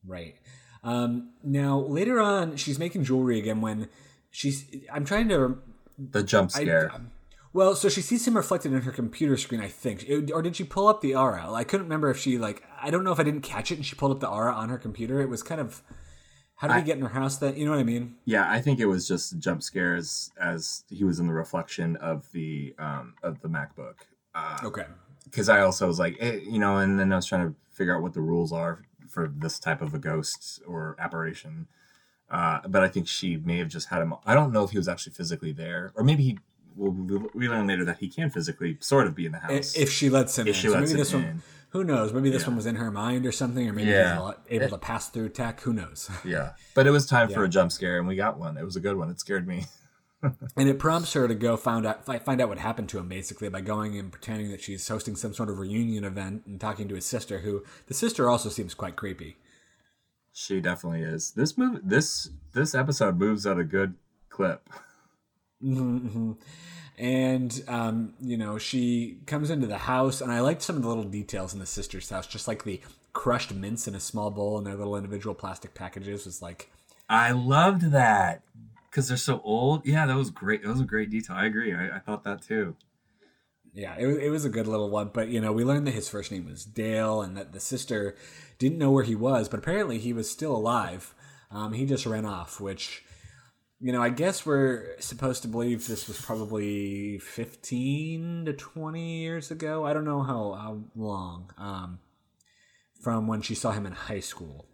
Right. 0.06 0.36
Um, 0.84 1.30
now 1.44 1.80
later 1.80 2.20
on, 2.20 2.58
she's 2.58 2.78
making 2.78 3.06
jewelry 3.06 3.40
again 3.40 3.62
when 3.62 3.88
she's. 4.30 4.66
I'm 4.92 5.06
trying 5.06 5.30
to. 5.30 5.58
The 5.98 6.22
jump 6.24 6.52
scare. 6.52 6.92
Well, 7.54 7.74
so 7.76 7.88
she 7.90 8.02
sees 8.02 8.28
him 8.28 8.36
reflected 8.36 8.74
in 8.74 8.82
her 8.82 8.92
computer 8.92 9.36
screen, 9.38 9.60
I 9.60 9.70
think, 9.70 10.04
It- 10.08 10.32
or 10.32 10.42
did 10.44 10.56
she 10.56 10.64
pull 10.64 10.88
up 10.88 11.02
the 11.02 11.16
aura? 11.16 11.52
I 11.52 11.64
couldn't 11.64 11.86
remember 11.88 12.10
if 12.10 12.18
she 12.18 12.38
like. 12.38 12.64
I 12.82 12.90
don't 12.92 13.04
know 13.06 13.12
if 13.14 13.20
I 13.20 13.24
didn't 13.24 13.42
catch 13.42 13.72
it 13.72 13.76
and 13.76 13.86
she 13.86 13.96
pulled 13.96 14.12
up 14.12 14.20
the 14.20 14.30
aura 14.30 14.54
on 14.54 14.68
her 14.70 14.78
computer. 14.78 15.22
It 15.22 15.30
was 15.30 15.42
kind 15.42 15.62
of. 15.62 15.82
How 16.60 16.68
did 16.68 16.76
we 16.76 16.82
get 16.84 16.98
in 16.98 17.04
her 17.04 17.08
house? 17.08 17.38
then? 17.38 17.56
you 17.56 17.64
know 17.64 17.72
what 17.72 17.80
I 17.80 17.84
mean? 17.84 18.16
yeah, 18.26 18.52
I 18.52 18.60
think 18.60 18.82
it 18.82 18.86
was 18.86 19.08
just 19.08 19.40
jump 19.40 19.64
scares 19.64 20.30
as, 20.40 20.84
he 20.90 21.06
was 21.06 21.20
in 21.22 21.28
the 21.28 21.34
reflection 21.34 21.96
of 21.98 22.30
the 22.34 22.76
um 22.78 23.14
of 23.24 23.40
the 23.42 23.48
MacBook. 23.48 23.96
Uh, 24.36 24.58
Okay. 24.66 24.86
because 25.24 25.48
I 25.48 25.62
also 25.62 25.88
was 25.88 26.00
like, 26.00 26.18
eh, 26.20 26.40
you 26.44 26.60
know, 26.60 26.78
and 26.78 27.00
then 27.00 27.14
I 27.14 27.16
was 27.16 27.26
trying 27.26 27.48
to 27.48 27.56
figure 27.72 27.96
out 27.96 28.02
what 28.04 28.14
the 28.14 28.20
rules 28.22 28.52
are 28.52 28.84
for 29.08 29.32
this 29.34 29.58
type 29.58 29.82
of 29.82 29.94
a 29.94 30.00
ghost 30.00 30.62
or 30.68 30.98
apparition. 31.00 31.68
Uh, 32.30 32.60
but 32.68 32.84
I 32.84 32.90
think 32.90 33.08
she 33.08 33.38
may 33.38 33.58
have 33.58 33.70
just 33.70 33.88
had 33.88 34.02
him. 34.02 34.14
I 34.26 34.34
don't 34.34 34.52
know 34.52 34.64
if 34.66 34.72
he 34.72 34.78
was 34.78 34.88
actually 34.90 35.14
physically 35.14 35.54
there, 35.54 35.94
or 35.96 36.04
maybe 36.04 36.24
he. 36.24 36.40
Well, 36.76 36.92
we- 37.34 37.48
learn 37.48 37.68
later 37.68 37.84
that 37.86 37.98
he 38.00 38.08
can 38.10 38.30
physically 38.30 38.78
sort 38.82 39.08
of 39.08 39.16
be 39.16 39.26
in 39.26 39.32
the 39.32 39.40
house. 39.40 39.76
If 39.78 39.92
she 39.92 40.10
lets 40.10 40.38
him 40.38 40.48
If 40.48 40.56
in, 40.56 40.62
she 40.62 40.68
so 40.68 40.74
lets 40.74 40.92
him 40.92 40.98
this 40.98 41.14
one. 41.14 41.42
Who 41.72 41.84
knows? 41.84 42.12
Maybe 42.14 42.30
this 42.32 42.42
Yeah. 42.44 42.48
one 42.50 42.56
was 42.58 42.66
in 42.66 42.76
her 42.76 42.90
mind 42.92 43.26
or 43.26 43.32
something, 43.32 43.68
or 43.70 43.74
maybe 43.74 43.92
Yeah. 43.92 44.32
able 44.50 44.70
to 44.70 44.78
pass 44.78 45.10
through 45.10 45.30
tech. 45.30 45.62
Who 45.62 45.74
knows? 45.74 46.10
yeah, 46.26 46.54
but 46.74 46.88
it 46.88 46.92
was 46.92 47.06
time 47.06 47.30
for 47.30 47.44
a 47.44 47.50
jump 47.50 47.72
scare, 47.72 48.00
and 48.00 48.08
we 48.08 48.16
got 48.16 48.40
one. 48.40 48.58
It 48.58 48.66
was 48.66 48.76
a 48.76 48.80
good 48.80 48.98
one. 48.98 49.10
It 49.10 49.20
scared 49.20 49.48
me. 49.48 49.66
And 50.58 50.68
it 50.68 50.80
prompts 50.80 51.14
her 51.14 51.30
to 51.30 51.34
go 51.34 51.56
find 51.56 51.86
out 51.86 52.06
find 52.06 52.42
out 52.42 52.50
what 52.50 52.58
happened 52.58 52.90
to 52.90 52.98
him 53.00 53.08
basically 53.08 53.48
by 53.48 53.62
going 53.62 53.98
and 53.98 54.12
pretending 54.12 54.52
that 54.52 54.60
she's 54.60 54.86
hosting 54.86 55.16
some 55.16 55.34
sort 55.34 55.48
of 55.50 55.60
reunion 55.60 56.04
event 56.04 56.44
and 56.46 56.60
talking 56.60 56.90
to 56.90 56.96
his 56.96 57.06
sister, 57.06 57.40
who 57.40 57.64
the 57.88 57.94
sister 57.94 58.30
also 58.30 58.50
seems 58.50 58.74
quite 58.74 58.98
creepy. 58.98 59.38
She 60.34 60.60
definitely 60.60 61.04
is. 61.04 61.32
This 61.32 61.58
move, 61.58 61.80
this 61.86 62.32
this 62.52 62.76
episode 62.76 63.18
moves 63.18 63.48
at 63.48 63.58
a 63.58 63.64
good 63.64 63.94
clip. 64.28 64.68
Mm-hmm, 65.64 65.98
mm-hmm. 66.08 66.32
And 67.00 67.64
um, 67.68 68.14
you 68.22 68.36
know, 68.38 68.58
she 68.58 69.20
comes 69.26 69.50
into 69.50 69.66
the 69.68 69.78
house, 69.78 70.20
and 70.22 70.32
I 70.32 70.42
liked 70.42 70.62
some 70.62 70.76
of 70.76 70.82
the 70.82 70.88
little 70.90 71.06
details 71.06 71.54
in 71.54 71.60
the 71.60 71.66
sister's 71.66 72.10
house, 72.10 72.28
just 72.28 72.48
like 72.48 72.66
the 72.66 72.82
crushed 73.14 73.54
mints 73.54 73.88
in 73.88 73.96
a 73.96 74.00
small 74.00 74.30
bowl 74.30 74.58
and 74.58 74.68
their 74.68 74.76
little 74.76 74.96
individual 74.96 75.34
plastic 75.34 75.74
packages 75.74 76.26
was 76.26 76.42
like 76.42 76.70
I 77.10 77.32
loved 77.32 77.92
that 77.92 78.44
because 78.90 79.08
they're 79.08 79.18
so 79.18 79.42
old. 79.44 79.86
Yeah, 79.86 80.06
that 80.06 80.16
was 80.18 80.30
great. 80.30 80.62
That 80.62 80.70
was 80.70 80.82
a 80.82 80.86
great 80.86 81.10
detail. 81.10 81.36
I 81.38 81.46
agree. 81.46 81.74
I, 81.74 81.96
I 81.96 82.00
thought 82.00 82.24
that 82.26 82.42
too. 82.42 82.76
Yeah, 83.74 83.96
it, 83.98 84.06
was- 84.08 84.18
it 84.18 84.30
was 84.30 84.46
a 84.46 84.50
good 84.50 84.68
little 84.68 84.90
one. 84.90 85.10
But, 85.14 85.30
you 85.30 85.40
know, 85.40 85.52
we 85.54 85.64
learned 85.64 85.88
that 85.88 85.94
his 85.94 86.10
first 86.10 86.32
name 86.32 86.46
was 86.48 86.66
Dale 86.66 87.22
and 87.22 87.38
that 87.38 87.52
the 87.54 87.60
sister 87.60 88.16
didn't 88.58 88.78
know 88.78 88.92
where 88.92 89.04
he 89.04 89.16
was, 89.16 89.48
but 89.48 89.60
apparently 89.60 90.00
he 90.00 90.12
was 90.12 90.30
still 90.30 90.56
alive. 90.56 91.14
Um, 91.52 91.74
he 91.74 91.86
just 91.86 92.06
ran 92.06 92.26
off, 92.26 92.60
which, 92.60 93.04
you 93.82 93.94
know, 93.94 94.02
I 94.02 94.10
guess 94.10 94.46
we're 94.46 95.00
supposed 95.00 95.42
to 95.44 95.48
believe 95.48 95.88
this 95.88 96.08
was 96.08 96.20
probably 96.20 97.18
15 97.20 98.46
to 98.46 98.54
20 98.54 99.20
years 99.22 99.52
ago. 99.52 99.86
I 99.86 99.94
don't 99.94 100.04
know 100.04 100.22
how, 100.22 100.52
how 100.54 100.80
long 100.96 101.52
um, 101.58 102.00
from 103.02 103.28
when 103.28 103.42
she 103.42 103.56
saw 103.56 103.72
him 103.72 103.86
in 103.86 103.94
high 103.94 104.20
school, 104.20 104.66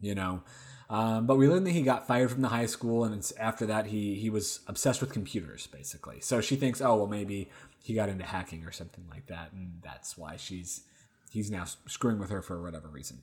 you 0.00 0.14
know. 0.14 0.42
Um, 0.88 1.26
but 1.26 1.36
we 1.36 1.48
learned 1.48 1.66
that 1.66 1.72
he 1.72 1.82
got 1.82 2.06
fired 2.08 2.32
from 2.32 2.40
the 2.40 2.48
high 2.48 2.66
school, 2.66 3.04
and 3.04 3.30
after 3.38 3.64
that, 3.66 3.86
he 3.86 4.16
he 4.16 4.28
was 4.28 4.58
obsessed 4.66 5.00
with 5.00 5.12
computers, 5.12 5.68
basically. 5.68 6.20
So 6.20 6.40
she 6.40 6.56
thinks, 6.56 6.80
oh 6.80 6.96
well, 6.96 7.06
maybe 7.06 7.48
he 7.80 7.94
got 7.94 8.08
into 8.08 8.24
hacking 8.24 8.64
or 8.64 8.72
something 8.72 9.04
like 9.08 9.26
that, 9.26 9.52
and 9.52 9.80
that's 9.84 10.18
why 10.18 10.34
she's 10.34 10.82
he's 11.30 11.48
now 11.48 11.64
screwing 11.86 12.18
with 12.18 12.30
her 12.30 12.42
for 12.42 12.60
whatever 12.60 12.88
reason. 12.88 13.18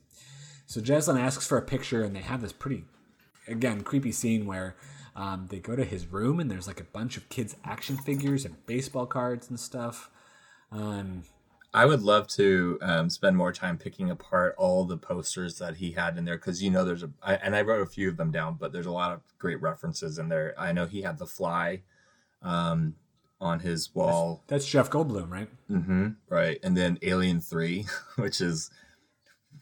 So 0.64 0.80
Jaslyn 0.80 1.20
asks 1.20 1.46
for 1.46 1.58
a 1.58 1.62
picture, 1.62 2.02
and 2.02 2.16
they 2.16 2.20
have 2.20 2.40
this 2.40 2.52
pretty, 2.52 2.84
again, 3.46 3.82
creepy 3.82 4.12
scene 4.12 4.46
where 4.46 4.74
um, 5.18 5.48
they 5.50 5.58
go 5.58 5.74
to 5.74 5.84
his 5.84 6.06
room, 6.06 6.38
and 6.38 6.48
there's 6.48 6.68
like 6.68 6.80
a 6.80 6.84
bunch 6.84 7.16
of 7.16 7.28
kids' 7.28 7.56
action 7.64 7.96
figures 7.96 8.44
and 8.44 8.64
baseball 8.66 9.04
cards 9.04 9.50
and 9.50 9.58
stuff. 9.58 10.10
Um, 10.70 11.24
I 11.74 11.86
would 11.86 12.02
love 12.02 12.28
to 12.28 12.78
um, 12.80 13.10
spend 13.10 13.36
more 13.36 13.52
time 13.52 13.78
picking 13.78 14.10
apart 14.10 14.54
all 14.56 14.84
the 14.84 14.96
posters 14.96 15.58
that 15.58 15.76
he 15.76 15.90
had 15.90 16.16
in 16.16 16.24
there 16.24 16.36
because 16.36 16.62
you 16.62 16.70
know 16.70 16.84
there's 16.84 17.02
a 17.02 17.10
I, 17.20 17.34
and 17.34 17.56
I 17.56 17.62
wrote 17.62 17.82
a 17.82 17.90
few 17.90 18.08
of 18.08 18.16
them 18.16 18.30
down, 18.30 18.58
but 18.60 18.72
there's 18.72 18.86
a 18.86 18.92
lot 18.92 19.12
of 19.12 19.20
great 19.38 19.60
references 19.60 20.18
in 20.18 20.28
there. 20.28 20.54
I 20.56 20.70
know 20.70 20.86
he 20.86 21.02
had 21.02 21.18
the 21.18 21.26
fly 21.26 21.82
um, 22.40 22.94
on 23.40 23.58
his 23.58 23.92
wall, 23.92 24.44
that's 24.46 24.70
Jeff 24.70 24.88
Goldblum, 24.88 25.30
right? 25.30 25.48
Mm-hmm. 25.68 26.10
right, 26.28 26.60
and 26.62 26.76
then 26.76 26.96
Alien 27.02 27.40
Three, 27.40 27.86
which 28.16 28.40
is 28.40 28.70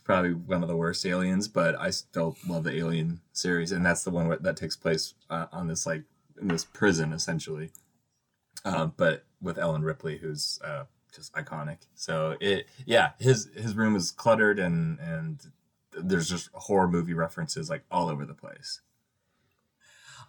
probably 0.07 0.33
one 0.35 0.63
of 0.63 0.69
the 0.69 0.77
worst 0.77 1.05
aliens, 1.05 1.49
but 1.49 1.75
I 1.75 1.91
still 1.91 2.37
love 2.49 2.63
the 2.63 2.75
Alien 2.75 3.21
series, 3.33 3.73
and 3.73 3.85
that's 3.85 4.05
the 4.05 4.13
one 4.13 4.29
where, 4.29 4.39
that 4.39 4.57
takes 4.57 4.77
place 4.77 5.15
uh, 5.29 5.47
on 5.53 5.67
this 5.67 5.85
like 5.85 6.05
in 6.41 6.47
this 6.49 6.65
prison 6.65 7.13
essentially, 7.13 7.73
um, 8.65 8.95
but 8.97 9.25
with 9.43 9.59
Ellen 9.59 9.83
Ripley, 9.83 10.19
who's 10.19 10.61
uh, 10.65 10.85
just 11.13 11.33
iconic. 11.35 11.79
So 11.97 12.37
it, 12.41 12.69
yeah, 12.87 13.11
his 13.19 13.51
his 13.57 13.75
room 13.75 13.97
is 13.97 14.13
cluttered 14.13 14.61
and 14.61 15.01
and 15.01 15.41
there's 15.93 16.29
just 16.29 16.51
horror 16.53 16.89
movie 16.89 17.15
references 17.15 17.69
like 17.69 17.83
all 17.91 18.09
over 18.09 18.25
the 18.25 18.35
place. 18.35 18.83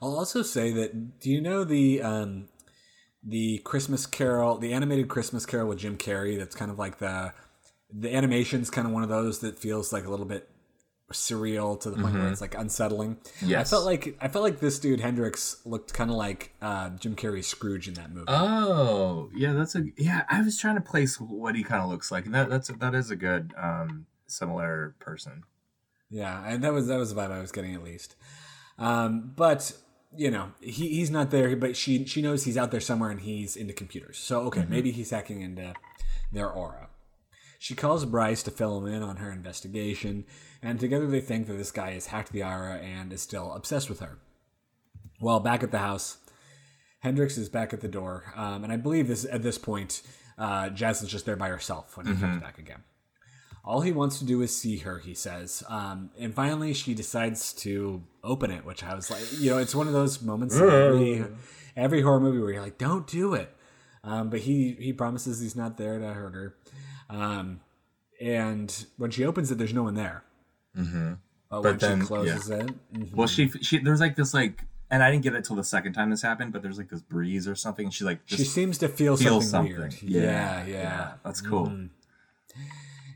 I'll 0.02 0.18
also 0.18 0.42
say 0.42 0.72
that 0.72 1.20
do 1.20 1.30
you 1.30 1.40
know 1.40 1.64
the 1.64 2.02
um, 2.02 2.48
the 3.24 3.60
Christmas 3.60 4.08
Carol, 4.08 4.58
the 4.58 4.74
animated 4.74 5.08
Christmas 5.08 5.46
Carol 5.46 5.68
with 5.68 5.78
Jim 5.78 5.98
Carrey? 5.98 6.36
That's 6.36 6.56
kind 6.56 6.72
of 6.72 6.80
like 6.80 6.98
the 6.98 7.34
the 7.94 8.14
animation's 8.14 8.70
kind 8.70 8.88
of 8.88 8.94
one 8.94 9.04
of 9.04 9.10
those 9.10 9.40
that 9.40 9.60
feels 9.60 9.94
like 9.94 10.06
a 10.06 10.10
little 10.10 10.26
bit 10.26 10.50
surreal 11.14 11.80
to 11.80 11.90
the 11.90 11.96
point 11.96 12.16
where 12.16 12.28
it's 12.28 12.42
like 12.42 12.58
unsettling. 12.58 13.18
Yes. 13.42 13.68
I 13.68 13.70
felt 13.70 13.86
like 13.86 14.18
I 14.20 14.28
felt 14.28 14.44
like 14.44 14.60
this 14.60 14.78
dude 14.78 15.00
Hendrix 15.00 15.62
looked 15.66 15.94
kind 15.94 16.10
of 16.10 16.18
like 16.18 16.54
uh, 16.62 16.90
Jim 16.92 17.16
Carrey's 17.16 17.48
Scrooge 17.48 17.88
in 17.88 17.94
that 17.96 18.12
movie. 18.12 18.26
Oh, 18.28 19.30
yeah, 19.34 19.54
that's 19.54 19.76
a 19.76 19.86
yeah. 19.98 20.24
I 20.30 20.42
was 20.42 20.58
trying 20.58 20.76
to 20.76 20.82
place 20.82 21.20
what 21.20 21.56
he 21.56 21.64
kind 21.64 21.82
of 21.82 21.90
looks 21.90 22.12
like, 22.12 22.26
and 22.26 22.36
that 22.36 22.50
that's 22.50 22.68
that 22.68 22.94
is 22.94 23.10
a 23.10 23.16
good 23.16 23.54
um 23.58 24.06
similar 24.28 24.96
person. 25.00 25.44
Yeah, 26.10 26.44
and 26.46 26.64
that 26.64 26.74
was 26.74 26.88
that 26.88 26.98
was 26.98 27.14
the 27.14 27.22
vibe 27.22 27.32
I 27.32 27.40
was 27.40 27.52
getting 27.52 27.74
at 27.74 27.84
least. 27.84 28.16
Um, 28.78 29.32
but 29.36 29.74
you 30.16 30.32
know, 30.32 30.52
he, 30.60 30.90
he's 30.90 31.12
not 31.12 31.32
there, 31.32 31.56
but 31.56 31.78
she 31.78 32.06
she 32.06 32.22
knows 32.22 32.44
he's 32.44 32.58
out 32.58 32.72
there 32.72 32.82
somewhere 32.82 33.12
and 33.12 33.22
he's 33.22 33.56
into 33.56 33.74
computers. 33.74 34.18
So 34.18 34.42
okay, 34.44 34.66
maybe 34.68 34.92
he's 34.92 35.10
hacking 35.12 35.42
into 35.42 35.74
their 36.32 36.50
aura. 36.50 36.87
She 37.60 37.76
calls 37.76 38.06
Bryce 38.06 38.44
to 38.44 38.52
fill 38.52 38.78
him 38.78 38.94
in 38.94 39.02
on 39.02 39.18
her 39.18 39.32
investigation, 39.32 40.26
and 40.62 40.80
together 40.80 41.08
they 41.08 41.22
think 41.22 41.48
that 41.48 41.54
this 41.54 41.72
guy 41.72 41.92
has 41.92 42.08
hacked 42.08 42.32
the 42.32 42.44
aura 42.44 42.78
and 42.78 43.12
is 43.12 43.22
still 43.22 43.54
obsessed 43.54 43.90
with 43.90 44.00
her. 44.00 44.20
Well, 45.20 45.40
back 45.40 45.64
at 45.64 45.72
the 45.72 45.80
house, 45.80 46.18
Hendrix 47.00 47.38
is 47.38 47.50
back 47.50 47.74
at 47.74 47.82
the 47.82 47.88
door, 47.88 48.32
um, 48.36 48.64
and 48.64 48.72
I 48.72 48.78
believe 48.78 49.08
this 49.08 49.26
at 49.26 49.44
this 49.44 49.58
point, 49.58 50.02
uh, 50.38 50.70
Jazz 50.70 51.02
is 51.02 51.10
just 51.10 51.26
there 51.26 51.36
by 51.36 51.50
herself 51.50 51.98
when 51.98 52.06
he 52.06 52.14
comes 52.14 52.42
back 52.42 52.60
again. 52.60 52.84
All 53.68 53.82
he 53.82 53.92
wants 53.92 54.20
to 54.20 54.26
do 54.26 54.42
is 54.42 54.56
see 54.56 54.78
her, 54.78 55.00
he 55.00 55.14
says. 55.14 55.62
Um, 55.68 56.12
and 56.18 56.34
finally, 56.34 56.74
she 56.74 56.94
decides 56.94 57.52
to 57.56 58.02
open 58.24 58.50
it, 58.50 58.64
which 58.64 58.82
I 58.82 58.96
was 58.96 59.12
like, 59.12 59.22
you 59.42 59.50
know, 59.50 59.58
it's 59.58 59.76
one 59.76 59.88
of 59.88 59.94
those 59.94 60.22
moments 60.22 60.56
in 60.56 60.70
every, 60.70 61.26
every 61.76 62.02
horror 62.02 62.22
movie 62.22 62.40
where 62.40 62.52
you're 62.54 62.62
like, 62.62 62.78
don't 62.78 63.06
do 63.08 63.34
it. 63.34 63.54
Um, 64.06 64.30
but 64.30 64.40
he, 64.40 64.78
he 64.80 64.94
promises 64.94 65.42
he's 65.42 65.58
not 65.58 65.76
there 65.76 66.00
to 66.00 66.14
hurt 66.14 66.34
her. 66.34 66.56
Um, 67.10 67.62
and 68.20 68.86
when 68.98 69.12
she 69.12 69.26
opens 69.26 69.52
it, 69.52 69.58
there's 69.58 69.74
no 69.74 69.84
one 69.84 69.96
there. 69.96 70.24
Mm-hmm. 70.78 71.14
But, 71.50 71.64
when 71.64 71.78
then, 71.78 72.02
she 72.02 72.08
closes 72.08 72.50
it, 72.50 72.68
mhm. 72.94 73.14
Well, 73.14 73.28
she 73.28 73.48
she 73.62 73.78
there's 73.78 74.02
like 74.02 74.16
this 74.18 74.34
like, 74.34 74.66
and 74.92 75.02
I 75.02 75.10
didn't 75.10 75.24
get 75.24 75.34
it 75.34 75.46
till 75.46 75.56
the 75.56 75.64
second 75.64 75.94
time 75.94 76.10
this 76.10 76.22
happened, 76.22 76.52
but 76.52 76.62
there's 76.62 76.78
like 76.78 76.90
this 76.90 77.02
breeze 77.02 77.48
or 77.48 77.56
something, 77.56 77.90
she 77.90 78.04
like 78.04 78.20
she 78.26 78.44
seems 78.44 78.78
to 78.80 78.90
feel 78.90 79.16
something. 79.16 79.94
Yeah, 80.02 80.66
yeah. 80.66 80.66
yeah, 80.66 81.12
that's 81.24 81.40
cool. 81.40 81.72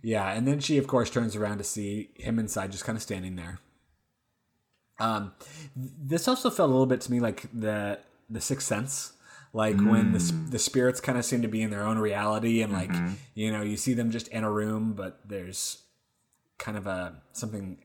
Yeah, 0.01 0.31
and 0.31 0.47
then 0.47 0.59
she, 0.59 0.77
of 0.77 0.87
course, 0.87 1.09
turns 1.09 1.35
around 1.35 1.59
to 1.59 1.63
see 1.63 2.09
him 2.15 2.39
inside, 2.39 2.71
just 2.71 2.85
kind 2.85 2.95
of 2.95 3.03
standing 3.03 3.35
there. 3.35 3.59
Um, 4.99 5.33
this 5.75 6.27
also 6.27 6.49
felt 6.49 6.69
a 6.69 6.71
little 6.71 6.87
bit 6.87 7.01
to 7.01 7.11
me 7.11 7.19
like 7.19 7.47
the 7.53 7.99
the 8.29 8.41
Sixth 8.41 8.65
Sense, 8.65 9.13
like 9.53 9.75
when 9.77 10.13
the 10.13 10.19
hmm. 10.19 10.49
the 10.49 10.59
spirits 10.59 11.01
kind 11.01 11.17
of 11.17 11.25
seem 11.25 11.41
to 11.41 11.47
be 11.47 11.61
in 11.61 11.71
their 11.71 11.83
own 11.83 11.97
reality, 11.97 12.61
and 12.61 12.71
like 12.71 12.89
mm-hmm. 12.89 13.13
you 13.33 13.51
know, 13.51 13.61
you 13.61 13.77
see 13.77 13.93
them 13.93 14.11
just 14.11 14.27
in 14.29 14.43
a 14.43 14.51
room, 14.51 14.93
but 14.93 15.19
there's 15.25 15.83
kind 16.57 16.77
of 16.77 16.87
a 16.87 17.21
something, 17.33 17.77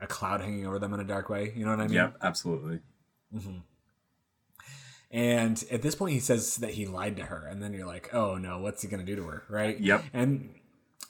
a 0.00 0.06
cloud 0.06 0.40
hanging 0.42 0.66
over 0.66 0.78
them 0.78 0.92
in 0.92 1.00
a 1.00 1.04
dark 1.04 1.30
way. 1.30 1.52
You 1.56 1.64
know 1.64 1.70
what 1.70 1.80
I 1.80 1.86
mean? 1.86 1.94
Yep, 1.94 2.16
absolutely. 2.22 2.80
Mm-hmm. 3.34 3.58
And 5.12 5.64
at 5.70 5.82
this 5.82 5.94
point, 5.94 6.12
he 6.12 6.20
says 6.20 6.56
that 6.56 6.70
he 6.72 6.86
lied 6.86 7.16
to 7.16 7.24
her, 7.24 7.46
and 7.46 7.62
then 7.62 7.72
you're 7.72 7.86
like, 7.86 8.14
"Oh 8.14 8.36
no, 8.36 8.58
what's 8.58 8.82
he 8.82 8.88
gonna 8.88 9.02
do 9.02 9.16
to 9.16 9.24
her?" 9.24 9.42
Right? 9.48 9.80
Yep. 9.80 10.04
And 10.12 10.54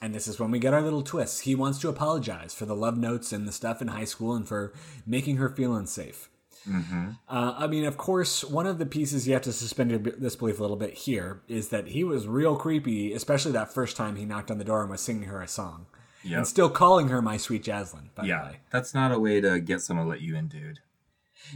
and 0.01 0.15
this 0.15 0.29
is 0.29 0.39
when 0.39 0.51
we 0.51 0.59
get 0.59 0.73
our 0.73 0.83
little 0.83 1.03
twist. 1.03 1.43
He 1.43 1.55
wants 1.55 1.81
to 1.81 1.89
apologize 1.89 2.55
for 2.55 2.65
the 2.65 2.77
love 2.77 2.97
notes 2.97 3.33
and 3.33 3.47
the 3.47 3.53
stuff 3.53 3.83
in 3.83 3.89
high 3.89 4.05
school, 4.05 4.35
and 4.35 4.47
for 4.47 4.73
making 5.05 5.37
her 5.37 5.49
feel 5.49 5.75
unsafe. 5.75 6.31
Uh, 6.69 7.55
I 7.57 7.67
mean, 7.67 7.85
of 7.85 7.97
course, 7.97 8.45
one 8.45 8.67
of 8.67 8.79
the 8.79 8.87
pieces 8.87 9.27
you 9.27 9.33
have 9.35 9.43
to 9.43 9.53
suspend 9.53 9.91
your 9.91 10.01
disbelief 10.01 10.59
a 10.59 10.63
little 10.63 10.77
bit 10.77 10.95
here 10.95 11.41
is 11.49 11.69
that 11.69 11.89
he 11.89 12.05
was 12.05 12.27
real 12.27 12.57
creepy, 12.57 13.13
especially 13.13 13.53
that 13.53 13.73
first 13.73 13.97
time 13.97 14.17
he 14.17 14.25
knocked 14.25 14.51
on 14.51 14.59
the 14.59 14.65
door 14.65 14.83
and 14.83 14.91
was 14.91 15.01
singing 15.01 15.25
her 15.25 15.41
a 15.43 15.49
song, 15.49 15.87
Yep. 16.23 16.37
and 16.39 16.47
still 16.47 16.69
calling 16.71 17.09
her 17.09 17.23
my 17.23 17.37
sweet 17.37 17.65
Jaslyn. 17.65 18.15
By 18.15 18.23
the 18.23 18.29
Yeah, 18.29 18.45
way. 18.45 18.57
that's 18.71 18.93
not 18.95 19.11
a 19.13 19.19
way 19.19 19.41
to 19.41 19.59
get 19.61 19.81
someone 19.81 20.07
to 20.07 20.11
let 20.11 20.21
you 20.21 20.37
in, 20.37 20.49
dude. 20.49 20.81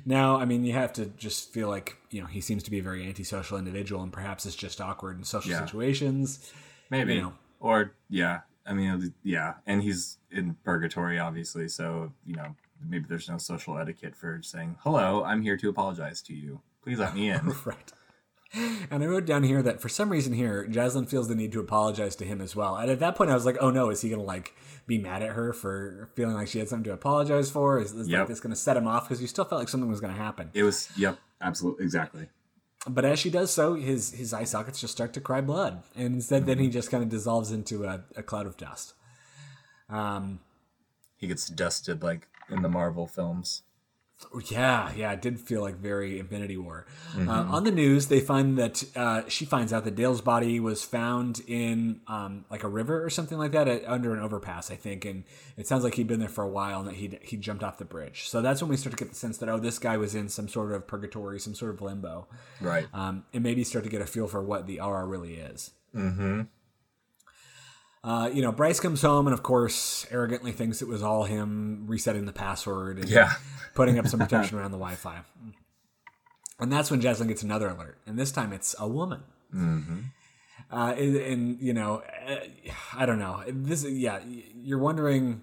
Now, 0.07 0.36
I 0.36 0.46
mean, 0.46 0.64
you 0.64 0.72
have 0.72 0.92
to 0.94 1.07
just 1.07 1.52
feel 1.52 1.68
like 1.68 1.96
you 2.11 2.20
know 2.20 2.26
he 2.26 2.40
seems 2.40 2.62
to 2.62 2.70
be 2.70 2.78
a 2.78 2.82
very 2.82 3.07
antisocial 3.07 3.59
individual, 3.59 4.02
and 4.02 4.12
perhaps 4.12 4.46
it's 4.46 4.57
just 4.57 4.80
awkward 4.80 5.18
in 5.18 5.24
social 5.24 5.50
Yeah. 5.50 5.61
situations. 5.64 6.50
Maybe. 6.90 7.14
You 7.16 7.22
know. 7.22 7.32
Or 7.61 7.92
yeah, 8.09 8.40
I 8.66 8.72
mean, 8.72 9.12
yeah, 9.22 9.55
and 9.66 9.82
he's 9.82 10.16
in 10.30 10.55
purgatory, 10.64 11.18
obviously. 11.18 11.68
So 11.68 12.12
you 12.24 12.34
know, 12.34 12.55
maybe 12.89 13.07
there's 13.09 13.28
no 13.28 13.39
social 13.39 13.78
etiquette 13.78 14.14
for 14.16 14.41
saying, 14.43 14.76
"Hello, 14.82 15.24
I'm 15.24 15.43
here 15.43 15.57
to 15.57 15.68
apologize 15.68 16.20
to 16.22 16.35
you. 16.35 16.61
Please 16.82 16.99
let 16.99 17.14
me 17.14 17.30
in." 17.35 17.55
Right. 17.64 17.93
And 18.91 19.03
I 19.03 19.07
wrote 19.07 19.26
down 19.26 19.43
here 19.43 19.62
that 19.62 19.80
for 19.80 19.89
some 19.89 20.11
reason 20.11 20.32
here, 20.32 20.64
Jaslyn 20.70 21.09
feels 21.09 21.26
the 21.26 21.35
need 21.35 21.51
to 21.53 21.61
apologize 21.61 22.14
to 22.16 22.24
him 22.24 22.41
as 22.41 22.55
well. 22.55 22.76
And 22.76 22.89
at 22.89 23.01
that 23.01 23.16
point, 23.16 23.30
I 23.30 23.35
was 23.35 23.45
like, 23.45 23.57
"Oh 23.61 23.70
no, 23.70 23.91
is 23.91 24.01
he 24.01 24.09
gonna 24.11 24.22
like 24.22 24.55
be 24.87 24.97
mad 24.99 25.22
at 25.22 25.30
her 25.30 25.53
for 25.53 26.09
feeling 26.14 26.35
like 26.37 26.47
she 26.49 26.61
had 26.61 26.68
something 26.68 26.85
to 26.85 26.93
apologize 26.93 27.51
for? 27.51 27.80
Is, 27.80 27.91
is 27.93 28.07
like 28.07 28.11
Yep. 28.11 28.28
this 28.28 28.41
gonna 28.41 28.55
set 28.55 28.76
him 28.76 28.87
off? 28.87 29.09
Because 29.09 29.20
you 29.20 29.26
still 29.26 29.45
felt 29.45 29.59
like 29.61 29.68
something 29.68 29.91
was 29.91 30.01
gonna 30.01 30.12
happen." 30.14 30.51
it 30.55 30.62
was. 30.62 30.89
Yep. 30.97 31.18
Absolutely. 31.41 31.85
Exactly. 31.85 32.28
But 32.87 33.05
as 33.07 33.18
she 33.18 33.30
does 33.30 33.51
so, 33.51 33.74
his 33.74 34.12
his 34.12 34.32
eye 34.32 34.45
sockets 34.45 34.80
just 34.80 34.93
start 34.93 35.14
to 35.14 35.20
cry 35.20 35.41
blood, 35.41 35.82
and 35.97 36.14
instead, 36.14 36.47
then 36.47 36.59
he 36.59 36.68
just 36.68 36.91
kind 36.91 37.03
of 37.03 37.09
dissolves 37.09 37.51
into 37.51 37.85
a, 37.85 38.05
a 38.14 38.22
cloud 38.22 38.47
of 38.47 38.57
dust. 38.57 38.93
Um, 39.89 40.41
He 41.16 41.26
gets 41.26 41.49
dusted 41.49 42.03
like 42.03 42.28
in 42.51 42.62
the 42.62 42.68
Marvel 42.68 43.07
films. 43.07 43.62
Yeah, 44.49 44.92
yeah, 44.95 45.12
it 45.12 45.20
did 45.20 45.40
feel 45.40 45.61
like 45.61 45.74
very 45.76 46.18
Infinity 46.20 46.57
War. 46.57 46.86
Uh, 47.18 47.28
on 47.30 47.64
the 47.64 47.72
news, 47.72 48.07
they 48.07 48.20
find 48.20 48.57
that 48.59 48.82
uh, 48.97 49.22
she 49.28 49.45
finds 49.45 49.72
out 49.72 49.84
that 49.84 49.97
Dale's 49.97 50.20
body 50.20 50.61
was 50.61 50.84
found 50.84 51.40
in 51.49 52.01
um, 52.07 52.45
like 52.49 52.62
a 52.62 52.68
river 52.68 53.05
or 53.05 53.11
something 53.11 53.36
like 53.36 53.51
that 53.53 53.66
at, 53.66 53.84
under 53.86 54.14
an 54.14 54.20
overpass, 54.20 54.70
I 54.70 54.76
think, 54.76 55.05
and 55.05 55.24
it 55.57 55.66
sounds 55.66 55.82
like 55.82 55.95
he'd 55.97 56.07
been 56.07 56.20
there 56.20 56.28
for 56.28 56.45
a 56.45 56.49
while 56.49 56.78
and 56.78 56.88
that 56.88 56.95
he 56.95 57.18
he 57.22 57.36
jumped 57.36 57.64
off 57.64 57.76
the 57.76 57.84
bridge. 57.84 58.28
So 58.28 58.40
that's 58.40 58.62
when 58.62 58.70
we 58.70 58.76
start 58.76 58.97
to 58.97 59.05
get 59.05 59.11
the 59.11 59.16
sense 59.16 59.38
that 59.38 59.49
oh, 59.49 59.59
this 59.59 59.80
guy 59.80 59.97
was 59.97 60.14
in 60.14 60.28
some 60.28 60.49
sort 60.49 60.72
of 60.72 60.86
purgatory, 60.86 61.40
some 61.40 61.55
sort 61.57 61.74
of 61.74 61.82
limbo, 61.82 62.28
Right. 62.61 62.86
um, 62.95 63.24
and 63.34 63.42
maybe 63.42 63.64
start 63.64 63.84
to 63.84 63.90
get 63.90 64.01
a 64.01 64.07
feel 64.07 64.28
for 64.28 64.42
what 64.42 64.66
the 64.68 64.80
aura 64.80 65.07
really 65.07 65.34
is. 65.34 65.72
mm-hmm. 65.95 66.42
Uh, 68.05 68.28
you 68.30 68.42
know, 68.42 68.52
Bryce 68.52 68.80
comes 68.80 69.00
home 69.00 69.26
and, 69.26 69.32
of 69.32 69.42
course, 69.42 70.07
arrogantly 70.11 70.52
thinks 70.52 70.82
it 70.82 70.88
was 70.88 71.02
all 71.02 71.24
him 71.24 71.86
resetting 71.86 72.26
the 72.26 72.32
password 72.34 72.98
and 72.98 73.09
Yeah. 73.09 73.32
putting 73.74 73.98
up 73.98 74.07
some 74.07 74.20
protection 74.26 74.59
around 74.59 74.72
the 74.72 74.76
Wi 74.78 74.94
Fi. 74.94 75.20
And 76.61 76.70
that's 76.70 76.90
when 76.90 77.00
Jaslyn 77.00 77.28
gets 77.28 77.42
another 77.42 77.68
alert. 77.68 77.96
And 78.07 78.18
this 78.18 78.30
time 78.30 78.52
it's 78.52 78.74
a 78.78 78.86
woman. 78.86 79.22
Mm-hmm. 79.55 80.00
Uh, 80.70 80.92
and, 80.92 81.16
and, 81.16 81.61
you 81.61 81.72
know, 81.72 82.02
uh, 82.28 82.36
I 82.94 83.07
don't 83.07 83.18
know. 83.18 83.42
This, 83.48 83.84
yeah, 83.84 84.20
you're 84.55 84.78
wondering. 84.78 85.42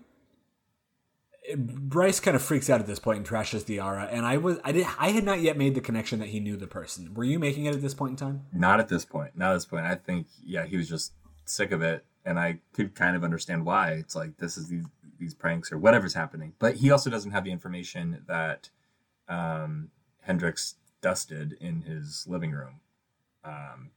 Bryce 1.57 2.19
kind 2.19 2.35
of 2.35 2.41
freaks 2.43 2.69
out 2.69 2.79
at 2.79 2.85
this 2.87 2.99
point 2.99 3.17
and 3.17 3.27
trashes 3.27 3.65
the 3.65 3.81
aura, 3.81 4.07
and 4.11 4.25
I 4.27 4.37
was 4.37 4.59
I 4.63 4.71
did 4.71 4.85
I 4.99 5.09
had 5.09 5.23
not 5.23 5.41
yet 5.41 5.57
made 5.57 5.73
the 5.73 5.81
connection 5.81 6.19
that 6.19 6.29
he 6.29 6.39
knew 6.39 6.55
the 6.55 6.67
person. 6.67 7.13
Were 7.15 7.23
you 7.23 7.39
making 7.39 7.65
it 7.65 7.73
at 7.73 7.81
this 7.81 7.95
point 7.95 8.11
in 8.11 8.15
time? 8.17 8.45
Not 8.53 8.79
at 8.79 8.87
this 8.89 9.05
point. 9.05 9.35
Not 9.35 9.49
at 9.51 9.53
this 9.55 9.65
point. 9.65 9.85
I 9.85 9.95
think 9.95 10.27
yeah, 10.45 10.65
he 10.67 10.77
was 10.77 10.87
just 10.87 11.13
sick 11.45 11.71
of 11.71 11.81
it, 11.81 12.05
and 12.25 12.39
I 12.39 12.59
could 12.73 12.95
kind 12.95 13.15
of 13.15 13.23
understand 13.23 13.65
why. 13.65 13.91
It's 13.91 14.15
like 14.15 14.37
this 14.37 14.57
is 14.57 14.67
these 14.69 14.85
these 15.19 15.33
pranks 15.33 15.71
or 15.71 15.77
whatever's 15.77 16.13
happening. 16.13 16.53
But 16.59 16.75
he 16.77 16.89
also 16.91 17.09
doesn't 17.09 17.31
have 17.31 17.43
the 17.43 17.51
information 17.51 18.23
that 18.27 18.69
um, 19.27 19.89
Hendrix 20.21 20.75
dusted 21.01 21.57
in 21.61 21.81
his 21.81 22.25
living 22.27 22.51
room. 22.51 22.79
Um, 23.43 23.91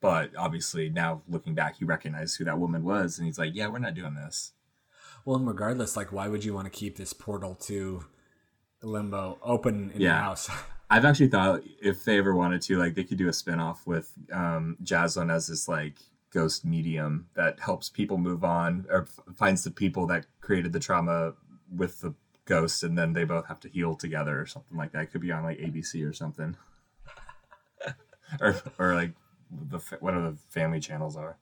but 0.00 0.30
obviously 0.36 0.90
now 0.90 1.22
looking 1.28 1.54
back, 1.54 1.76
he 1.78 1.84
recognized 1.84 2.36
who 2.38 2.44
that 2.44 2.58
woman 2.58 2.84
was, 2.84 3.18
and 3.18 3.26
he's 3.26 3.38
like, 3.38 3.54
"Yeah, 3.54 3.68
we're 3.68 3.78
not 3.78 3.94
doing 3.94 4.14
this." 4.14 4.52
Well, 5.24 5.36
and 5.36 5.46
regardless, 5.46 5.96
like, 5.96 6.12
why 6.12 6.28
would 6.28 6.44
you 6.44 6.52
want 6.52 6.66
to 6.66 6.70
keep 6.70 6.96
this 6.96 7.14
portal 7.14 7.54
to 7.62 8.04
limbo 8.82 9.38
open 9.42 9.90
in 9.94 10.00
your 10.02 10.10
Yeah. 10.10 10.20
house? 10.20 10.50
I've 10.90 11.06
actually 11.06 11.28
thought 11.28 11.62
if 11.80 12.04
they 12.04 12.18
ever 12.18 12.34
wanted 12.34 12.60
to, 12.62 12.76
like 12.78 12.94
they 12.94 13.04
could 13.04 13.16
do 13.18 13.28
a 13.28 13.32
spin-off 13.32 13.86
with 13.86 14.12
um 14.30 14.76
Jaslyn 14.84 15.32
as 15.32 15.46
this 15.46 15.66
like 15.66 15.96
ghost 16.34 16.64
medium 16.64 17.28
that 17.34 17.60
helps 17.60 17.88
people 17.88 18.18
move 18.18 18.42
on 18.44 18.84
or 18.90 19.02
f- 19.02 19.20
finds 19.36 19.62
the 19.62 19.70
people 19.70 20.06
that 20.08 20.26
created 20.40 20.72
the 20.72 20.80
trauma 20.80 21.32
with 21.74 22.00
the 22.00 22.12
ghosts 22.44 22.82
and 22.82 22.98
then 22.98 23.12
they 23.12 23.24
both 23.24 23.46
have 23.46 23.60
to 23.60 23.68
heal 23.68 23.94
together 23.94 24.40
or 24.40 24.46
something 24.46 24.76
like 24.76 24.92
that. 24.92 25.04
It 25.04 25.12
could 25.12 25.20
be 25.20 25.32
on 25.32 25.44
like 25.44 25.58
ABC 25.58 26.06
or 26.06 26.12
something. 26.12 26.56
or 28.40 28.56
or 28.78 28.94
like 28.94 29.12
the 29.50 29.78
fa- 29.78 29.98
whatever 30.00 30.32
the 30.32 30.38
family 30.50 30.80
channels 30.80 31.16
are. 31.16 31.38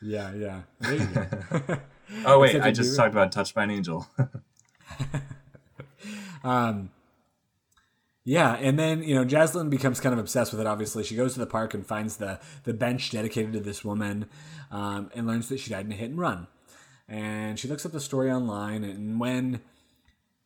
yeah, 0.00 0.32
yeah. 0.34 0.62
There 0.80 0.94
you 0.94 1.06
go. 1.06 1.78
Oh 2.24 2.40
wait, 2.40 2.60
I 2.60 2.72
just 2.72 2.96
talked 2.96 3.12
about 3.12 3.30
Touched 3.30 3.54
by 3.54 3.64
an 3.64 3.70
Angel. 3.70 4.08
Um, 6.42 6.90
yeah, 8.24 8.54
and 8.54 8.78
then 8.78 9.02
you 9.02 9.14
know 9.14 9.24
Jaslyn 9.24 9.70
becomes 9.70 10.00
kind 10.00 10.12
of 10.12 10.18
obsessed 10.18 10.52
with 10.52 10.60
it. 10.60 10.66
Obviously, 10.66 11.04
she 11.04 11.16
goes 11.16 11.34
to 11.34 11.40
the 11.40 11.46
park 11.46 11.72
and 11.72 11.86
finds 11.86 12.18
the 12.18 12.38
the 12.64 12.74
bench 12.74 13.10
dedicated 13.10 13.52
to 13.54 13.60
this 13.60 13.84
woman, 13.84 14.28
um, 14.70 15.10
and 15.14 15.26
learns 15.26 15.48
that 15.48 15.58
she 15.60 15.70
died 15.70 15.86
in 15.86 15.92
a 15.92 15.96
hit 15.96 16.10
and 16.10 16.18
run. 16.18 16.46
And 17.08 17.58
she 17.58 17.66
looks 17.66 17.84
up 17.86 17.92
the 17.92 18.00
story 18.00 18.30
online, 18.30 18.84
and 18.84 19.18
when 19.18 19.62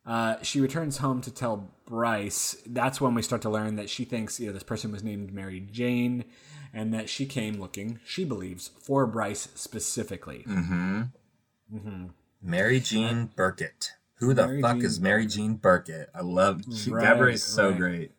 uh, 0.06 0.36
she 0.42 0.60
returns 0.60 0.98
home 0.98 1.20
to 1.22 1.30
tell 1.30 1.70
Bryce, 1.86 2.56
that's 2.64 3.00
when 3.00 3.14
we 3.14 3.22
start 3.22 3.42
to 3.42 3.50
learn 3.50 3.76
that 3.76 3.90
she 3.90 4.04
thinks 4.04 4.38
you 4.38 4.46
know 4.46 4.52
this 4.52 4.62
person 4.62 4.92
was 4.92 5.02
named 5.02 5.32
Mary 5.32 5.60
Jane, 5.60 6.24
and 6.72 6.94
that 6.94 7.08
she 7.08 7.26
came 7.26 7.60
looking, 7.60 7.98
she 8.06 8.24
believes, 8.24 8.70
for 8.80 9.06
Bryce 9.06 9.48
specifically. 9.54 10.44
Mm-hmm. 10.46 11.02
Mm-hmm. 11.74 12.06
Mary 12.40 12.78
Jean 12.78 13.30
Burkett. 13.34 13.92
Who 14.16 14.32
the 14.34 14.46
Mary 14.46 14.62
fuck 14.62 14.76
Jean 14.76 14.84
is 14.84 15.00
Mary 15.00 15.26
Jean 15.26 15.54
Burkett? 15.54 16.10
I 16.14 16.20
love 16.22 16.62
she, 16.74 16.90
Right, 16.90 17.04
Gabourey's 17.06 17.42
so 17.42 17.70
right. 17.70 17.78
great. 17.78 18.12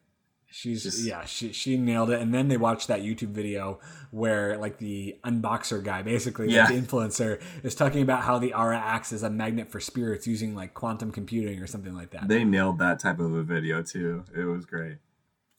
She's 0.48 0.84
Just- 0.84 1.04
yeah, 1.04 1.26
she 1.26 1.52
she 1.52 1.76
nailed 1.78 2.10
it. 2.12 2.22
And 2.22 2.34
then 2.34 2.48
they 2.48 2.56
watched 2.56 2.88
that 2.88 3.02
YouTube 3.02 3.30
video 3.32 3.80
where 4.12 4.58
like 4.58 4.78
the 4.78 5.18
unboxer 5.26 5.84
guy, 5.84 6.02
basically 6.02 6.50
Yeah. 6.50 6.66
like 6.66 6.74
the 6.76 6.82
influencer, 6.82 7.42
is 7.64 7.76
talking 7.76 8.02
about 8.02 8.22
how 8.24 8.40
the 8.40 8.54
aura 8.54 8.78
acts 8.78 9.12
as 9.12 9.22
a 9.24 9.30
magnet 9.30 9.70
for 9.70 9.82
spirits 9.82 10.26
using 10.28 10.56
like 10.56 10.74
quantum 10.74 11.12
computing 11.12 11.60
or 11.62 11.68
something 11.68 11.94
like 11.94 12.12
that. 12.12 12.28
They 12.30 12.46
nailed 12.46 12.80
that 12.80 13.00
type 13.00 13.20
of 13.20 13.34
a 13.34 13.44
video 13.44 13.82
too. 13.82 14.24
It 14.34 14.46
was 14.46 14.66
great. 14.66 14.98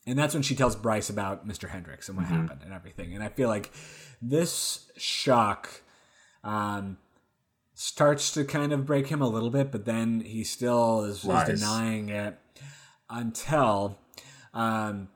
And 0.06 0.18
that's 0.18 0.32
when 0.34 0.42
she 0.42 0.54
tells 0.54 0.76
Bryce 0.76 1.10
about 1.10 1.46
Mr. 1.46 1.68
Hendricks 1.68 2.08
and 2.08 2.16
what 2.16 2.26
Mm-hmm. 2.26 2.42
happened 2.42 2.60
and 2.64 2.72
everything. 2.72 3.12
And 3.14 3.22
I 3.24 3.28
feel 3.28 3.48
like 3.48 3.72
this 4.22 4.90
shock 4.96 5.82
um, 6.44 6.96
starts 7.78 8.32
to 8.32 8.42
kind 8.42 8.72
of 8.72 8.86
break 8.86 9.08
him 9.08 9.20
a 9.20 9.28
little 9.28 9.50
bit, 9.50 9.70
but 9.70 9.84
then 9.84 10.20
he 10.22 10.42
still 10.42 11.04
is, 11.04 11.22
is 11.24 11.44
denying 11.60 12.08
it 12.08 12.38
until 13.10 13.98
um, 14.54 15.08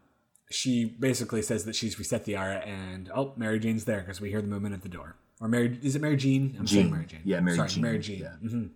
she 0.51 0.85
basically 0.85 1.41
says 1.41 1.65
that 1.65 1.75
she's 1.75 1.99
reset 1.99 2.27
the 2.27 2.37
aura 2.37 2.59
and 2.59 3.11
oh, 3.15 3.33
Mary 3.37 3.59
Jane's 3.59 3.87
there 3.87 4.01
because 4.01 4.21
we 4.21 4.29
hear 4.29 4.43
the 4.43 4.47
movement 4.47 4.75
at 4.75 4.83
the 4.83 4.91
door. 4.91 5.17
Or 5.41 5.49
Mary, 5.49 5.79
is 5.83 5.97
it 5.97 6.03
Mary 6.03 6.17
Jean? 6.17 6.55
I'm 6.59 6.67
saying 6.67 6.85
Jean. 6.85 6.93
Mary 6.93 7.07
Jane. 7.07 7.21
Yeah, 7.25 7.41
Mary 7.41 7.57
Sorry, 7.57 7.69
Jean. 7.71 7.83
Mary 7.83 7.99
Jean. 7.99 8.21
Yeah. 8.21 8.35
hmm 8.35 8.67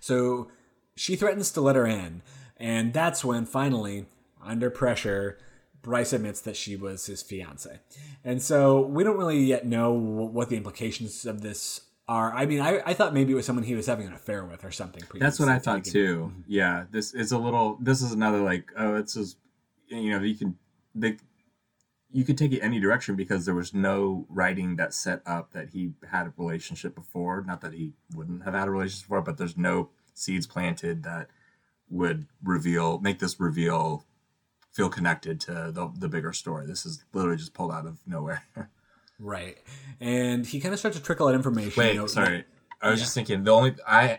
So 0.00 0.50
she 0.94 1.16
threatens 1.16 1.50
to 1.52 1.62
let 1.62 1.76
her 1.76 1.86
in, 1.86 2.20
and 2.58 2.92
that's 2.92 3.24
when 3.24 3.46
finally, 3.46 4.04
under 4.44 4.68
pressure, 4.68 5.38
Bryce 5.80 6.12
admits 6.12 6.42
that 6.42 6.54
she 6.54 6.76
was 6.76 7.06
his 7.06 7.22
fiance. 7.22 7.80
And 8.22 8.42
so 8.42 8.82
we 8.82 9.04
don't 9.04 9.16
really 9.16 9.42
yet 9.42 9.66
know 9.66 9.90
what 9.92 10.50
the 10.50 10.56
implications 10.58 11.24
of 11.24 11.40
this 11.40 11.80
are. 12.08 12.32
I 12.34 12.46
mean, 12.46 12.60
I, 12.60 12.80
I 12.84 12.94
thought 12.94 13.14
maybe 13.14 13.32
it 13.32 13.36
was 13.36 13.46
someone 13.46 13.64
he 13.64 13.74
was 13.74 13.86
having 13.86 14.06
an 14.06 14.12
affair 14.12 14.44
with 14.44 14.64
or 14.64 14.70
something. 14.70 15.02
That's 15.14 15.38
what 15.38 15.48
I 15.48 15.58
thought 15.58 15.84
too. 15.84 16.32
Yeah, 16.46 16.84
this 16.90 17.14
is 17.14 17.32
a 17.32 17.38
little. 17.38 17.78
This 17.80 18.02
is 18.02 18.12
another 18.12 18.40
like 18.40 18.70
oh, 18.76 18.96
it's 18.96 19.14
just 19.14 19.38
you 19.88 20.10
know 20.10 20.20
you 20.20 20.34
can 20.34 20.56
they 20.94 21.16
you 22.10 22.24
could 22.24 22.38
take 22.38 22.52
it 22.52 22.60
any 22.60 22.78
direction 22.78 23.16
because 23.16 23.44
there 23.44 23.54
was 23.54 23.74
no 23.74 24.26
writing 24.28 24.76
that 24.76 24.94
set 24.94 25.20
up 25.26 25.52
that 25.52 25.70
he 25.70 25.92
had 26.10 26.26
a 26.26 26.34
relationship 26.36 26.94
before. 26.94 27.42
Not 27.42 27.60
that 27.62 27.72
he 27.72 27.92
wouldn't 28.14 28.44
have 28.44 28.54
had 28.54 28.68
a 28.68 28.70
relationship 28.70 29.08
before, 29.08 29.22
but 29.22 29.36
there's 29.36 29.56
no 29.56 29.90
seeds 30.14 30.46
planted 30.46 31.02
that 31.02 31.28
would 31.90 32.26
reveal 32.42 32.98
make 33.00 33.18
this 33.18 33.38
reveal 33.40 34.04
feel 34.72 34.88
connected 34.88 35.40
to 35.40 35.70
the 35.72 35.90
the 35.98 36.08
bigger 36.08 36.32
story. 36.32 36.66
This 36.66 36.84
is 36.84 37.04
literally 37.12 37.38
just 37.38 37.54
pulled 37.54 37.72
out 37.72 37.86
of 37.86 37.98
nowhere. 38.06 38.44
Right. 39.18 39.58
And 40.00 40.44
he 40.46 40.60
kind 40.60 40.72
of 40.72 40.78
starts 40.80 40.96
to 40.96 41.02
trickle 41.02 41.28
out 41.28 41.34
information. 41.34 41.72
Wait, 41.80 41.94
you 41.94 42.00
know, 42.00 42.06
sorry. 42.06 42.44
I 42.82 42.90
was 42.90 42.98
Yeah. 43.00 43.04
just 43.04 43.14
thinking 43.14 43.44
the 43.44 43.50
only 43.52 43.74
I 43.86 44.18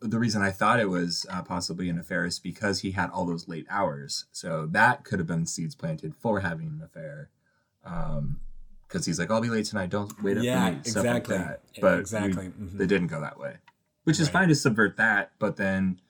the 0.00 0.18
reason 0.18 0.40
I 0.40 0.50
thought 0.50 0.80
it 0.80 0.88
was 0.88 1.26
uh, 1.28 1.42
possibly 1.42 1.88
an 1.90 1.98
affair 1.98 2.24
is 2.24 2.38
because 2.38 2.80
he 2.80 2.92
had 2.92 3.10
all 3.10 3.26
those 3.26 3.46
late 3.48 3.66
hours, 3.68 4.24
so 4.32 4.66
that 4.72 5.04
could 5.04 5.18
have 5.18 5.26
been 5.28 5.44
seeds 5.46 5.74
planted 5.74 6.14
for 6.14 6.40
having 6.40 6.68
an 6.68 6.80
affair. 6.82 7.28
Um, 7.84 8.40
because 8.88 9.04
he's 9.04 9.18
like, 9.18 9.30
I'll 9.32 9.40
be 9.40 9.50
late 9.50 9.66
tonight. 9.66 9.90
Don't 9.90 10.22
wait 10.22 10.38
up 10.38 10.44
Yeah, 10.44 10.64
for 10.66 10.70
me. 10.70 10.76
Like 10.76 10.86
exactly. 10.86 11.36
that. 11.38 11.60
But 11.80 11.98
Exactly. 11.98 12.48
we- 12.56 12.66
Mhm. 12.66 12.78
they 12.78 12.86
didn't 12.86 13.08
go 13.08 13.20
that 13.20 13.36
way, 13.38 13.56
which 14.04 14.20
is 14.20 14.28
Right. 14.28 14.32
fine 14.34 14.48
to 14.48 14.54
subvert 14.54 14.96
that. 14.96 15.32
But 15.40 15.56
then 15.56 16.00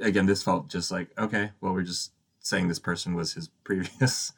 again, 0.00 0.26
this 0.26 0.42
felt 0.44 0.68
just 0.68 0.90
like 0.92 1.10
okay, 1.18 1.50
well, 1.60 1.74
we're 1.74 1.82
just 1.82 2.12
saying 2.38 2.68
this 2.68 2.78
person 2.78 3.14
was 3.14 3.34
his 3.34 3.48
previous 3.64 4.32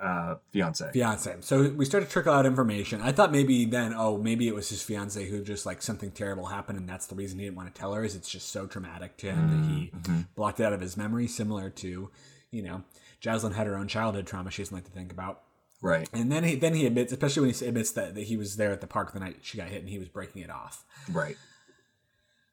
uh, 0.00 0.36
fiance. 0.50 0.90
fiance. 0.92 1.36
So 1.40 1.68
we 1.70 1.84
started 1.84 2.06
to 2.06 2.12
trickle 2.12 2.32
out 2.32 2.46
information. 2.46 3.00
I 3.02 3.12
thought 3.12 3.30
maybe 3.32 3.64
then, 3.66 3.92
oh, 3.94 4.16
maybe 4.18 4.48
it 4.48 4.54
was 4.54 4.68
his 4.68 4.82
fiance 4.82 5.24
who 5.28 5.42
just 5.42 5.66
like 5.66 5.82
something 5.82 6.10
terrible 6.10 6.46
happened, 6.46 6.78
and 6.78 6.88
that's 6.88 7.06
the 7.06 7.14
reason 7.14 7.38
he 7.38 7.44
didn't 7.44 7.56
want 7.56 7.74
to 7.74 7.78
tell 7.78 7.92
her. 7.92 8.02
Is 8.02 8.16
it's 8.16 8.30
just 8.30 8.48
so 8.48 8.66
traumatic 8.66 9.16
to 9.18 9.26
him 9.30 9.50
that 9.50 9.70
he 9.70 9.90
Mm-hmm. 9.90 10.20
blocked 10.34 10.60
it 10.60 10.64
out 10.64 10.72
of 10.72 10.80
his 10.80 10.96
memory, 10.96 11.26
similar 11.26 11.68
to, 11.70 12.10
you 12.50 12.62
know, 12.62 12.84
Jaslyn 13.22 13.54
had 13.54 13.66
her 13.66 13.76
own 13.76 13.88
childhood 13.88 14.26
trauma 14.26 14.50
she 14.50 14.62
doesn't 14.62 14.74
like 14.74 14.84
to 14.84 14.90
think 14.90 15.12
about. 15.12 15.42
Right. 15.82 16.08
And 16.12 16.30
then 16.30 16.44
he 16.44 16.54
then 16.56 16.74
he 16.74 16.86
admits, 16.86 17.12
especially 17.12 17.46
when 17.46 17.54
he 17.54 17.66
admits 17.66 17.90
that, 17.92 18.14
that 18.14 18.22
he 18.22 18.36
was 18.36 18.56
there 18.56 18.72
at 18.72 18.80
the 18.80 18.86
park 18.86 19.12
the 19.12 19.20
night 19.20 19.38
she 19.42 19.56
got 19.58 19.68
hit 19.68 19.80
and 19.80 19.88
he 19.88 19.98
was 19.98 20.08
breaking 20.08 20.42
it 20.42 20.50
off. 20.50 20.84
Right. 21.10 21.36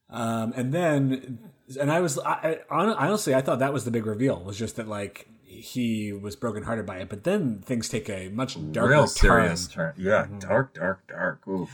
Um, 0.09 0.53
and 0.55 0.73
then, 0.73 1.39
and 1.79 1.91
I 1.91 1.99
was, 1.99 2.17
I, 2.19 2.59
I, 2.71 2.75
honestly, 2.79 3.35
I 3.35 3.41
thought 3.41 3.59
that 3.59 3.73
was 3.73 3.83
the 3.83 3.91
big 3.91 4.05
reveal 4.05 4.39
was 4.41 4.57
just 4.57 4.77
that 4.77 4.87
like 4.87 5.27
he 5.57 6.13
was 6.13 6.35
brokenhearted 6.35 6.85
by 6.85 6.97
it. 6.97 7.09
But 7.09 7.23
then 7.23 7.61
things 7.65 7.89
take 7.89 8.09
a 8.09 8.29
much 8.29 8.57
darker 8.71 8.89
Real 8.89 9.07
turn. 9.07 9.07
serious 9.07 9.67
turn. 9.67 9.93
Yeah. 9.97 10.27
Dark, 10.39 10.73
dark, 10.73 11.07
dark. 11.07 11.47
Ooh. 11.47 11.67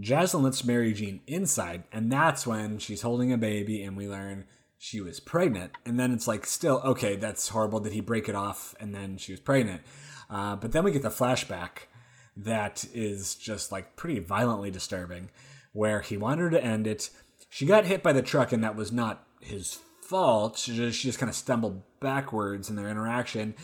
Jaslyn 0.00 0.42
lets 0.42 0.64
Mary 0.64 0.92
Jean 0.92 1.20
inside, 1.26 1.84
and 1.90 2.12
that's 2.12 2.46
when 2.46 2.78
she's 2.78 3.02
holding 3.02 3.32
a 3.32 3.38
baby, 3.38 3.82
and 3.82 3.96
we 3.96 4.06
learn 4.06 4.44
she 4.78 5.00
was 5.00 5.20
pregnant. 5.20 5.72
And 5.86 5.98
then 5.98 6.12
it's 6.12 6.28
like, 6.28 6.44
still, 6.44 6.82
okay, 6.84 7.16
that's 7.16 7.48
horrible. 7.48 7.80
Did 7.80 7.94
he 7.94 8.00
break 8.00 8.28
it 8.28 8.34
off? 8.34 8.74
And 8.78 8.94
then 8.94 9.16
she 9.16 9.32
was 9.32 9.40
pregnant. 9.40 9.80
Uh, 10.28 10.56
but 10.56 10.72
then 10.72 10.84
we 10.84 10.90
get 10.90 11.02
the 11.02 11.08
flashback 11.08 11.88
that 12.36 12.84
is 12.92 13.34
just 13.36 13.72
like 13.72 13.96
pretty 13.96 14.18
violently 14.18 14.70
disturbing, 14.70 15.30
where 15.72 16.02
he 16.02 16.18
wanted 16.18 16.42
her 16.42 16.50
to 16.50 16.62
end 16.64 16.86
it. 16.86 17.08
She 17.48 17.64
got 17.64 17.86
hit 17.86 18.02
by 18.02 18.12
the 18.12 18.20
truck, 18.22 18.52
and 18.52 18.62
that 18.62 18.76
was 18.76 18.92
not 18.92 19.26
his 19.40 19.78
fault. 20.02 20.58
She 20.58 20.76
just, 20.76 20.98
she 20.98 21.08
just 21.08 21.18
kind 21.18 21.30
of 21.30 21.36
stumbled 21.36 21.82
backwards 22.10 22.70
in 22.70 22.76
their 22.76 22.88
interaction 22.88 23.54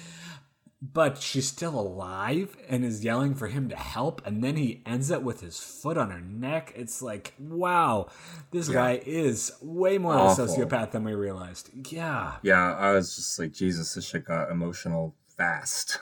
but 0.84 1.18
she's 1.18 1.47
still 1.47 1.78
alive 1.78 2.57
and 2.68 2.84
is 2.84 3.05
yelling 3.05 3.36
for 3.36 3.47
him 3.47 3.68
to 3.68 3.76
help 3.76 4.20
and 4.26 4.43
then 4.43 4.57
he 4.57 4.82
ends 4.84 5.12
up 5.12 5.22
with 5.22 5.40
his 5.40 5.57
foot 5.61 5.97
on 5.97 6.11
her 6.11 6.20
neck. 6.20 6.72
It's 6.74 7.01
like 7.01 7.34
wow 7.38 8.09
this 8.51 8.68
guy 8.68 9.01
is 9.07 9.53
way 9.62 9.97
more 9.99 10.14
Awful. 10.14 10.45
of 10.45 10.51
a 10.51 10.53
sociopath 10.53 10.90
than 10.90 11.05
we 11.05 11.14
realized. 11.14 11.70
Yeah. 11.88 12.32
Yeah, 12.43 12.74
I 12.74 12.90
was 12.95 13.14
just 13.14 13.38
like, 13.38 13.53
Jesus, 13.53 13.95
this 13.95 14.05
shit 14.09 14.24
got 14.24 14.51
emotional 14.51 15.14
fast. 15.38 15.99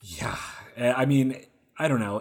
yeah 0.00 0.36
i 0.76 1.04
mean 1.06 1.28
i 1.78 1.88
don't 1.88 2.00
know 2.00 2.20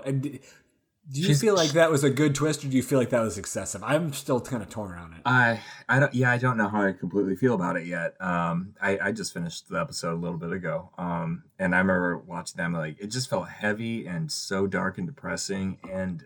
do 1.12 1.20
you 1.20 1.28
She's- 1.28 1.42
feel 1.42 1.56
like 1.56 1.72
that 1.72 1.92
was 1.92 2.04
a 2.04 2.10
good 2.10 2.34
twist 2.34 2.64
or 2.64 2.70
do 2.70 2.78
you 2.78 2.84
feel 2.84 2.98
like 3.00 3.10
that 3.10 3.22
was 3.22 3.38
excessive 3.38 3.84
i'm 3.84 4.14
still 4.14 4.40
kind 4.40 4.64
of 4.64 4.70
torn 4.70 4.98
on 4.98 5.14
it 5.14 5.22
I, 5.26 5.60
I 5.90 6.00
don't, 6.00 6.14
yeah, 6.14 6.32
I 6.32 6.38
don't 6.38 6.58
know 6.58 6.68
how 6.70 6.82
I 6.82 6.92
completely 6.94 7.36
feel 7.36 7.54
about 7.56 7.78
it 7.78 7.86
yet. 7.86 8.16
Um, 8.22 8.74
I, 8.82 8.98
I 9.02 9.12
just 9.14 9.34
finished 9.34 9.70
the 9.70 9.80
episode 9.80 10.14
a 10.14 10.20
little 10.22 10.38
bit 10.38 10.52
ago. 10.52 10.90
Um, 10.98 11.44
and 11.58 11.74
I 11.74 11.78
remember 11.78 12.18
watching 12.18 12.58
them, 12.58 12.74
like, 12.74 13.00
it 13.00 13.08
just 13.08 13.30
felt 13.30 13.48
heavy 13.48 14.06
and 14.06 14.30
so 14.32 14.68
dark 14.68 14.98
and 14.98 15.08
depressing. 15.08 15.78
And, 15.90 16.26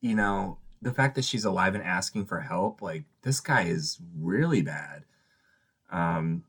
you 0.00 0.14
know, 0.14 0.56
the 0.80 0.92
fact 0.92 1.16
that 1.16 1.24
she's 1.24 1.44
alive 1.44 1.74
and 1.74 1.84
asking 1.84 2.24
for 2.26 2.40
help, 2.40 2.80
like, 2.80 3.04
this 3.22 3.40
guy 3.40 3.62
is 3.64 3.98
really 4.18 4.62
bad. 4.62 5.04
Um, 5.92 6.44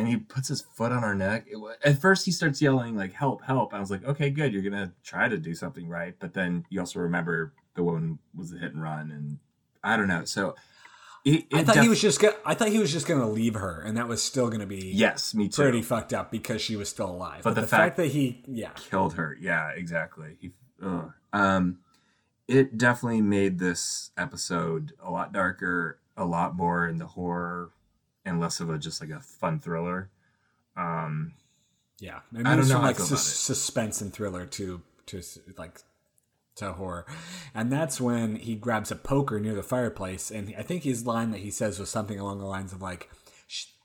and 0.00 0.08
he 0.08 0.16
puts 0.16 0.48
his 0.48 0.62
foot 0.62 0.92
on 0.92 1.02
her 1.02 1.14
neck. 1.14 1.46
It, 1.46 1.58
at 1.84 2.00
first, 2.00 2.24
he 2.24 2.32
starts 2.32 2.60
yelling 2.60 2.96
like 2.96 3.12
"Help! 3.12 3.44
Help!" 3.44 3.74
I 3.74 3.80
was 3.80 3.90
like, 3.90 4.04
"Okay, 4.04 4.30
good. 4.30 4.52
You're 4.52 4.62
gonna 4.62 4.92
try 5.04 5.28
to 5.28 5.38
do 5.38 5.54
something 5.54 5.88
right." 5.88 6.14
But 6.18 6.34
then 6.34 6.64
you 6.70 6.80
also 6.80 7.00
remember 7.00 7.52
the 7.74 7.82
woman 7.82 8.18
was 8.34 8.52
a 8.52 8.58
hit 8.58 8.72
and 8.72 8.82
run, 8.82 9.10
and 9.10 9.38
I 9.84 9.96
don't 9.96 10.08
know. 10.08 10.24
So 10.24 10.56
it, 11.24 11.44
i 11.52 11.60
it 11.60 11.66
thought 11.66 11.82
he 11.82 11.88
was 11.88 12.00
just 12.00 12.18
gonna 12.18 12.34
i 12.46 12.54
thought 12.54 12.68
he 12.68 12.78
was 12.78 12.90
just 12.90 13.06
gonna 13.06 13.28
leave 13.28 13.52
her 13.52 13.82
and 13.82 13.98
that 13.98 14.08
was 14.08 14.22
still 14.22 14.48
gonna 14.48 14.64
be 14.64 14.90
yes, 14.94 15.34
me 15.34 15.48
too. 15.48 15.60
pretty 15.60 15.82
fucked 15.82 16.14
up 16.14 16.30
because 16.30 16.62
she 16.62 16.76
was 16.76 16.88
still 16.88 17.10
alive 17.10 17.42
but, 17.42 17.54
the 17.54 17.60
the, 17.60 17.66
fact, 17.66 17.82
fact- 17.82 17.96
that 17.98 18.06
he 18.06 18.42
yeah 18.48 18.70
killed 18.70 19.14
her. 19.14 19.36
Yeah, 19.38 19.70
exactly. 19.70 20.36
He. 20.40 20.52
Um, 21.32 21.80
it 22.48 22.78
definitely 22.78 23.20
made 23.20 23.58
this 23.58 24.10
episode 24.16 24.92
a 25.04 25.10
lot 25.10 25.32
darker, 25.32 26.00
a 26.16 26.24
lot 26.24 26.56
more 26.56 26.88
in 26.88 26.96
the 26.96 27.06
horror, 27.06 27.70
and 28.24 28.40
less 28.40 28.60
of 28.60 28.70
a 28.70 28.78
just 28.78 29.00
like 29.00 29.10
a 29.10 29.20
fun 29.20 29.58
thriller. 29.58 30.10
Um, 30.76 31.32
Yeah, 31.98 32.20
I 32.34 32.40
it 32.40 32.56
don't 32.56 32.68
know 32.68 32.80
I 32.80 32.86
like 32.86 32.98
sus- 32.98 33.22
suspense 33.26 34.00
and 34.00 34.12
thriller 34.12 34.46
to 34.46 34.82
to 35.06 35.22
like 35.58 35.80
to 36.56 36.72
horror, 36.72 37.06
and 37.54 37.70
that's 37.72 38.00
when 38.00 38.36
he 38.36 38.54
grabs 38.54 38.90
a 38.90 38.96
poker 38.96 39.40
near 39.40 39.54
the 39.54 39.62
fireplace, 39.62 40.30
and 40.30 40.54
I 40.58 40.62
think 40.62 40.82
his 40.82 41.06
line 41.06 41.30
that 41.30 41.38
he 41.40 41.50
says 41.50 41.78
was 41.78 41.90
something 41.90 42.18
along 42.18 42.38
the 42.38 42.46
lines 42.46 42.72
of 42.72 42.82
like, 42.82 43.10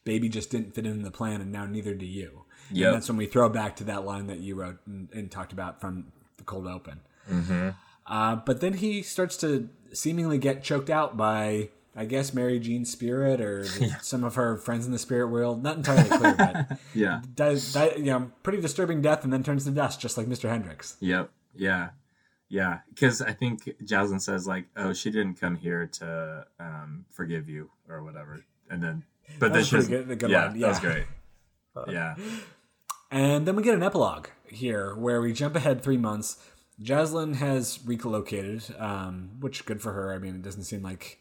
"Baby 0.04 0.30
just 0.30 0.50
didn't 0.52 0.76
fit 0.76 0.86
in 0.86 1.04
the 1.04 1.12
plan, 1.12 1.42
and 1.42 1.52
now 1.52 1.66
neither 1.66 1.94
do 1.94 2.06
you." 2.06 2.46
Yeah, 2.72 2.92
that's 2.92 3.08
when 3.08 3.18
we 3.18 3.28
throw 3.28 3.50
back 3.50 3.76
to 3.78 3.84
that 3.86 4.06
line 4.06 4.28
that 4.28 4.40
you 4.40 4.56
wrote 4.56 4.78
and, 4.86 5.10
and 5.14 5.32
talked 5.32 5.54
about 5.54 5.80
from 5.80 6.12
the 6.38 6.44
cold 6.44 6.68
open. 6.68 7.02
Mm-hmm. 7.30 7.70
Uh, 8.08 8.36
but 8.38 8.62
then 8.62 8.74
he 8.74 9.02
starts 9.02 9.38
to 9.38 9.70
seemingly 9.94 10.38
get 10.38 10.64
choked 10.64 10.90
out 10.90 11.16
by. 11.18 11.70
I 11.96 12.06
guess 12.06 12.34
Mary 12.34 12.60
Jean's 12.60 12.92
spirit 12.92 13.40
or 13.40 13.66
some 14.02 14.24
of 14.24 14.36
her 14.36 14.58
friends 14.58 14.86
in 14.86 14.92
the 14.92 15.00
spirit 15.00 15.28
world. 15.28 15.64
Not 15.64 15.78
entirely 15.78 16.10
clear, 16.10 16.36
but 16.36 16.80
yeah. 16.94 17.22
dies, 17.36 17.74
die, 17.74 17.94
you 17.98 18.06
know, 18.06 18.32
pretty 18.44 18.62
disturbing 18.62 19.02
death, 19.02 19.24
and 19.24 19.32
then 19.32 19.44
turns 19.44 19.64
to 19.66 19.72
dust, 19.72 20.02
just 20.02 20.18
like 20.18 20.28
Mr. 20.28 20.50
Hendricks. 20.50 20.98
Yep. 21.00 21.30
Yeah. 21.56 21.90
Yeah. 22.50 22.80
Because 22.90 23.22
I 23.22 23.32
think 23.32 23.64
Jaslyn 23.84 24.20
says 24.22 24.46
like, 24.46 24.66
"Oh, 24.76 24.92
she 24.94 25.10
didn't 25.10 25.36
come 25.40 25.56
here 25.56 25.88
to 26.00 26.46
um, 26.60 27.06
forgive 27.12 27.48
you 27.50 27.70
or 27.90 28.04
whatever," 28.04 28.44
and 28.70 28.84
then, 28.84 29.04
but 29.40 29.54
That 29.54 29.54
then 29.54 29.64
she 29.84 29.88
good- 29.90 30.20
good 30.20 30.30
yeah, 30.30 30.48
line, 30.48 30.60
that 30.60 30.68
was 30.68 30.80
great. 30.80 31.06
Yeah. 31.90 32.16
And 33.12 33.46
then 33.46 33.56
we 33.58 33.64
get 33.64 33.76
an 33.76 33.84
epilogue 33.84 34.28
here, 34.48 34.96
where 34.96 35.22
we 35.22 35.34
jump 35.34 35.56
ahead 35.56 35.82
three 35.82 35.98
months. 35.98 36.38
Jaslyn 36.82 37.36
has 37.36 37.80
relocated, 37.86 38.64
um, 38.80 39.32
which 39.40 39.66
good 39.66 39.82
for 39.82 39.92
her. 39.94 40.14
I 40.14 40.18
mean, 40.18 40.36
it 40.36 40.42
doesn't 40.42 40.64
seem 40.64 40.82
like 40.82 41.20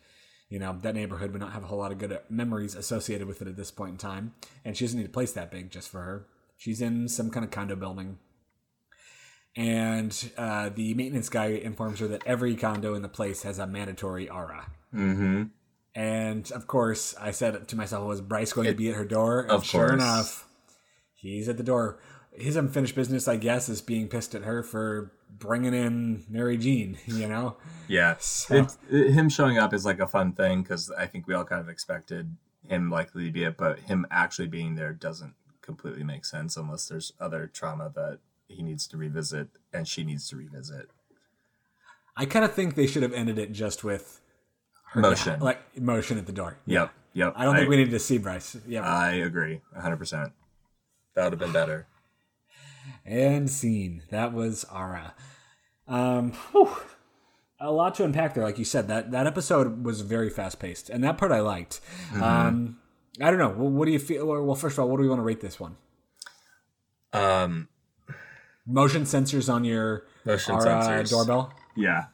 you 0.55 0.61
know 0.61 0.79
that 0.83 0.95
neighborhood 0.95 1.33
would 1.33 1.41
not 1.41 1.53
have 1.53 1.65
a 1.65 1.67
whole 1.67 1.81
lot 1.81 1.91
of 1.91 1.99
good 1.99 2.17
memories 2.31 2.77
associated 2.77 3.27
with 3.27 3.43
it 3.43 3.49
at 3.49 3.57
this 3.57 3.73
point 3.73 3.91
in 3.91 3.99
time, 3.99 4.35
and 4.65 4.77
she 4.77 4.85
doesn't 4.85 5.01
need 5.01 5.07
a 5.07 5.13
place 5.13 5.33
that 5.33 5.51
big 5.51 5.69
just 5.69 5.89
for 5.89 6.01
her. 6.03 6.27
She's 6.57 6.81
in 6.81 7.09
some 7.09 7.29
kind 7.29 7.45
of 7.45 7.51
condo 7.51 7.75
building. 7.75 8.19
And 9.57 10.31
uh, 10.39 10.71
the 10.73 10.95
maintenance 10.95 11.29
guy 11.29 11.47
informs 11.47 11.99
her 11.99 12.07
that 12.07 12.23
every 12.25 12.55
condo 12.55 12.95
in 12.95 13.03
the 13.03 13.09
place 13.09 13.43
has 13.43 13.59
a 13.59 13.67
mandatory 13.67 14.29
aura. 14.29 14.71
Mm-hmm. 14.95 15.45
And 15.97 16.53
of 16.53 16.69
course, 16.69 17.17
I 17.21 17.33
said 17.33 17.67
to 17.67 17.77
myself, 17.77 18.07
was 18.07 18.21
Bryce 18.21 18.53
going 18.53 18.69
to 18.69 18.75
be 18.75 18.91
at 18.91 18.95
her 18.95 19.05
door? 19.05 19.41
And 19.41 19.51
Of 19.51 19.65
sure 19.65 19.89
course. 19.89 20.01
enough, 20.01 20.49
he's 21.17 21.49
at 21.49 21.57
the 21.57 21.65
door. 21.65 21.99
His 22.33 22.55
unfinished 22.55 22.95
business, 22.95 23.27
I 23.27 23.37
guess, 23.39 23.69
is 23.69 23.81
being 23.81 24.07
pissed 24.07 24.37
at 24.37 24.43
her 24.43 24.63
for 24.63 25.11
bringing 25.39 25.75
in 25.75 26.25
Mary 26.29 26.57
Jean, 26.57 26.99
you 27.07 27.27
know? 27.29 27.57
Yeah. 27.89 28.17
So- 28.19 28.55
It, 28.57 28.77
it- 28.91 29.13
him 29.13 29.29
showing 29.29 29.59
up 29.59 29.73
is 29.75 29.85
like 29.85 30.01
a 30.01 30.07
fun 30.07 30.33
thing 30.33 30.63
because 30.63 30.91
I 30.91 31.07
think 31.07 31.27
we 31.27 31.35
all 31.35 31.45
kind 31.45 31.61
of 31.61 31.69
expected 31.69 32.37
him 32.67 32.91
likely 32.91 33.27
to 33.27 33.33
be 33.33 33.45
it, 33.45 33.57
but 33.57 33.81
him 33.81 34.07
actually 34.11 34.49
being 34.49 34.75
there 34.75 34.93
doesn't 34.93 35.35
completely 35.61 36.03
make 36.05 36.25
sense 36.25 36.57
unless 36.57 36.89
there's 36.89 37.13
other 37.21 37.47
trauma 37.53 37.91
that 37.95 38.19
he 38.49 38.63
needs 38.63 38.87
to 38.89 38.97
revisit 38.97 39.49
and 39.73 39.87
she 39.89 40.05
needs 40.05 40.29
to 40.29 40.37
revisit. 40.37 40.89
I 42.17 42.27
kind 42.27 42.45
of 42.45 42.53
think 42.55 42.75
they 42.75 42.87
should 42.87 43.03
have 43.03 43.13
ended 43.13 43.39
it 43.39 43.53
just 43.53 43.83
with 43.85 44.21
her 44.93 45.01
Motion. 45.01 45.41
like 45.41 45.79
motion 45.81 46.17
at 46.19 46.27
the 46.27 46.33
door. 46.33 46.59
Yep. 46.67 46.93
Yep. 47.15 47.33
I 47.37 47.45
don't 47.45 47.57
think 47.57 47.69
we 47.69 47.77
needed 47.77 47.91
to 47.91 47.99
see 47.99 48.19
Bryce. 48.19 48.57
Yeah. 48.67 48.83
I 48.83 49.13
agree. 49.15 49.61
100%. 49.77 50.33
That 51.15 51.25
would 51.25 51.33
have 51.33 51.39
been 51.41 51.53
better. 51.53 51.87
And 53.05 53.51
scene. 53.51 54.03
That 54.11 54.33
was 54.33 54.65
Aura. 54.73 55.15
Um, 55.87 56.33
whew. 56.53 56.71
a 57.61 57.71
lot 57.71 57.95
to 57.97 58.05
unpack 58.05 58.35
there, 58.35 58.45
like 58.45 58.59
you 58.59 58.65
said. 58.65 58.89
That 58.89 59.11
that 59.11 59.27
episode 59.27 59.85
was 59.85 60.01
very 60.01 60.31
fast 60.31 60.59
paced, 60.59 60.91
and 60.91 61.05
that 61.05 61.19
part 61.19 61.33
I 61.33 61.41
liked. 61.41 61.81
Mm-hmm. 62.11 62.23
Um, 62.23 62.79
I 63.21 63.31
don't 63.31 63.39
know. 63.39 63.51
Well, 63.51 63.71
what 63.71 63.87
do 63.87 63.93
you 63.93 63.99
feel? 63.99 64.27
Well, 64.27 64.55
first 64.55 64.79
of 64.79 64.83
all, 64.83 64.91
what 64.91 64.97
do 64.97 65.03
we 65.03 65.09
want 65.09 65.19
to 65.21 65.25
rate 65.25 65.41
this 65.41 65.61
one? 65.61 65.77
Um, 67.13 67.69
Motion 68.67 69.03
sensors 69.03 69.53
on 69.53 69.65
your 69.65 70.07
Motion 70.25 70.55
Ara 70.55 70.65
sensors. 70.65 71.11
doorbell. 71.11 71.53
yeah. 71.77 72.07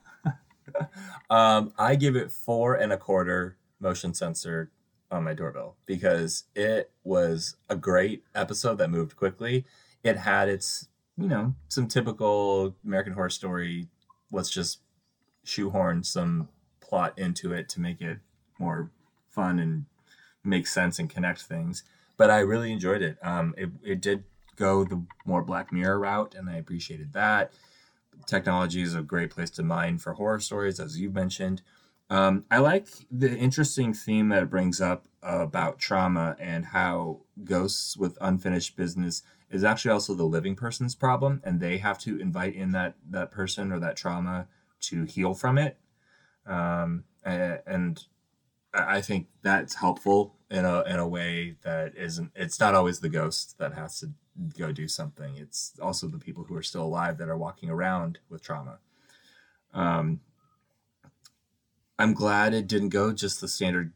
um, 1.31 1.73
I 1.79 1.95
give 1.95 2.16
it 2.16 2.31
four 2.31 2.75
and 2.75 2.93
a 2.93 2.97
quarter 2.97 3.57
motion 3.81 4.12
sensor 4.14 4.71
on 5.11 5.25
my 5.25 5.33
doorbell 5.33 5.77
because 5.87 6.45
it 6.55 6.91
was 7.03 7.57
a 7.68 7.77
great 7.77 8.25
episode 8.35 8.79
that 8.79 8.91
moved 8.91 9.16
quickly. 9.16 9.64
It 10.03 10.19
had 10.19 10.49
its, 10.49 10.89
you 11.17 11.29
know, 11.29 11.55
some 11.69 11.89
typical 11.89 12.75
American 12.85 13.13
Horror 13.13 13.31
Story. 13.31 13.89
Let's 14.33 14.51
just 14.51 14.81
shoehorn 15.45 16.05
some 16.05 16.49
plot 16.81 17.19
into 17.19 17.53
it 17.53 17.69
to 17.71 17.81
make 17.81 18.01
it 18.01 18.19
more 18.59 18.91
fun 19.29 19.59
and 19.59 19.87
make 20.45 20.67
sense 20.67 20.99
and 20.99 21.09
connect 21.09 21.43
things. 21.43 21.85
But 22.17 22.31
I 22.31 22.41
really 22.41 22.73
enjoyed 22.73 23.03
it. 23.03 23.19
Um, 23.23 23.55
it, 23.57 23.71
it 23.83 24.01
did 24.01 24.25
go 24.57 24.85
the 24.85 25.03
more 25.25 25.43
Black 25.43 25.73
Mirror 25.73 25.99
route, 26.01 26.35
and 26.35 26.49
I 26.49 26.57
appreciated 26.57 27.13
that. 27.15 27.53
Technology 28.27 28.83
is 28.83 28.95
a 28.95 29.03
great 29.03 29.31
place 29.31 29.51
to 29.51 29.63
mine 29.63 29.99
for 29.99 30.13
horror 30.15 30.41
stories, 30.41 30.79
as 30.79 31.01
you 31.01 31.11
mentioned. 31.11 31.63
Um, 32.11 32.45
I 32.51 32.59
like 32.59 32.89
the 33.11 33.35
interesting 33.37 33.95
theme 33.95 34.31
that 34.31 34.43
it 34.43 34.51
brings 34.51 34.81
up 34.81 35.07
about 35.23 35.79
trauma 35.79 36.37
and 36.41 36.65
how 36.67 37.21
ghosts 37.45 37.97
with 37.97 38.19
unfinished 38.21 38.77
business 38.77 39.23
is 39.49 39.63
actually 39.63 39.93
also 39.93 40.15
the 40.15 40.25
living 40.25 40.57
person's 40.57 40.97
problem, 40.97 41.41
and 41.45 41.61
they 41.61 41.79
have 41.79 41.99
to 42.01 42.19
invite 42.19 42.55
in 42.55 42.73
that 42.73 42.97
that 43.11 43.31
person 43.31 43.73
or 43.73 43.79
that 43.79 43.97
trauma 43.97 44.49
to 44.81 45.05
heal 45.05 45.35
from 45.35 45.57
it. 45.57 45.79
Um, 46.47 47.05
and, 47.25 48.05
I 48.73 49.01
think 49.01 49.27
that's 49.43 49.75
helpful 49.75 50.37
in 50.49 50.65
a 50.65 50.83
in 50.83 51.01
a 51.01 51.09
way 51.09 51.57
that 51.63 51.97
isn't. 51.97 52.31
It's 52.37 52.61
not 52.61 52.77
always 52.77 53.01
the 53.01 53.09
ghost 53.09 53.59
that 53.59 53.75
has 53.75 53.99
to 54.01 54.13
go 54.57 54.71
do 54.71 54.87
something. 54.87 55.37
It's 55.37 55.73
also 55.83 56.07
the 56.07 56.19
people 56.19 56.45
who 56.45 56.55
are 56.57 56.63
still 56.63 56.85
alive 56.85 57.19
that 57.19 57.29
are 57.29 57.37
walking 57.37 57.69
around 57.69 58.21
with 58.29 58.43
trauma. 58.43 58.79
Um, 59.75 60.21
I'm 62.01 62.15
glad 62.15 62.55
it 62.55 62.67
didn't 62.67 62.89
go 62.89 63.13
just 63.13 63.41
the 63.41 63.49
standard 63.49 63.93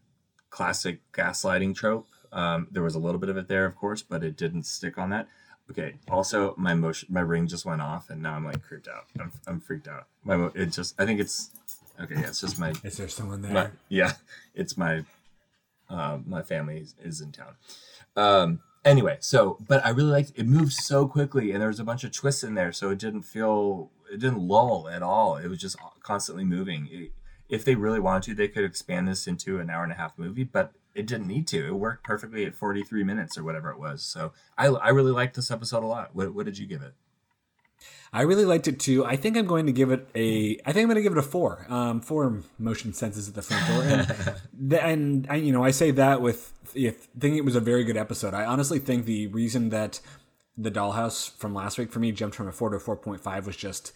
classic 0.51 1.01
gaslighting 1.13 1.75
trope. 1.75 2.09
Um, 2.33 2.69
there 2.71 2.83
was 2.83 2.95
a 2.95 2.99
little 2.99 3.19
bit 3.19 3.31
of 3.31 3.37
it 3.37 3.49
there, 3.49 3.65
of 3.65 3.77
course, 3.77 4.03
but 4.03 4.23
it 4.23 4.37
didn't 4.37 4.65
stick 4.65 4.99
on 4.99 5.11
that. 5.11 5.29
Okay. 5.71 5.95
Also, 6.11 6.55
my 6.59 6.75
motion, 6.75 7.09
my 7.11 7.21
ring 7.21 7.47
just 7.47 7.65
went 7.65 7.81
off, 7.81 8.11
and 8.11 8.23
now 8.23 8.35
I'm 8.35 8.45
like 8.45 8.63
creeped 8.63 8.89
out. 8.89 9.05
I'm, 9.19 9.33
I'm 9.47 9.61
freaked 9.61 9.89
out. 9.89 10.07
My 10.23 10.37
mo- 10.37 10.53
it 10.55 10.67
just, 10.67 11.01
I 11.01 11.07
think 11.07 11.21
it's 11.21 11.51
okay. 12.01 12.17
Yeah, 12.17 12.27
it's 12.27 12.41
just 12.41 12.59
my. 12.59 12.75
Is 12.83 12.99
there 12.99 13.09
someone 13.09 13.41
there? 13.41 13.53
my 13.53 13.71
yeah, 13.89 14.13
it's 14.55 14.77
my. 14.77 15.05
Uh, 15.89 16.19
my 16.27 16.43
family 16.43 16.79
is, 16.79 16.95
is 17.03 17.21
in 17.21 17.31
town. 17.31 17.55
Um, 18.17 18.61
anyway, 18.85 19.19
so 19.21 19.59
but 19.67 19.85
I 19.85 19.91
really 19.91 20.11
liked 20.11 20.33
it. 20.35 20.47
Moved 20.47 20.73
so 20.73 21.09
quickly, 21.09 21.53
and 21.53 21.61
there 21.61 21.69
was 21.69 21.81
a 21.81 21.85
bunch 21.85 22.05
of 22.05 22.13
twists 22.13 22.45
in 22.45 22.55
there, 22.55 22.73
so 22.73 22.91
it 22.91 22.99
didn't 22.99 23.23
feel 23.23 23.91
it 24.13 24.21
didn't 24.21 24.47
lull 24.47 24.89
at 24.89 25.03
all. 25.03 25.37
It 25.37 25.49
was 25.49 25.59
just 25.59 25.77
constantly 26.03 26.45
moving. 26.45 26.89
It, 26.91 27.13
if 27.49 27.65
they 27.65 27.75
really 27.75 28.01
wanted 28.01 28.23
to, 28.25 28.35
they 28.35 28.49
could 28.49 28.65
expand 28.65 29.09
this 29.09 29.27
into 29.27 29.59
an 29.61 29.71
hour 29.71 29.83
and 29.83 29.93
a 29.93 29.97
half 29.97 30.19
movie, 30.19 30.45
but 30.45 30.73
it 30.95 31.07
didn't 31.07 31.27
need 31.27 31.47
to. 31.49 31.67
It 31.67 31.75
worked 31.75 32.05
perfectly 32.05 32.45
at 32.45 32.55
43 32.55 33.05
minutes 33.05 33.37
or 33.37 33.45
whatever 33.45 33.71
it 33.71 33.79
was. 33.79 34.03
So 34.03 34.33
I, 34.57 34.67
I 34.67 34.89
really 34.91 35.13
liked 35.13 35.37
this 35.37 35.51
episode 35.51 35.83
a 35.83 35.87
lot. 35.87 36.15
What, 36.15 36.35
what 36.35 36.47
did 36.47 36.59
you 36.59 36.67
give 36.67 36.83
it? 36.83 36.95
I 38.13 38.23
really 38.23 38.45
liked 38.45 38.69
it 38.69 38.79
too. 38.79 39.05
I 39.05 39.17
think 39.17 39.37
I'm 39.37 39.47
going 39.47 39.67
to 39.67 39.73
give 39.73 39.91
it 39.91 40.09
a. 40.15 40.57
I 40.65 40.73
think 40.73 40.85
I'm 40.85 40.87
going 40.87 40.97
to 40.97 41.03
give 41.03 41.13
it 41.13 41.19
a 41.19 41.23
four. 41.23 41.67
Um, 41.69 42.01
four 42.01 42.43
motion 42.59 42.93
senses 42.95 43.29
at 43.29 43.35
the 43.35 43.43
front 43.43 43.67
door, 43.67 43.83
and, 43.83 44.37
the, 44.71 44.83
and 44.83 45.27
I, 45.29 45.35
you 45.37 45.53
know, 45.53 45.65
I 45.65 45.73
say 45.73 45.91
that 45.91 46.21
with 46.21 46.53
if 46.75 47.09
thinking 47.19 47.39
it 47.39 47.45
was 47.45 47.57
a 47.57 47.61
very 47.61 47.83
good 47.83 47.97
episode. 47.97 48.33
I 48.33 48.45
honestly 48.45 48.79
think 48.79 49.05
the 49.05 49.27
reason 49.27 49.71
that 49.71 50.01
the 50.57 50.71
Dollhouse 50.71 51.37
from 51.37 51.55
last 51.55 51.77
week 51.77 51.91
for 51.91 51.99
me 51.99 52.13
jumped 52.13 52.37
from 52.37 52.47
a 52.47 52.53
four 52.53 52.71
to 52.71 52.77
a 52.77 52.81
four 52.81 52.97
point 52.97 53.21
five 53.21 53.47
was 53.47 53.57
just 53.57 53.93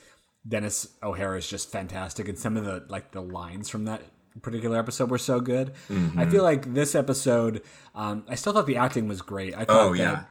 Denis 0.47 0.89
O'Hare 1.03 1.37
is 1.37 1.49
just 1.49 1.71
fantastic, 1.71 2.29
and 2.29 2.39
some 2.39 2.57
of 2.57 2.65
the 2.65 2.85
like 2.89 3.13
the 3.13 3.23
lines 3.23 3.69
from 3.69 3.85
that 3.85 4.03
particular 4.43 4.79
episode 4.79 5.11
were 5.11 5.19
so 5.19 5.41
good. 5.41 5.73
Mm-hmm. 5.89 6.19
I 6.19 6.27
feel 6.27 6.43
like 6.43 6.75
this 6.75 6.95
episode, 6.95 7.63
um, 7.95 8.25
I 8.29 8.35
still 8.35 8.53
thought 8.53 8.67
the 8.67 8.77
acting 8.77 9.09
was 9.09 9.21
great. 9.21 9.55
I 9.55 9.65
thought 9.65 9.81
Oh 9.81 9.93
that, 9.95 9.99
yeah, 9.99 10.25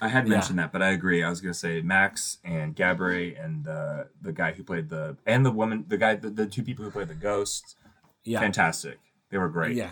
I 0.00 0.08
had 0.08 0.26
mentioned 0.26 0.58
that, 0.58 0.72
but 0.72 0.82
I 0.82 0.90
agree. 0.90 1.22
I 1.22 1.28
was 1.28 1.40
going 1.40 1.52
to 1.52 1.58
say 1.58 1.82
Max 1.82 2.38
and 2.44 2.74
Gabrielle 2.74 3.34
and 3.38 3.64
the 3.64 4.08
the 4.22 4.32
guy 4.32 4.52
who 4.52 4.62
played 4.64 4.88
the 4.88 5.16
and 5.26 5.44
the 5.44 5.50
woman, 5.50 5.84
the 5.88 5.98
guy, 5.98 6.14
the, 6.14 6.30
the 6.30 6.46
two 6.46 6.62
people 6.62 6.84
who 6.84 6.90
played 6.90 7.08
the 7.08 7.14
ghost, 7.14 7.76
yeah, 8.24 8.40
fantastic. 8.40 8.98
They 9.30 9.38
were 9.38 9.48
great. 9.48 9.76
Yeah. 9.76 9.90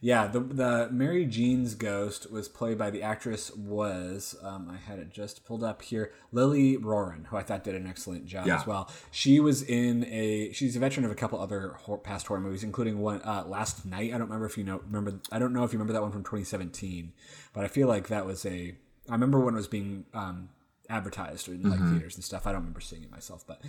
Yeah, 0.00 0.26
the 0.26 0.40
the 0.40 0.88
Mary 0.92 1.24
Jean's 1.26 1.74
ghost 1.74 2.30
was 2.30 2.48
played 2.48 2.76
by 2.78 2.90
the 2.90 3.02
actress 3.02 3.50
was 3.56 4.36
um, 4.42 4.68
I 4.70 4.76
had 4.76 4.98
it 4.98 5.10
just 5.10 5.44
pulled 5.44 5.64
up 5.64 5.82
here 5.82 6.12
Lily 6.32 6.76
Roran, 6.76 7.26
who 7.26 7.36
I 7.36 7.42
thought 7.42 7.64
did 7.64 7.74
an 7.74 7.86
excellent 7.86 8.26
job 8.26 8.46
Yeah. 8.46 8.60
as 8.60 8.66
well. 8.66 8.90
She 9.10 9.40
was 9.40 9.62
in 9.62 10.04
a 10.06 10.52
she's 10.52 10.76
a 10.76 10.78
veteran 10.78 11.04
of 11.04 11.10
a 11.10 11.14
couple 11.14 11.40
other 11.40 11.74
hor- 11.80 11.98
past 11.98 12.26
horror 12.26 12.40
movies, 12.40 12.62
including 12.62 12.98
one 13.00 13.20
uh, 13.22 13.44
Last 13.46 13.86
Night. 13.86 14.08
I 14.14 14.18
don't 14.18 14.28
remember 14.28 14.46
if 14.46 14.58
you 14.58 14.64
know 14.64 14.80
remember 14.86 15.18
I 15.32 15.38
don't 15.38 15.52
know 15.52 15.64
if 15.64 15.72
you 15.72 15.78
remember 15.78 15.92
that 15.94 16.02
one 16.02 16.12
from 16.12 16.22
2017, 16.24 17.12
but 17.52 17.64
I 17.64 17.68
feel 17.68 17.88
like 17.88 18.08
that 18.08 18.26
was 18.26 18.44
a 18.46 18.74
I 19.08 19.12
remember 19.12 19.40
when 19.40 19.54
it 19.54 19.58
was 19.58 19.68
being 19.68 20.04
um, 20.14 20.48
advertised 20.90 21.48
in 21.48 21.62
like 21.68 21.80
theaters 21.80 22.16
and 22.16 22.24
stuff. 22.24 22.46
I 22.46 22.52
don't 22.52 22.60
remember 22.60 22.80
seeing 22.80 23.02
it 23.02 23.10
myself, 23.10 23.44
but 23.46 23.62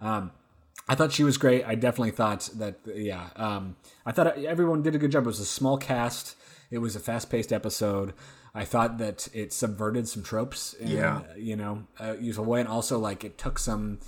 um, 0.00 0.30
I 0.88 0.94
thought 0.94 1.12
she 1.12 1.24
was 1.24 1.36
great. 1.38 1.64
I 1.64 1.74
definitely 1.74 2.10
thought 2.10 2.50
that, 2.56 2.80
yeah. 2.94 3.30
Um, 3.36 3.76
I 4.04 4.12
thought 4.12 4.36
everyone 4.38 4.82
did 4.82 4.94
a 4.94 4.98
good 4.98 5.12
job. 5.12 5.24
It 5.24 5.26
was 5.26 5.40
a 5.40 5.44
small 5.44 5.78
cast. 5.78 6.36
It 6.70 6.78
was 6.78 6.96
a 6.96 7.00
fast-paced 7.00 7.52
episode. 7.52 8.14
I 8.54 8.64
thought 8.64 8.98
that 8.98 9.28
it 9.32 9.52
subverted 9.52 10.08
some 10.08 10.22
tropes 10.22 10.74
in 10.74 10.88
Yeah. 10.88 11.22
you 11.36 11.56
know 11.56 11.84
a 11.98 12.16
useful 12.18 12.44
way, 12.44 12.60
and 12.60 12.68
also 12.68 12.98
like 12.98 13.24
it 13.24 13.38
took 13.38 13.58
some 13.58 14.00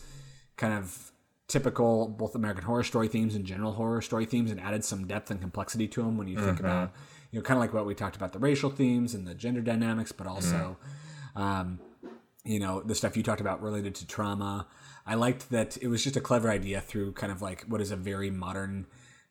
kind 0.56 0.74
of 0.74 1.12
typical 1.48 2.08
both 2.08 2.34
American 2.34 2.64
Horror 2.64 2.84
Story 2.84 3.08
themes 3.08 3.34
and 3.34 3.44
general 3.44 3.72
horror 3.72 4.02
story 4.02 4.26
themes, 4.26 4.50
and 4.50 4.60
added 4.60 4.84
some 4.84 5.06
depth 5.06 5.30
and 5.30 5.40
complexity 5.40 5.86
to 5.88 6.02
them. 6.02 6.16
When 6.18 6.28
you 6.28 6.38
think 6.38 6.60
about 6.60 6.92
you 7.30 7.38
know 7.38 7.42
kind 7.42 7.56
of 7.56 7.60
like 7.62 7.72
what 7.72 7.86
we 7.86 7.94
talked 7.94 8.16
about 8.16 8.32
the 8.32 8.38
racial 8.38 8.68
themes 8.70 9.14
and 9.14 9.26
the 9.26 9.34
gender 9.34 9.60
dynamics, 9.62 10.12
but 10.12 10.26
also 10.26 10.76
um, 11.36 11.78
you 12.44 12.58
know 12.60 12.82
the 12.82 12.94
stuff 12.94 13.16
you 13.16 13.22
talked 13.22 13.40
about 13.40 13.62
related 13.62 13.94
to 13.96 14.06
trauma. 14.06 14.66
I 15.06 15.14
liked 15.14 15.50
that 15.50 15.76
it 15.78 15.88
was 15.88 16.02
just 16.02 16.16
a 16.16 16.20
clever 16.20 16.50
idea 16.50 16.80
through 16.80 17.12
kind 17.12 17.30
of 17.30 17.42
like 17.42 17.64
what 17.68 17.80
is 17.80 17.90
a 17.90 17.96
very 17.96 18.30
modern 18.30 18.86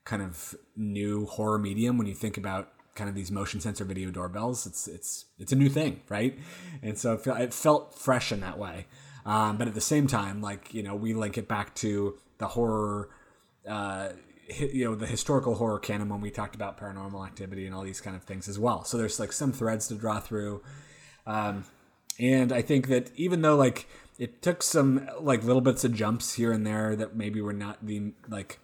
kind 0.05 0.21
of 0.21 0.55
new 0.75 1.25
horror 1.25 1.57
medium. 1.57 1.97
When 1.97 2.07
you 2.07 2.13
think 2.13 2.37
about 2.37 2.69
kind 2.95 3.09
of 3.09 3.15
these 3.15 3.31
motion 3.31 3.59
sensor 3.59 3.83
video 3.83 4.11
doorbells 4.11 4.67
it's 4.67 4.87
it's 4.87 5.25
it's 5.39 5.51
a 5.51 5.55
new 5.55 5.69
thing 5.69 6.01
right? 6.09 6.37
And 6.83 6.97
so 6.97 7.13
it, 7.25 7.53
felt 7.53 7.97
fresh 7.97 8.31
in 8.31 8.41
that 8.41 8.59
way. 8.59 8.85
Um, 9.25 9.57
but 9.57 9.67
at 9.67 9.73
the 9.73 9.81
same 9.81 10.05
time 10.07 10.41
like 10.41 10.73
you 10.73 10.83
know 10.83 10.95
we 10.95 11.13
link 11.13 11.37
it 11.37 11.47
back 11.47 11.73
to 11.75 12.19
the 12.37 12.49
horror 12.49 13.09
uh, 13.67 14.09
you 14.47 14.85
know 14.85 14.95
the 14.95 15.07
historical 15.07 15.55
horror 15.55 15.79
canon 15.79 16.09
when 16.09 16.21
we 16.21 16.29
talked 16.29 16.55
about 16.55 16.77
paranormal 16.77 17.25
activity 17.25 17.65
and 17.65 17.73
all 17.73 17.83
these 17.83 18.01
kind 18.01 18.15
of 18.15 18.23
things 18.23 18.47
as 18.47 18.59
well. 18.59 18.83
So 18.83 18.97
there's 18.97 19.19
like 19.19 19.31
some 19.31 19.51
threads 19.51 19.87
to 19.87 19.95
draw 19.95 20.19
through. 20.19 20.61
Um, 21.25 21.65
and 22.19 22.51
I 22.51 22.61
think 22.61 22.87
that 22.89 23.09
even 23.15 23.41
though 23.41 23.55
like 23.55 23.87
it 24.17 24.41
took 24.41 24.61
some 24.61 25.09
like 25.19 25.43
little 25.43 25.61
bits 25.61 25.83
of 25.83 25.93
jumps 25.93 26.33
here 26.33 26.51
and 26.51 26.65
there 26.65 26.95
that 26.95 27.15
maybe 27.15 27.41
were 27.41 27.53
not 27.53 27.85
the 27.85 28.13
like 28.27 28.59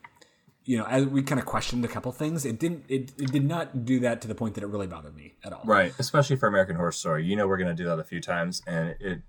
you 0.65 0.77
know 0.77 0.85
as 0.85 1.05
we 1.05 1.23
kind 1.23 1.39
of 1.39 1.45
questioned 1.45 1.83
a 1.83 1.87
couple 1.87 2.11
things 2.11 2.45
it 2.45 2.59
didn't 2.59 2.85
it, 2.87 3.11
it 3.17 3.31
did 3.31 3.45
not 3.45 3.85
do 3.85 3.99
that 3.99 4.21
to 4.21 4.27
the 4.27 4.35
point 4.35 4.55
that 4.55 4.63
it 4.63 4.67
really 4.67 4.87
bothered 4.87 5.15
me 5.15 5.33
at 5.43 5.53
all 5.53 5.61
Right, 5.65 5.93
especially 5.99 6.35
for 6.35 6.47
American 6.47 6.75
Horror 6.75 6.91
Story. 6.91 7.25
You 7.25 7.35
know 7.35 7.47
we're 7.47 7.57
going 7.57 7.75
to 7.75 7.83
do 7.83 7.87
that 7.89 7.99
a 7.99 8.03
few 8.03 8.21
times, 8.21 8.61
and 8.67 8.95
it 8.99 9.21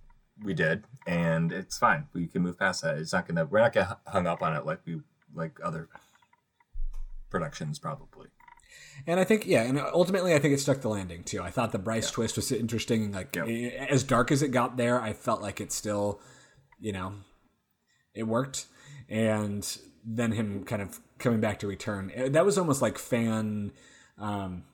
we 0.43 0.55
did, 0.55 0.85
and 1.07 1.53
it's 1.53 1.77
fine. 1.79 2.07
We 2.15 2.27
can 2.27 2.43
move 2.43 2.59
past 2.59 2.83
that. 2.83 2.97
It's 2.97 3.13
not 3.13 3.27
going 3.27 3.37
to. 3.37 3.45
We're 3.45 3.61
not 3.61 3.73
going 3.73 3.87
to 3.87 3.99
hung 4.07 4.27
up 4.27 4.43
on 4.43 4.57
it 4.57 4.65
like 4.65 4.81
we 4.87 5.01
like 5.35 5.59
other 5.63 5.89
productions 7.31 7.79
probably. 7.79 8.29
And 9.07 9.19
I 9.19 9.25
think 9.25 9.47
yeah 9.47 9.63
and 9.63 9.79
ultimately 9.79 10.35
I 10.35 10.39
think 10.39 10.55
it 10.55 10.61
stuck 10.61 10.81
the 10.81 10.89
landing 10.89 11.23
too. 11.25 11.43
I 11.43 11.51
thought 11.51 11.73
the 11.73 11.79
Bryce 11.79 12.11
twist 12.11 12.37
was 12.37 12.53
interesting 12.53 13.13
like 13.13 13.37
as 13.37 14.05
dark 14.05 14.31
as 14.31 14.43
it 14.43 14.49
got 14.49 14.77
there 14.77 15.01
I 15.01 15.13
felt 15.13 15.43
like 15.43 15.61
it 15.61 15.73
still 15.73 16.21
you 16.79 16.93
know 16.93 17.15
it 18.15 18.25
worked. 18.25 18.67
And 19.09 19.67
then 20.05 20.33
him 20.33 20.65
kind 20.65 20.83
of 20.83 21.01
coming 21.19 21.41
back 21.41 21.59
to 21.61 21.67
return 21.67 22.11
eh, 22.15 22.29
that 22.29 22.45
was 22.45 22.57
almost 22.57 22.81
like 22.81 22.99
fan 22.99 23.73
um 24.19 24.65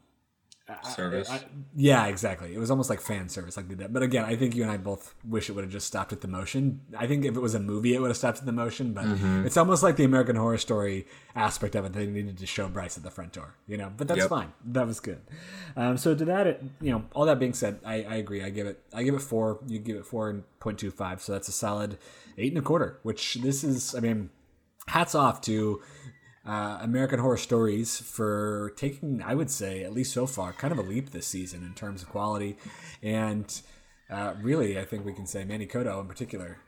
Service. 0.83 1.31
I- 1.31 1.45
yeah, 1.77 2.07
exactly. 2.07 2.53
It 2.53 2.59
was 2.59 2.73
almost 2.73 2.91
like 2.91 3.01
fan 3.01 3.29
service, 3.29 3.57
like 3.57 3.69
did 3.69 3.79
that. 3.79 3.93
But 3.93 4.03
again, 4.03 4.25
I 4.25 4.35
think 4.35 4.57
you 4.57 4.63
and 4.63 4.71
I 4.73 4.77
both 4.77 5.15
wish 5.25 5.49
it 5.49 5.53
would 5.53 5.63
have 5.63 5.73
just 5.73 5.87
stopped 5.87 6.13
at 6.13 6.23
the 6.23 6.29
motion. 6.29 6.81
I 6.99 7.07
think 7.07 7.25
if 7.25 7.37
it 7.37 7.41
was 7.41 7.55
a 7.55 7.61
movie, 7.61 7.95
it 7.95 8.01
would 8.01 8.09
have 8.09 8.17
stopped 8.17 8.39
at 8.39 8.47
the 8.47 8.53
motion. 8.53 8.93
But 8.93 9.05
it's 9.47 9.57
almost 9.57 9.85
like 9.85 9.95
the 9.95 10.03
American 10.03 10.35
Horror 10.35 10.59
Story 10.59 11.07
aspect 11.37 11.77
of 11.77 11.85
it. 11.85 11.93
They 11.93 12.07
needed 12.07 12.39
to 12.39 12.47
show 12.47 12.69
Bryce 12.69 12.97
at 12.97 13.05
the 13.05 13.11
front 13.13 13.33
door, 13.33 13.55
you 13.69 13.77
know. 13.77 13.93
But 13.97 14.09
that's 14.09 14.21
Yep. 14.23 14.29
fine. 14.29 14.53
That 14.65 14.87
was 14.89 14.99
good. 14.99 15.21
Um, 15.77 15.97
so 15.99 16.17
to 16.17 16.25
that, 16.25 16.47
it, 16.49 16.65
you 16.81 16.91
know, 16.91 17.05
all 17.15 17.27
that 17.27 17.39
being 17.39 17.55
said, 17.55 17.79
I, 17.85 18.03
I 18.03 18.15
agree. 18.17 18.43
I 18.43 18.51
give 18.51 18.67
it, 18.67 18.83
I 18.93 19.05
give 19.05 19.15
it 19.15 19.23
four. 19.23 19.61
You 19.69 19.79
give 19.79 19.97
it 19.97 20.05
four 20.07 20.31
and 20.31 20.43
point 20.59 20.79
two 20.81 20.91
five. 20.91 21.23
So 21.23 21.31
that's 21.33 21.47
a 21.49 21.53
solid 21.53 21.97
eight 22.39 22.51
and 22.51 22.59
a 22.59 22.63
quarter. 22.63 22.99
Which 23.05 23.35
this 23.35 23.63
is, 23.63 23.95
I 23.95 24.01
mean, 24.01 24.31
hats 24.89 25.15
off 25.15 25.41
to 25.43 25.81
uh, 26.47 26.79
American 26.81 27.19
Horror 27.19 27.37
Stories 27.37 27.99
for 27.99 28.73
taking, 28.77 29.23
I 29.23 29.35
would 29.35 29.51
say, 29.51 29.83
at 29.85 29.93
least 29.93 30.13
so 30.13 30.27
far, 30.27 30.53
kind 30.53 30.73
of 30.73 30.79
a 30.79 30.83
leap 30.83 31.11
this 31.11 31.27
season 31.27 31.63
in 31.65 31.75
terms 31.75 32.03
of 32.03 32.09
quality. 32.09 32.57
And 33.03 33.61
uh, 34.09 34.35
really, 34.41 34.79
I 34.79 34.85
think 34.85 35.05
we 35.05 35.13
can 35.13 35.27
say 35.27 35.45
Manny 35.45 35.67
Coto 35.67 36.01
in 36.01 36.07
particular 36.07 36.59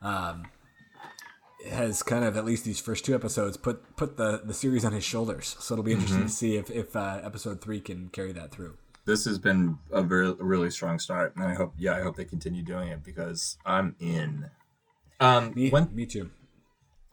um, 0.00 0.44
has 1.68 2.02
kind 2.02 2.24
of, 2.24 2.36
at 2.36 2.44
least 2.44 2.64
these 2.64 2.80
first 2.80 3.04
two 3.04 3.14
episodes, 3.14 3.56
put 3.56 3.96
put 3.96 4.16
the, 4.16 4.42
the 4.44 4.54
series 4.54 4.84
on 4.84 4.92
his 4.92 5.04
shoulders. 5.04 5.56
So 5.58 5.74
it'll 5.74 5.84
be 5.84 5.92
interesting 5.92 6.22
to 6.22 6.28
see 6.28 6.56
if, 6.56 6.70
if 6.70 6.94
uh, 6.94 7.20
episode 7.24 7.60
three 7.60 7.80
can 7.80 8.08
carry 8.10 8.32
that 8.32 8.52
through. 8.52 8.76
This 9.04 9.24
has 9.24 9.38
been 9.38 9.78
a 9.90 10.02
very 10.02 10.32
really 10.34 10.70
strong 10.70 10.98
start, 10.98 11.34
and 11.34 11.42
I 11.44 11.54
hope 11.54 11.72
yeah 11.78 11.96
I 11.96 12.02
hope 12.02 12.16
they 12.16 12.26
continue 12.26 12.62
doing 12.62 12.88
it 12.88 13.02
because 13.02 13.56
I'm 13.64 13.96
in. 13.98 14.50
Um, 15.18 15.52
Me, 15.54 15.70
one 15.70 15.88
me 15.94 16.06
too. 16.06 16.30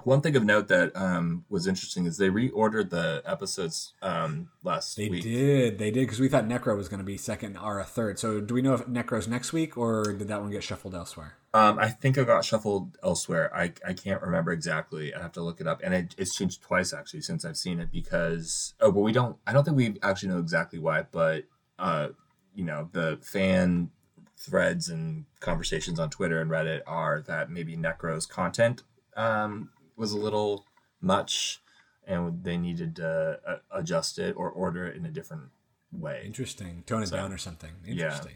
One 0.06 0.22
thing 0.22 0.36
of 0.36 0.44
note 0.44 0.68
that 0.68 0.96
um, 0.96 1.46
was 1.50 1.66
interesting 1.66 2.06
is 2.06 2.18
they 2.18 2.30
reordered 2.30 2.92
the 2.92 3.24
episodes 3.26 3.94
um, 4.04 4.50
last 4.64 4.96
week. 5.00 5.08
They 5.08 5.16
week. 5.16 5.24
did. 5.24 5.80
They 5.80 5.90
did 5.90 6.02
because 6.02 6.20
we 6.20 6.30
thought 6.30 6.48
Necro 6.48 6.78
was 6.78 6.88
going 6.88 7.00
to 7.00 7.04
be 7.04 7.18
second 7.18 7.58
or 7.58 7.80
a 7.80 7.84
third. 7.84 8.20
So 8.20 8.40
do 8.40 8.54
we 8.54 8.62
know 8.62 8.76
if 8.76 8.82
Necro's 8.82 9.28
next 9.28 9.52
week 9.52 9.76
or 9.76 10.14
did 10.14 10.28
that 10.28 10.42
one 10.42 10.52
get 10.52 10.64
shuffled 10.64 10.94
elsewhere? 10.94 11.38
Um, 11.56 11.80
I 11.80 11.90
think 11.90 12.20
it 12.20 12.28
got 12.28 12.46
shuffled 12.46 13.00
elsewhere. 13.02 13.50
I, 13.56 13.74
I 13.84 13.94
can't 13.94 14.22
remember 14.22 14.52
exactly. 14.52 15.12
I 15.12 15.22
have 15.24 15.32
to 15.34 15.42
look 15.42 15.60
it 15.60 15.66
up, 15.66 15.82
and 15.84 15.94
it, 15.96 16.14
it's 16.20 16.36
changed 16.36 16.62
twice 16.62 16.94
actually 16.94 17.22
since 17.22 17.44
I've 17.44 17.58
seen 17.58 17.80
it 17.80 17.92
because 17.92 18.76
oh, 18.82 18.92
but 18.92 19.00
we 19.00 19.12
don't. 19.12 19.38
I 19.48 19.54
don't 19.54 19.64
think 19.64 19.78
we 19.78 19.98
actually 20.04 20.30
know 20.30 20.40
exactly 20.40 20.78
why, 20.78 21.06
but 21.12 21.46
uh, 21.80 22.10
you 22.54 22.64
know, 22.64 22.90
the 22.92 23.18
fan 23.24 23.90
threads 24.38 24.88
and 24.88 25.26
conversations 25.40 26.00
on 26.00 26.12
Twitter 26.12 26.42
and 26.42 26.52
Reddit 26.52 26.82
are 26.86 27.22
that 27.22 27.50
maybe 27.50 27.76
Necro's 27.76 28.28
content 28.28 28.84
um, 29.16 29.70
was 29.96 30.12
a 30.12 30.18
little 30.18 30.66
much, 31.02 31.62
and 32.08 32.44
they 32.44 32.58
needed 32.58 32.96
to 32.98 33.40
uh, 33.48 33.58
adjust 33.72 34.20
it 34.20 34.36
or 34.38 34.50
order 34.50 34.88
it 34.88 34.96
in 34.96 35.06
a 35.06 35.12
different 35.12 35.50
way. 35.92 36.24
Interesting. 36.26 36.84
Tone 36.86 37.04
it 37.04 37.12
down 37.12 37.32
or 37.32 37.38
something. 37.38 37.72
Interesting. 37.86 38.36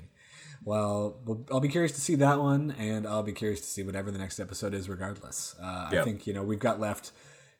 Well, 0.64 1.18
well, 1.26 1.45
I'll 1.51 1.60
be 1.62 1.70
curious 1.70 1.93
to 1.93 2.01
see 2.01 2.16
that 2.16 2.39
one, 2.39 2.72
and 2.78 3.07
I'll 3.07 3.24
be 3.24 3.32
curious 3.32 3.62
to 3.62 3.68
see 3.68 3.84
whatever 3.84 4.12
the 4.12 4.20
next 4.20 4.39
episode 4.39 4.74
is, 4.74 4.89
regardless. 4.89 5.55
Uh, 5.62 5.89
I 5.91 6.01
think, 6.03 6.28
you 6.28 6.34
know, 6.34 6.43
we've 6.43 6.60
got 6.60 6.80
left 6.80 7.12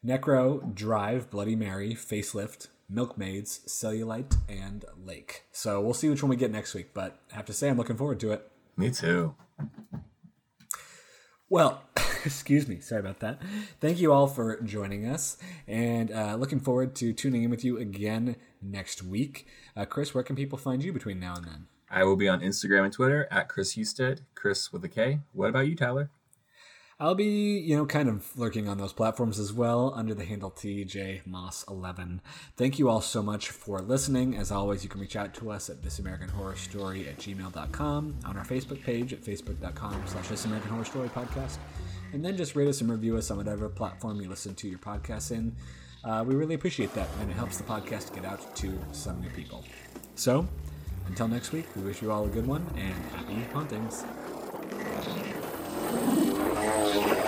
Necro, 0.06 0.74
Drive, 0.74 1.30
Bloody 1.30 1.56
Mary, 1.56 1.94
Facelift, 1.94 2.68
Milkmaids, 2.90 3.62
Cellulite, 3.68 4.36
and 4.50 4.84
Lake. 4.98 5.44
So 5.52 5.80
we'll 5.80 5.94
see 5.94 6.10
which 6.10 6.24
one 6.24 6.30
we 6.30 6.36
get 6.36 6.52
next 6.52 6.74
week, 6.74 6.94
but 6.94 7.20
I 7.32 7.36
have 7.36 7.46
to 7.46 7.54
say, 7.54 7.70
I'm 7.70 7.78
looking 7.78 7.98
forward 7.98 8.20
to 8.22 8.32
it. 8.32 8.52
Me 8.76 8.92
too. 8.92 9.36
Well, 11.50 11.82
excuse 12.26 12.68
me. 12.68 12.80
Sorry 12.80 13.00
about 13.00 13.20
that. 13.22 13.42
Thank 13.80 14.00
you 14.00 14.14
all 14.14 14.28
for 14.28 14.62
joining 14.62 15.08
us, 15.08 15.38
and 15.68 16.12
uh, 16.12 16.36
looking 16.36 16.60
forward 16.60 16.96
to 16.98 17.12
tuning 17.12 17.44
in 17.44 17.50
with 17.50 17.64
you 17.64 17.78
again 17.80 18.36
next 18.62 19.02
week. 19.02 19.48
Uh, 19.76 19.86
Kris, 19.86 20.14
where 20.14 20.24
can 20.24 20.36
people 20.36 20.58
find 20.58 20.84
you 20.84 20.94
between 20.94 21.20
now 21.20 21.36
and 21.36 21.46
then? 21.46 21.68
I 21.90 22.04
will 22.04 22.16
be 22.16 22.30
on 22.30 22.42
Instagram 22.42 22.84
and 22.84 22.94
Twitter 22.94 23.28
at 23.32 23.50
Kris 23.50 23.76
Husted, 23.76 24.22
Kris 24.36 24.72
with 24.72 24.86
a 24.86 24.90
K. 24.90 25.22
What 25.34 25.50
about 25.50 25.68
you, 25.68 25.76
Tyler? 25.76 26.12
I'll 27.02 27.16
be, 27.16 27.60
you 27.60 27.78
know, 27.78 27.86
kind 27.86 28.10
of 28.10 28.38
lurking 28.38 28.68
on 28.68 28.78
those 28.78 28.92
platforms 28.92 29.40
as 29.40 29.54
well 29.54 29.94
under 29.96 30.14
the 30.14 30.26
handle 30.26 30.52
TJ 30.52 31.26
Moss 31.26 31.64
11. 31.70 32.20
Thank 32.58 32.78
you 32.78 32.90
all 32.90 33.00
so 33.00 33.24
much 33.24 33.52
for 33.52 33.80
listening. 33.80 34.36
As 34.36 34.52
always, 34.52 34.84
you 34.84 34.90
can 34.90 35.00
reach 35.00 35.16
out 35.16 35.34
to 35.36 35.50
us 35.50 35.70
at 35.70 35.82
thisamericanhorrorstory 35.82 36.00
American 36.00 36.30
Horror 36.30 36.56
Story 36.58 37.08
at 37.08 37.18
gmail.com, 37.18 38.16
on 38.26 38.38
our 38.38 38.44
Facebook 38.44 38.84
page 38.84 39.14
at 39.14 39.22
facebook.com 39.22 40.04
slash 40.08 40.28
This 40.28 40.44
American 40.44 40.72
Horror 40.72 41.08
Podcast, 41.08 41.58
and 42.12 42.26
then 42.26 42.36
just 42.36 42.58
rate 42.58 42.68
us 42.68 42.82
and 42.82 42.92
review 42.92 43.16
us 43.16 43.32
on 43.32 43.38
whatever 43.38 43.70
platform 43.70 44.20
you 44.20 44.28
listen 44.28 44.54
to 44.56 44.68
your 44.68 44.80
podcast 44.80 45.32
in. 45.32 45.56
Uh, 46.04 46.26
we 46.28 46.36
really 46.36 46.56
appreciate 46.56 46.94
that, 46.96 47.08
and 47.22 47.32
it 47.32 47.36
helps 47.36 47.56
the 47.56 47.64
podcast 47.64 48.14
get 48.14 48.26
out 48.26 48.54
to 48.58 48.78
some 48.92 49.22
new 49.22 49.30
people. 49.30 49.64
So, 50.16 50.46
until 51.08 51.30
next 51.30 51.54
week, 51.54 51.66
we 51.78 51.82
wish 51.84 52.02
you 52.02 52.12
all 52.12 52.26
a 52.26 52.30
good 52.30 52.46
one 52.46 52.66
and 52.76 52.94
happy 53.16 53.42
hauntings. 53.54 54.04
Música 56.70 57.19